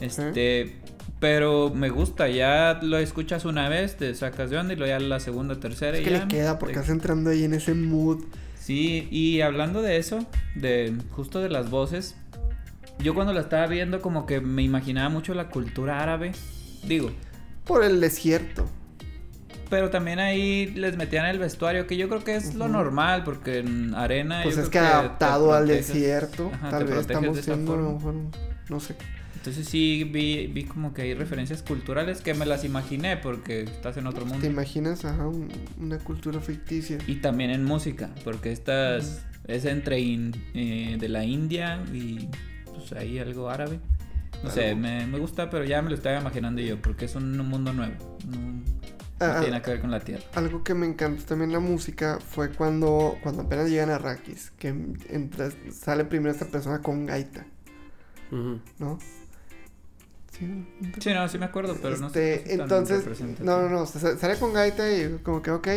[0.00, 0.76] Este,
[1.20, 5.00] pero me gusta, ya lo escuchas una vez, te sacas de onda y luego ya
[5.00, 6.20] la segunda, tercera Es y que ya.
[6.20, 8.24] le queda porque te- vas entrando ahí en ese mood.
[8.58, 10.24] Sí, y hablando de eso,
[10.54, 12.16] de justo de las voces,
[12.98, 16.32] yo cuando la estaba viendo como que me imaginaba mucho la cultura árabe,
[16.86, 17.10] digo,
[17.64, 18.66] Por el desierto.
[19.70, 23.58] Pero también ahí les metían el vestuario, que yo creo que es lo normal, porque
[23.58, 24.40] en arena...
[24.42, 26.50] Pues yo es que creo adaptado al desierto.
[26.54, 28.14] Ajá, tal vez estamos siendo mejor,
[28.70, 28.96] no sé.
[29.36, 33.96] Entonces sí vi, vi como que hay referencias culturales que me las imaginé porque estás
[33.98, 34.40] en otro mundo.
[34.40, 35.04] ¿Te imaginas?
[35.04, 36.96] Ajá, un- una cultura ficticia.
[37.06, 42.26] Y también en música, porque estas es entre in- eh, de la India y
[42.64, 43.80] pues ahí algo árabe.
[44.42, 47.36] No sé, me, me gusta, pero ya me lo estaba imaginando yo, porque es un
[47.46, 48.18] mundo nuevo.
[48.26, 48.62] No,
[49.28, 50.24] no Ah, tiene nada que ver con la Tierra.
[50.34, 54.68] Algo que me encantó también la música fue cuando, cuando apenas llegan a Rakis, que
[54.68, 57.46] entra- sale primero esta persona con gaita.
[58.30, 58.60] ¿no?
[60.32, 60.58] Sí, ¿no?
[61.00, 62.42] Sí, no, sí me acuerdo, pero no Este, sé.
[62.44, 65.68] si es tan entonces, no, no, no, sa- sale con gaita y como que ok,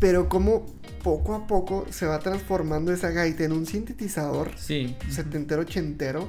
[0.00, 0.64] pero como
[1.02, 4.96] poco a poco se va transformando esa gaita en un sintetizador Sí.
[5.10, 6.28] setentero, ochentero.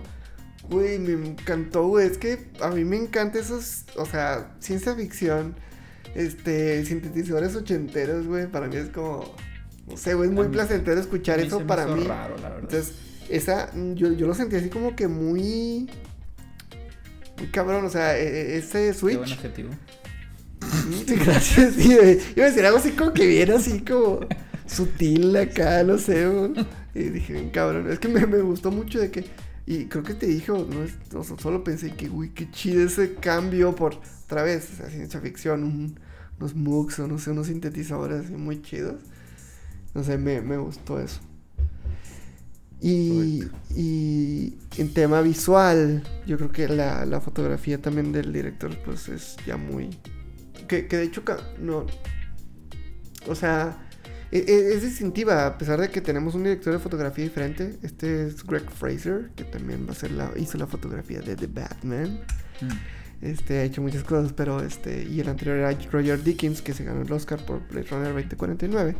[0.70, 2.06] Güey, me encantó, güey.
[2.08, 5.56] Es que a mí me encanta esos, o sea, ciencia ficción,
[6.16, 8.48] este, sintetizadores ochenteros, güey.
[8.48, 9.34] Para mí es como,
[9.88, 12.04] no sé, güey, es muy mí- placentero escuchar eso para mí.
[12.04, 12.60] raro, la verdad.
[12.62, 12.94] Entonces,
[13.30, 15.90] esa, yo, yo lo sentí así como que muy,
[17.38, 19.34] muy cabrón, o sea, e- e- ese Qué buen switch.
[19.38, 19.70] objetivo.
[21.08, 22.20] Sí, gracias, sí, güey.
[22.36, 24.20] Iba a decir algo así como que bien así como
[24.66, 26.52] sutil acá, no sé, güey.
[26.94, 27.90] Y dije, cabrón.
[27.92, 29.26] Es que me, me gustó mucho de que.
[29.66, 32.50] Y creo que te dije, o no, es, o sea, solo pensé que, uy, qué
[32.52, 33.96] chido ese cambio por
[34.30, 36.00] otra vez, o ciencia ficción, un-
[36.40, 39.02] unos MOOCs o no sé, unos sintetizadores así muy chidos.
[39.96, 41.20] No sé, me, me gustó eso.
[42.80, 43.44] Y,
[43.76, 49.36] y en tema visual, yo creo que la, la fotografía también del director, pues es
[49.48, 49.90] ya muy,
[50.68, 51.24] que, que de hecho,
[51.60, 51.88] no.
[53.28, 53.78] O sea,
[54.32, 57.80] e- e- es, distintiva, a pesar de que tenemos un director de fotografía diferente.
[57.82, 61.48] Este es Greg Fraser, que también va a ser la, hizo la fotografía de The
[61.48, 62.22] Batman.
[62.62, 62.99] Mm.
[63.22, 65.04] Este ha hecho muchas cosas, pero este.
[65.04, 68.96] Y el anterior era Roger Dickens, que se ganó el Oscar por Blade Runner 2049.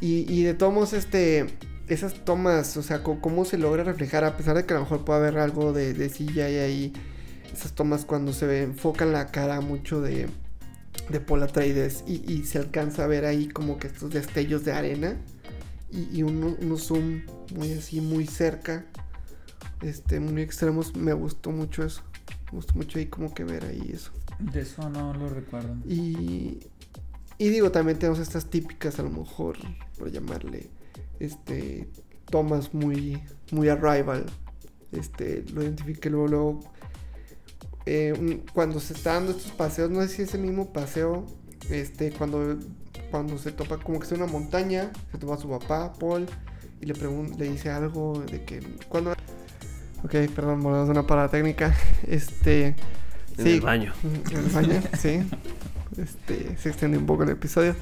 [0.00, 1.46] Y, y de todos este.
[1.88, 5.04] Esas tomas, o sea, cómo se logra reflejar, a pesar de que a lo mejor
[5.04, 6.92] puede haber algo de, de CGI ahí.
[7.52, 10.28] Esas tomas cuando se enfocan la cara mucho de,
[11.10, 14.72] de Paul Atreides y, y se alcanza a ver ahí como que estos destellos de
[14.72, 15.16] arena
[15.92, 17.22] y, y zoom
[17.54, 18.86] muy así, muy cerca,
[19.82, 20.96] este, muy extremos.
[20.96, 22.02] Me gustó mucho eso.
[22.52, 24.12] Me gustó mucho ahí como que ver ahí eso.
[24.38, 25.74] De eso no lo recuerdo.
[25.88, 26.60] Y,
[27.38, 29.56] y digo, también tenemos estas típicas, a lo mejor,
[29.98, 30.68] por llamarle,
[31.18, 31.88] este,
[32.30, 34.26] tomas muy, muy arrival.
[34.92, 36.60] Este, lo identifiqué luego, luego.
[37.86, 41.24] eh, un- cuando se está dando estos paseos, no sé si es el mismo paseo,
[41.70, 42.58] este, cuando,
[43.10, 46.26] cuando se topa como que es una montaña, se topa a su papá, Paul,
[46.80, 49.14] y le pregunta, le dice algo de que, cuando...
[50.04, 51.74] Ok, perdón, volvemos a una parada técnica.
[52.06, 52.74] Este...
[53.38, 53.92] En el baño.
[54.30, 55.22] En el baño, sí.
[55.96, 57.74] Este, se extendió un poco el episodio.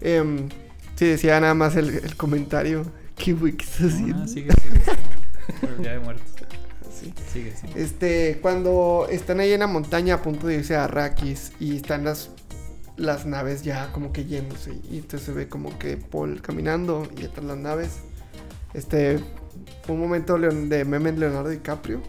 [0.00, 0.48] Em,
[0.94, 2.84] sí, decía nada más el, el comentario.
[3.16, 4.22] ¿Qué güey qué estás haciendo?
[4.22, 5.60] Ah, sigue, sigue.
[5.60, 6.26] Por el día de muertos.
[6.92, 7.12] Sí.
[7.32, 7.82] Sigue, sigue.
[7.82, 12.04] Este, cuando están ahí en la montaña a punto de irse a Arrakis y están
[12.04, 12.30] las,
[12.96, 14.74] las naves ya como que yéndose.
[14.90, 17.98] Y entonces se ve como que Paul caminando y atrás las naves.
[18.74, 19.20] Este,
[19.84, 22.02] fue un momento leon- de meme Leonardo DiCaprio.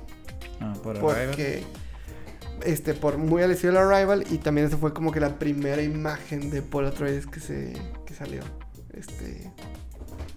[0.62, 1.28] Ah, por Arrival.
[1.28, 1.64] Porque,
[2.66, 4.26] este, por muy al estilo Arrival.
[4.30, 7.74] Y también esa fue como que la primera imagen de Paul Atreides que se
[8.06, 8.42] que salió.
[8.94, 9.52] Este,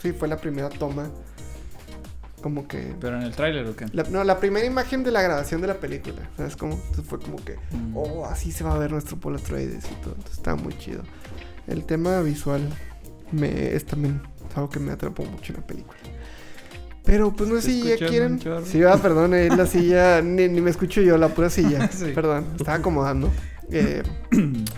[0.00, 1.10] sí, fue la primera toma.
[2.42, 2.94] Como que.
[3.00, 3.86] Pero en el tráiler o qué?
[3.92, 6.28] La, no, la primera imagen de la grabación de la película.
[6.36, 6.74] ¿Sabes cómo?
[6.74, 7.56] Entonces fue como que.
[7.70, 7.96] Mm.
[7.96, 10.14] Oh, así se va a ver nuestro Paul Atreides y todo.
[10.14, 11.02] Entonces está muy chido.
[11.68, 12.68] El tema visual
[13.30, 14.20] me, es también
[14.56, 15.96] algo que me atrapó mucho en la película.
[17.04, 18.40] Pero pues no si ya quieren.
[18.64, 20.22] Sí, va, perdón, es la silla.
[20.24, 21.88] ni, ni me escucho yo, la pura silla.
[21.92, 22.12] Sí.
[22.14, 23.30] Perdón, estaba acomodando.
[23.70, 24.02] Eh,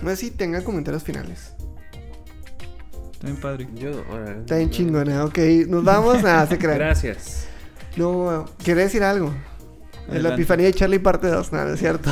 [0.02, 1.52] no sé si tengan comentarios finales.
[3.12, 3.68] Está bien padre.
[3.74, 5.38] Yo, ahora- Está bien chingona, ok.
[5.68, 6.78] Nos vamos a se crean.
[6.78, 7.46] Gracias.
[7.96, 9.26] No, quería decir algo.
[9.28, 10.34] En la Adelante.
[10.42, 12.10] epifanía de Charlie parte 2, nada, es cierto.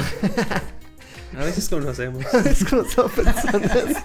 [1.37, 2.25] A veces conocemos.
[2.47, 4.05] es como son personas.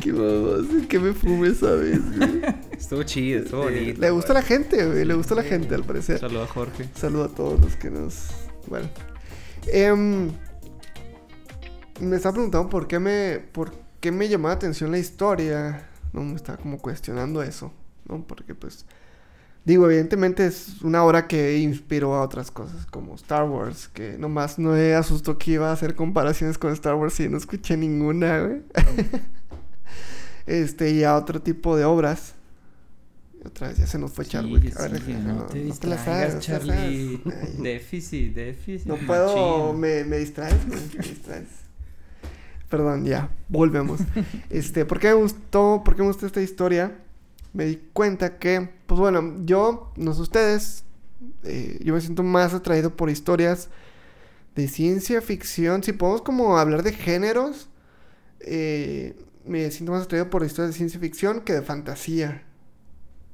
[0.00, 2.42] Qué babos, que me fume esa vez, güey.
[2.72, 4.00] Estuvo chido, estuvo bonito.
[4.00, 5.04] Le gustó a la gente, güey.
[5.04, 6.18] Le gustó a la gente, al parecer.
[6.18, 6.88] Saludo a Jorge.
[6.94, 8.28] Saludo a todos los que nos.
[8.66, 8.88] Bueno.
[9.66, 10.30] Em,
[12.00, 13.40] me estaba preguntando por qué me.
[13.52, 15.88] por qué me llamó la atención la historia.
[16.12, 17.72] No, me estaba como cuestionando eso.
[18.06, 18.22] ¿No?
[18.26, 18.86] Porque pues.
[19.64, 24.58] Digo, evidentemente es una obra que inspiró a otras cosas, como Star Wars, que nomás
[24.58, 28.40] no me asustó que iba a hacer comparaciones con Star Wars y no escuché ninguna,
[28.40, 28.62] güey.
[30.46, 32.34] este, y a otro tipo de obras.
[33.44, 34.60] Otra vez ya se nos fue Charlie.
[34.60, 37.20] Sigue, sigue, no, te distraigas, sabes, no te la Charlie.
[37.24, 37.38] sabes.
[37.42, 37.56] Ay.
[37.62, 38.86] Déficit, déficit.
[38.86, 41.48] No puedo, me, me distraes, güey, me distraes.
[42.68, 44.00] Perdón, ya, volvemos.
[44.50, 46.96] este, ¿por qué me gustó, por qué me gustó esta historia?
[47.52, 50.84] Me di cuenta que, pues bueno, yo, no sé ustedes,
[51.44, 53.68] eh, yo me siento más atraído por historias
[54.54, 55.82] de ciencia ficción.
[55.82, 57.68] Si podemos como hablar de géneros,
[58.40, 62.44] eh, me siento más atraído por historias de ciencia ficción que de fantasía.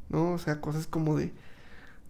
[0.09, 0.33] ¿No?
[0.33, 1.33] O sea, cosas como de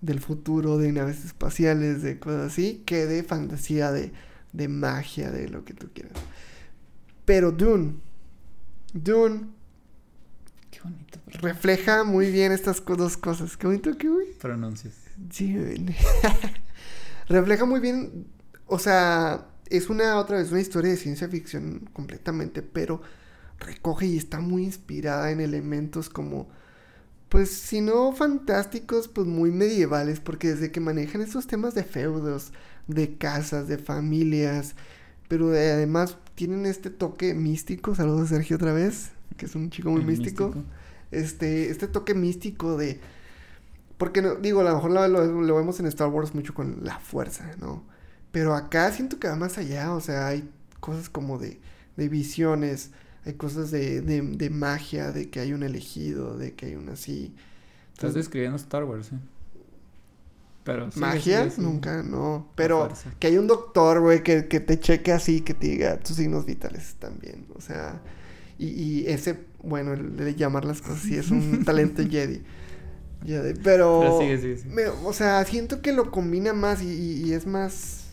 [0.01, 4.13] del futuro, de naves espaciales, de cosas así, que de fantasía, de,
[4.53, 6.15] de magia, de lo que tú quieras.
[7.25, 7.95] Pero Dune,
[8.93, 9.49] Dune
[10.91, 13.57] bonito refleja muy bien estas co- dos cosas.
[13.57, 14.33] Qué bonito que, güey.
[14.41, 14.95] pronuncias.
[15.17, 15.97] Dune.
[17.29, 18.27] refleja muy bien,
[18.67, 23.03] o sea, es una otra vez una historia de ciencia ficción completamente, pero
[23.59, 26.49] recoge y está muy inspirada en elementos como
[27.29, 32.53] pues si no fantásticos, pues muy medievales, porque desde que manejan esos temas de feudos,
[32.87, 34.77] de casas, de familias,
[35.27, 39.71] pero de- además tienen este toque místico, saludos a Sergio otra vez, que es un
[39.71, 40.55] chico muy místico.
[41.11, 43.01] Este, este toque místico de...
[43.99, 46.85] Porque, no, digo, a lo mejor lo, lo- lo vemos en Star Wars mucho con
[46.85, 47.85] la fuerza, ¿no?
[48.33, 50.49] Pero acá siento que va más allá, o sea, hay
[50.81, 51.59] cosas como de,
[51.97, 52.91] de visiones,
[53.25, 56.91] hay cosas de, de, de magia, de que hay un elegido, de que hay un
[56.91, 57.35] así.
[57.95, 59.19] Estás describiendo Star Wars, ¿eh?
[60.65, 61.49] Pero ¿Magia?
[61.59, 62.49] Nunca, no.
[62.57, 62.89] Pero
[63.21, 66.45] que hay un doctor, güey, que, que te cheque así, que te diga tus signos
[66.45, 67.47] vitales también.
[67.55, 68.01] O sea,
[68.59, 72.43] y, y ese, bueno, el de llamar las cosas sí es un talento Jedi.
[73.25, 74.75] Jedi, Pero, Pero sigue, sigue, sigue.
[74.75, 78.05] me- o sea, siento que lo combina más y, y- y es más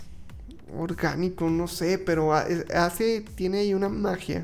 [0.76, 4.44] orgánico, no sé, pero hace, tiene ahí una magia.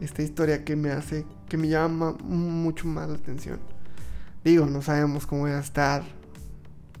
[0.00, 3.58] Esta historia que me hace, que me llama mucho más la atención.
[4.44, 6.04] Digo, no sabemos cómo va a estar.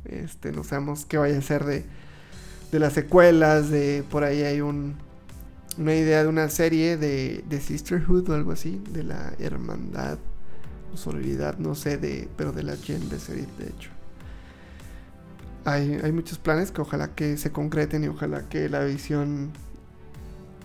[0.04, 1.84] Este, no sabemos qué vaya a ser de,
[2.72, 3.70] de las secuelas.
[3.70, 4.96] De por ahí hay un,
[5.78, 8.82] una idea de una serie de, de Sisterhood o algo así.
[8.90, 10.18] De la hermandad
[10.92, 13.90] o sororidad, no sé, de, pero de la Gen de serie, de hecho.
[15.64, 19.52] Hay, hay muchos planes que ojalá que se concreten y ojalá que la visión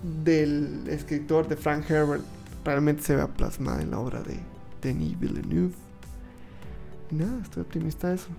[0.02, 2.24] del escritor de Frank Herbert
[2.64, 4.48] realmente se vea plasmada en la obra de
[4.82, 5.74] Denis Villeneuve.
[7.10, 8.30] Y nada, estoy optimista de eso.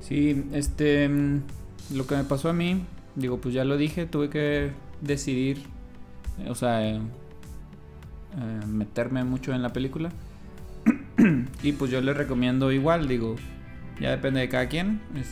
[0.00, 1.08] Sí, este.
[1.08, 1.42] mm,
[1.90, 5.62] Lo que me pasó a mí, digo, pues ya lo dije, tuve que decidir,
[6.48, 10.10] o sea, eh, eh, meterme mucho en la película.
[11.62, 13.36] y pues yo les recomiendo igual, digo,
[14.00, 15.28] ya depende de cada quien, es,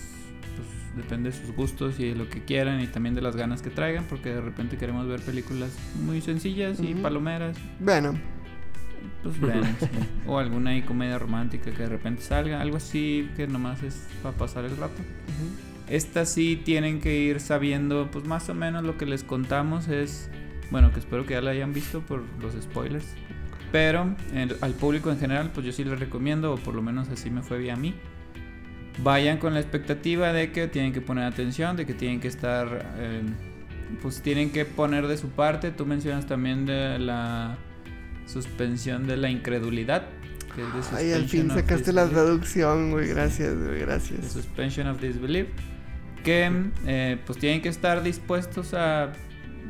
[0.57, 3.63] pues depende de sus gustos y de lo que quieran y también de las ganas
[3.63, 7.57] que traigan, porque de repente queremos ver películas muy sencillas y palomeras.
[7.81, 8.15] Bueno,
[9.23, 9.87] Pues ven, sí.
[10.27, 14.37] O alguna ahí comedia romántica que de repente salga, algo así que nomás es para
[14.37, 15.03] pasar el rato.
[15.89, 20.31] Estas sí tienen que ir sabiendo, pues más o menos lo que les contamos es,
[20.71, 23.05] bueno, que espero que ya la hayan visto por los spoilers.
[23.71, 27.09] Pero en- al público en general, pues yo sí les recomiendo, o por lo menos
[27.09, 27.95] así me fue bien a mí.
[29.03, 32.95] Vayan con la expectativa de que tienen que poner atención, de que tienen que estar,
[32.97, 33.23] eh,
[34.01, 35.71] pues tienen que poner de su parte.
[35.73, 37.59] Tú mencionas también de la
[38.27, 40.07] suspensión de la incredulidad.
[40.55, 43.09] Que es de Ay, al fin sacaste la traducción, güey.
[43.09, 44.33] Gracias, güey, The gracias.
[44.33, 45.49] suspension of disbelief.
[46.25, 46.51] Que
[46.87, 49.13] eh, pues tienen que estar dispuestos a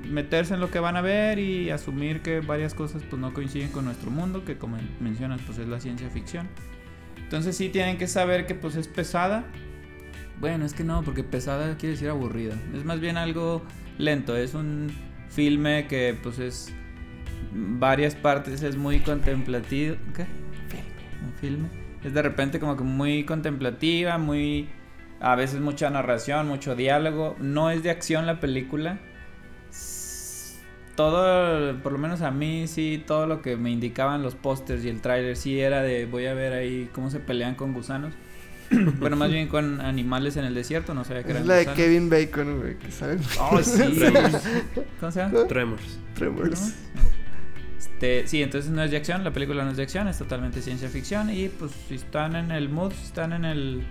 [0.08, 3.70] meterse en lo que van a ver y asumir que varias cosas pues no coinciden
[3.70, 6.48] con nuestro mundo, que como mencionas pues es la ciencia ficción.
[7.18, 9.44] Entonces sí tienen que saber que pues es pesada.
[10.40, 12.54] Bueno, es que no, porque pesada quiere decir aburrida.
[12.74, 13.62] Es más bien algo
[13.98, 14.92] lento, es un
[15.28, 16.72] filme que pues es
[17.52, 19.96] varias partes, es muy contemplativo.
[20.14, 20.26] ¿Qué?
[21.24, 21.68] Un filme.
[22.04, 24.68] Es de repente como que muy contemplativa, muy...
[25.24, 27.34] A veces mucha narración, mucho diálogo.
[27.40, 28.98] No es de acción la película.
[30.96, 34.90] Todo, por lo menos a mí, sí, todo lo que me indicaban los pósters y
[34.90, 38.12] el tráiler, sí era de voy a ver ahí cómo se pelean con gusanos.
[39.00, 41.60] bueno, más bien con animales en el desierto, no sabía que Es eran la de
[41.60, 41.80] gusanos.
[41.80, 43.20] Kevin Bacon, güey, que salen.
[43.40, 43.80] Oh, sí.
[45.00, 45.46] ¿Cómo se llama?
[45.46, 45.98] Tremors.
[46.14, 46.74] Tremors.
[47.78, 50.60] Este, sí, entonces no es de acción, la película no es de acción, es totalmente
[50.60, 53.84] ciencia ficción y pues si están en el mood, si están en el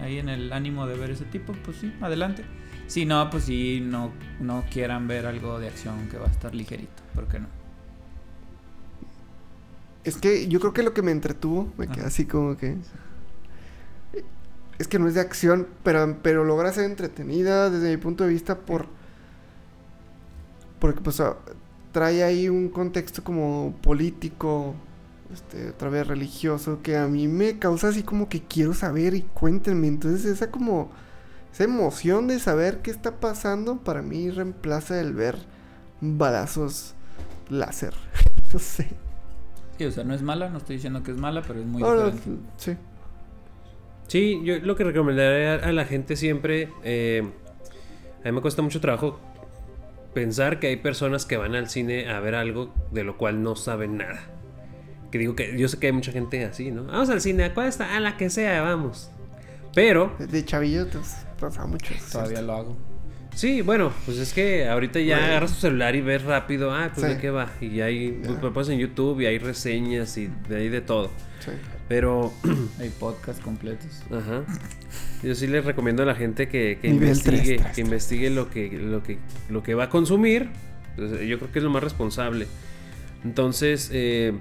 [0.00, 2.44] ahí en el ánimo de ver ese tipo, pues sí, adelante.
[2.86, 4.10] Si no, pues sí, no,
[4.40, 7.46] no quieran ver algo de acción que va a estar ligerito, ¿por qué no?
[10.02, 12.08] Es que yo creo que lo que me entretuvo, me queda Ajá.
[12.08, 12.76] así como que.
[14.78, 18.30] Es que no es de acción, pero, pero logra ser entretenida desde mi punto de
[18.30, 18.86] vista por.
[20.78, 21.36] Porque pues ah,
[21.92, 24.74] trae ahí un contexto como político,
[25.32, 29.22] este, otra vez religioso, que a mí me causa así como que quiero saber y
[29.22, 29.88] cuéntenme.
[29.88, 30.90] Entonces esa como.
[31.52, 35.36] Esa emoción de saber qué está pasando para mí reemplaza el ver
[36.00, 36.94] balazos
[37.48, 37.92] láser.
[38.52, 38.88] no sé.
[39.76, 41.82] Sí, o sea, no es mala, no estoy diciendo que es mala, pero es muy
[41.82, 42.42] no, diferente.
[42.56, 42.76] sí.
[44.06, 47.22] Sí, yo lo que recomendaría a la gente siempre, eh,
[48.22, 49.20] a mí me cuesta mucho trabajo
[50.12, 53.54] pensar que hay personas que van al cine a ver algo de lo cual no
[53.54, 54.20] saben nada.
[55.10, 56.84] Que digo que yo sé que hay mucha gente así, ¿no?
[56.84, 57.96] Vamos al cine, ¿a cuál está?
[57.96, 59.10] A la que sea, vamos.
[59.74, 60.98] Pero, De chavillo te
[61.40, 61.94] pasaba mucho.
[62.12, 62.76] Todavía lo hago.
[63.34, 65.30] sí, bueno, pues es que ahorita ya Bueno.
[65.30, 67.14] agarras tu celular y ves rápido, ah, pues Sí.
[67.14, 67.50] de qué va.
[67.60, 71.10] Y hay, pues, pones en YouTube y hay reseñas y de ahí de todo.
[71.44, 71.52] Sí.
[71.88, 72.32] Pero,
[72.78, 74.02] Hay podcasts completos.
[74.12, 74.44] Ajá.
[75.24, 79.02] Yo sí les recomiendo a la gente que, que investigue, que investigue lo que, lo
[79.02, 79.18] que,
[79.48, 80.48] lo que va a consumir.
[80.96, 82.46] Pues, yo creo que es lo más responsable.
[83.24, 84.32] Entonces, eh,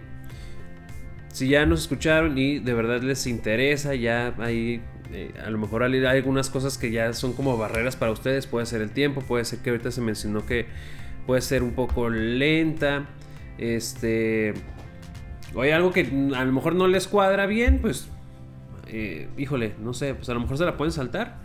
[1.30, 4.82] si ya nos escucharon y de verdad les interesa, ya hay,
[5.12, 8.48] eh, a lo mejor hay algunas cosas que ya son como barreras para ustedes.
[8.48, 10.66] Puede ser el tiempo, puede ser que ahorita se mencionó que
[11.26, 13.08] puede ser un poco lenta.
[13.58, 14.54] Este.
[15.56, 16.02] O hay algo que
[16.36, 18.10] a lo mejor no les cuadra bien, pues
[18.92, 21.38] eh, híjole, no sé, pues a lo mejor se la pueden saltar.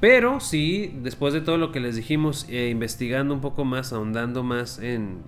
[0.00, 4.42] Pero sí, después de todo lo que les dijimos, eh, investigando un poco más, ahondando
[4.42, 5.22] más en,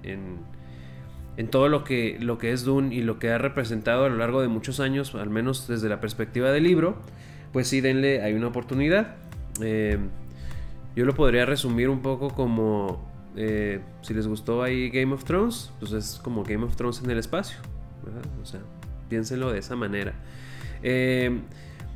[1.39, 4.17] en todo lo que, lo que es Dune y lo que ha representado a lo
[4.17, 6.97] largo de muchos años, al menos desde la perspectiva del libro,
[7.53, 9.15] pues sí, denle, hay una oportunidad.
[9.63, 9.99] Eh,
[10.97, 15.73] yo lo podría resumir un poco como, eh, si les gustó ahí Game of Thrones,
[15.79, 17.59] pues es como Game of Thrones en el espacio,
[18.05, 18.29] ¿verdad?
[18.43, 18.61] O sea,
[19.09, 20.15] piénsenlo de esa manera.
[20.83, 21.39] Eh,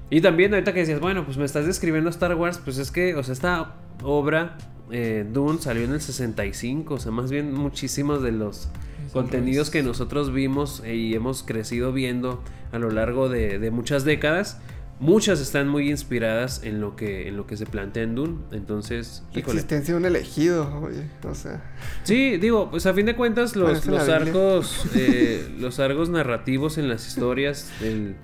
[0.09, 3.16] y también ahorita que decías, bueno, pues me estás describiendo Star Wars, pues es que,
[3.16, 3.74] o sea, esta
[4.05, 4.56] obra,
[4.93, 8.69] eh, Dune, salió en el 65, o sea, más bien muchísimos de los
[9.13, 14.61] contenidos que nosotros vimos y hemos crecido viendo a lo largo de, de muchas décadas,
[15.01, 18.39] muchas están muy inspiradas en lo que, en lo que se plantea en Dune.
[18.53, 19.55] Entonces, La híjole.
[19.57, 21.03] existencia de un elegido, oye.
[21.29, 21.61] O sea.
[22.05, 26.89] Sí, digo, pues a fin de cuentas los, los arcos eh, los arcos narrativos en
[26.89, 28.15] las historias, el,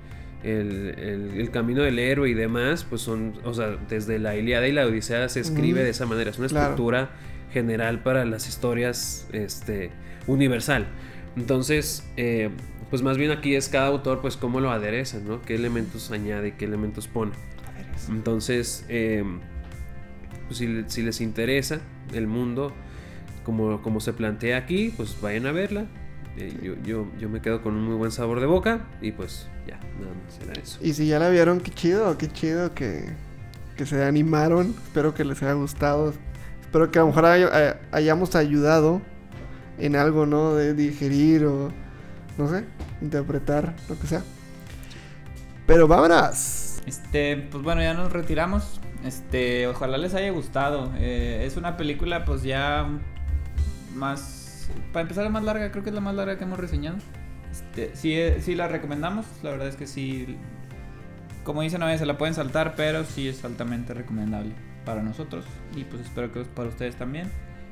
[0.45, 4.69] el- el- el camino del héroe y demás, pues son, o sea, desde la Ilíada
[4.69, 6.71] y la Odisea se escribe de esa manera, es una Claro.
[6.71, 7.11] estructura
[7.53, 9.91] general para las historias este,
[10.29, 10.87] universal.
[11.37, 12.51] Entonces, eh,
[12.91, 15.43] pues más bien aquí es cada autor, pues cómo lo adereza, ¿no?
[15.43, 17.33] ¿Qué elementos añade, qué elementos pone?
[18.09, 19.25] Entonces, eh,
[20.47, 21.81] pues, si, si les interesa
[22.15, 22.73] el mundo
[23.45, 25.87] como, como se plantea aquí, pues vayan a verla.
[26.37, 29.49] Eh, yo, yo, yo me quedo con un muy buen sabor de boca y pues
[29.67, 30.79] ya, nada más era eso.
[30.83, 33.05] Y si ya la vieron, qué chido, qué chido que,
[33.77, 34.75] que se animaron.
[34.87, 36.15] Espero que les haya gustado.
[36.61, 39.03] Espero que a lo mejor hay- hay- hayamos ayudado
[39.79, 40.55] en algo, ¿no?
[40.55, 41.71] De digerir o,
[42.37, 42.65] no sé,
[43.01, 44.23] interpretar, lo que sea.
[45.67, 46.81] Pero vámonos.
[46.87, 48.81] Este, pues bueno, ya nos retiramos.
[49.05, 50.91] Este, ojalá les haya gustado.
[50.97, 52.89] Eh, es una película, pues ya
[53.95, 54.71] más.
[54.93, 56.97] Para empezar, es más larga, creo que es la más larga que hemos reseñado.
[57.51, 59.27] Este, sí, eh, sí la recomendamos.
[59.43, 60.39] La verdad es que sí.
[61.45, 64.53] Como dicen, a veces se la pueden saltar, pero sí es altamente recomendable
[64.85, 65.45] para nosotros.
[65.77, 67.31] Y pues espero que para ustedes también.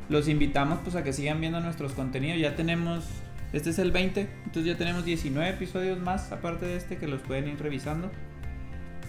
[0.09, 2.41] Los invitamos pues a que sigan viendo nuestros contenidos.
[2.41, 3.05] Ya tenemos.
[3.53, 7.20] Este es el 20, entonces ya tenemos 19 episodios más, aparte de este, que los
[7.20, 8.11] pueden ir revisando.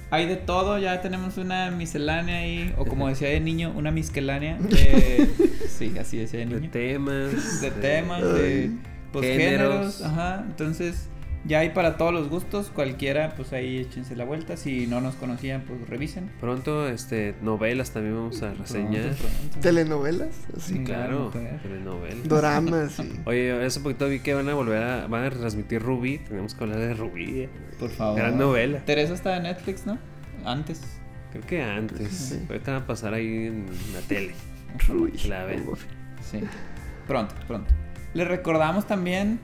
[0.09, 4.57] Hay de todo, ya tenemos una miscelánea ahí, o como decía de niño, una miscelánea
[4.57, 5.27] de...
[5.69, 6.61] sí, así decía de De niño.
[6.61, 7.61] De temas.
[7.61, 8.71] de- temas, de
[9.11, 9.97] pues, géneros.
[9.97, 10.01] Géneros.
[10.03, 11.09] Ajá, entonces
[11.45, 14.57] ya hay para todos los gustos, cualquiera, pues ahí échense la vuelta.
[14.57, 16.29] Si no nos conocían, pues revisen.
[16.39, 19.03] Pronto, este, novelas también vamos a reseñar.
[19.03, 19.59] Pronto, pronto.
[19.61, 20.73] Telenovelas, así.
[20.75, 21.59] Sí, claro, mujer.
[21.61, 22.27] telenovelas.
[22.27, 23.19] Doramas y.
[23.25, 26.17] Oye, hace poquito vi que van a volver a, van a transmitir Rubí.
[26.19, 27.41] Tenemos que hablar de Rubí.
[27.41, 27.49] eh.
[27.79, 28.17] Por favor.
[28.17, 28.79] Gran novela.
[28.85, 29.97] Teresa está en Netflix, ¿no?
[30.45, 30.81] Antes.
[31.31, 32.09] Creo que antes.
[32.11, 32.45] Sí.
[32.49, 34.33] Ahorita va a pasar ahí en la tele.
[34.89, 35.63] Uy, La ven.
[36.29, 36.39] Sí.
[37.07, 37.69] Pronto, pronto.
[38.13, 39.39] Les recordamos también,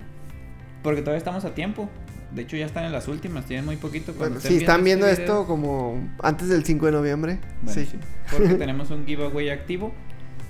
[0.83, 1.89] porque todavía estamos a tiempo,
[2.33, 4.11] De hecho, ya están en las últimas, tienen muy poquito.
[4.13, 7.37] Bueno, si están viendo este esto video- como antes del 5 de noviembre.
[7.61, 7.85] Bueno, sí.
[7.91, 7.97] sí,
[8.31, 9.93] Porque tenemos un giveaway activo.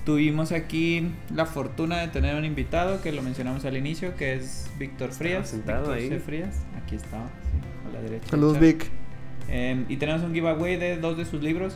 [0.06, 4.70] Tuvimos aquí la fortuna de tener un invitado que lo mencionamos al inicio, que es
[4.78, 5.48] Víctor Frías.
[5.50, 6.08] sentado Víctor ahí.
[6.08, 6.20] C.
[6.20, 6.56] Frías.
[6.82, 8.28] Aquí está, sí, a la derecha.
[8.30, 8.58] Saludos.
[8.58, 8.86] Vic.
[9.48, 11.74] Eh, y tenemos un giveaway de dos de sus libros.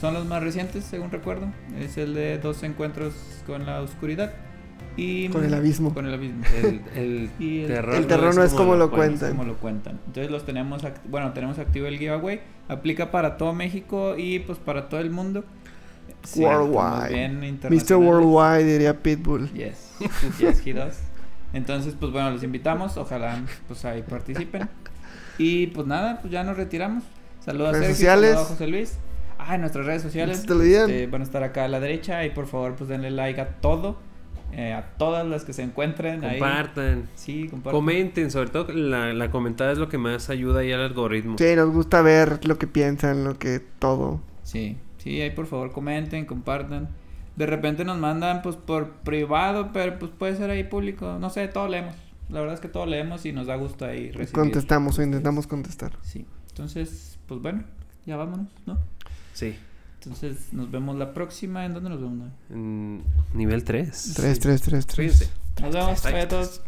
[0.00, 1.46] Son los más recientes, según recuerdo.
[1.78, 3.14] Es el de Dos Encuentros
[3.46, 4.32] con la Oscuridad.
[4.96, 5.94] Y Con el abismo.
[5.94, 6.42] Con el abismo.
[6.62, 9.30] El, el Y el- terror, El terror no es como lo cuentan.
[9.30, 9.98] como lo cuentan.
[10.06, 12.40] Entonces los tenemos, act- bueno, tenemos activo el giveaway.
[12.68, 15.44] Aplica para todo México y pues para todo el mundo.
[16.22, 17.30] Sí, Worldwide.
[17.70, 17.96] Mr.
[17.96, 19.50] Worldwide diría Pitbull.
[19.54, 19.94] Yes,
[20.38, 20.98] yes he does.
[21.52, 22.96] Entonces, pues bueno, los invitamos.
[22.96, 24.68] Ojalá pues ahí participen.
[25.38, 27.04] Y pues nada, pues ya nos retiramos.
[27.44, 28.30] Saludos a Sergio, sociales.
[28.32, 28.98] saludos a José Luis.
[29.38, 32.24] Ah, en nuestras redes sociales este, van a estar acá a la derecha.
[32.26, 33.96] Y por favor, pues denle like a todo.
[34.52, 36.38] Eh, a todas las que se encuentren ahí.
[36.38, 37.08] Compartan.
[37.14, 37.72] Sí, compartan.
[37.72, 41.36] Comenten, sobre todo la, la comentada es lo que más ayuda ahí al algoritmo.
[41.38, 44.20] Sí, nos gusta ver lo que piensan, lo que todo.
[44.42, 46.88] Sí, sí, ahí por favor comenten, compartan.
[47.36, 51.18] De repente nos mandan pues por privado, pero pues puede ser ahí público.
[51.20, 51.94] No sé, todo leemos.
[52.28, 54.32] La verdad es que todo leemos y nos da gusto ahí recibir.
[54.32, 55.92] Contestamos o intentamos contestar.
[56.02, 56.26] Sí.
[56.50, 57.64] Entonces, pues bueno,
[58.06, 58.78] ya vámonos, ¿no?
[59.32, 59.56] Sí.
[60.02, 61.66] Entonces, nos vemos la próxima.
[61.66, 62.30] ¿En dónde nos vemos?
[62.48, 63.02] En
[63.34, 64.14] nivel 3.
[64.16, 65.12] 3, 3, 3, 3.
[65.12, 65.32] Fíjense.
[65.60, 66.02] Nos vemos.
[66.02, 66.12] Bye.
[66.12, 66.62] Bye a todos.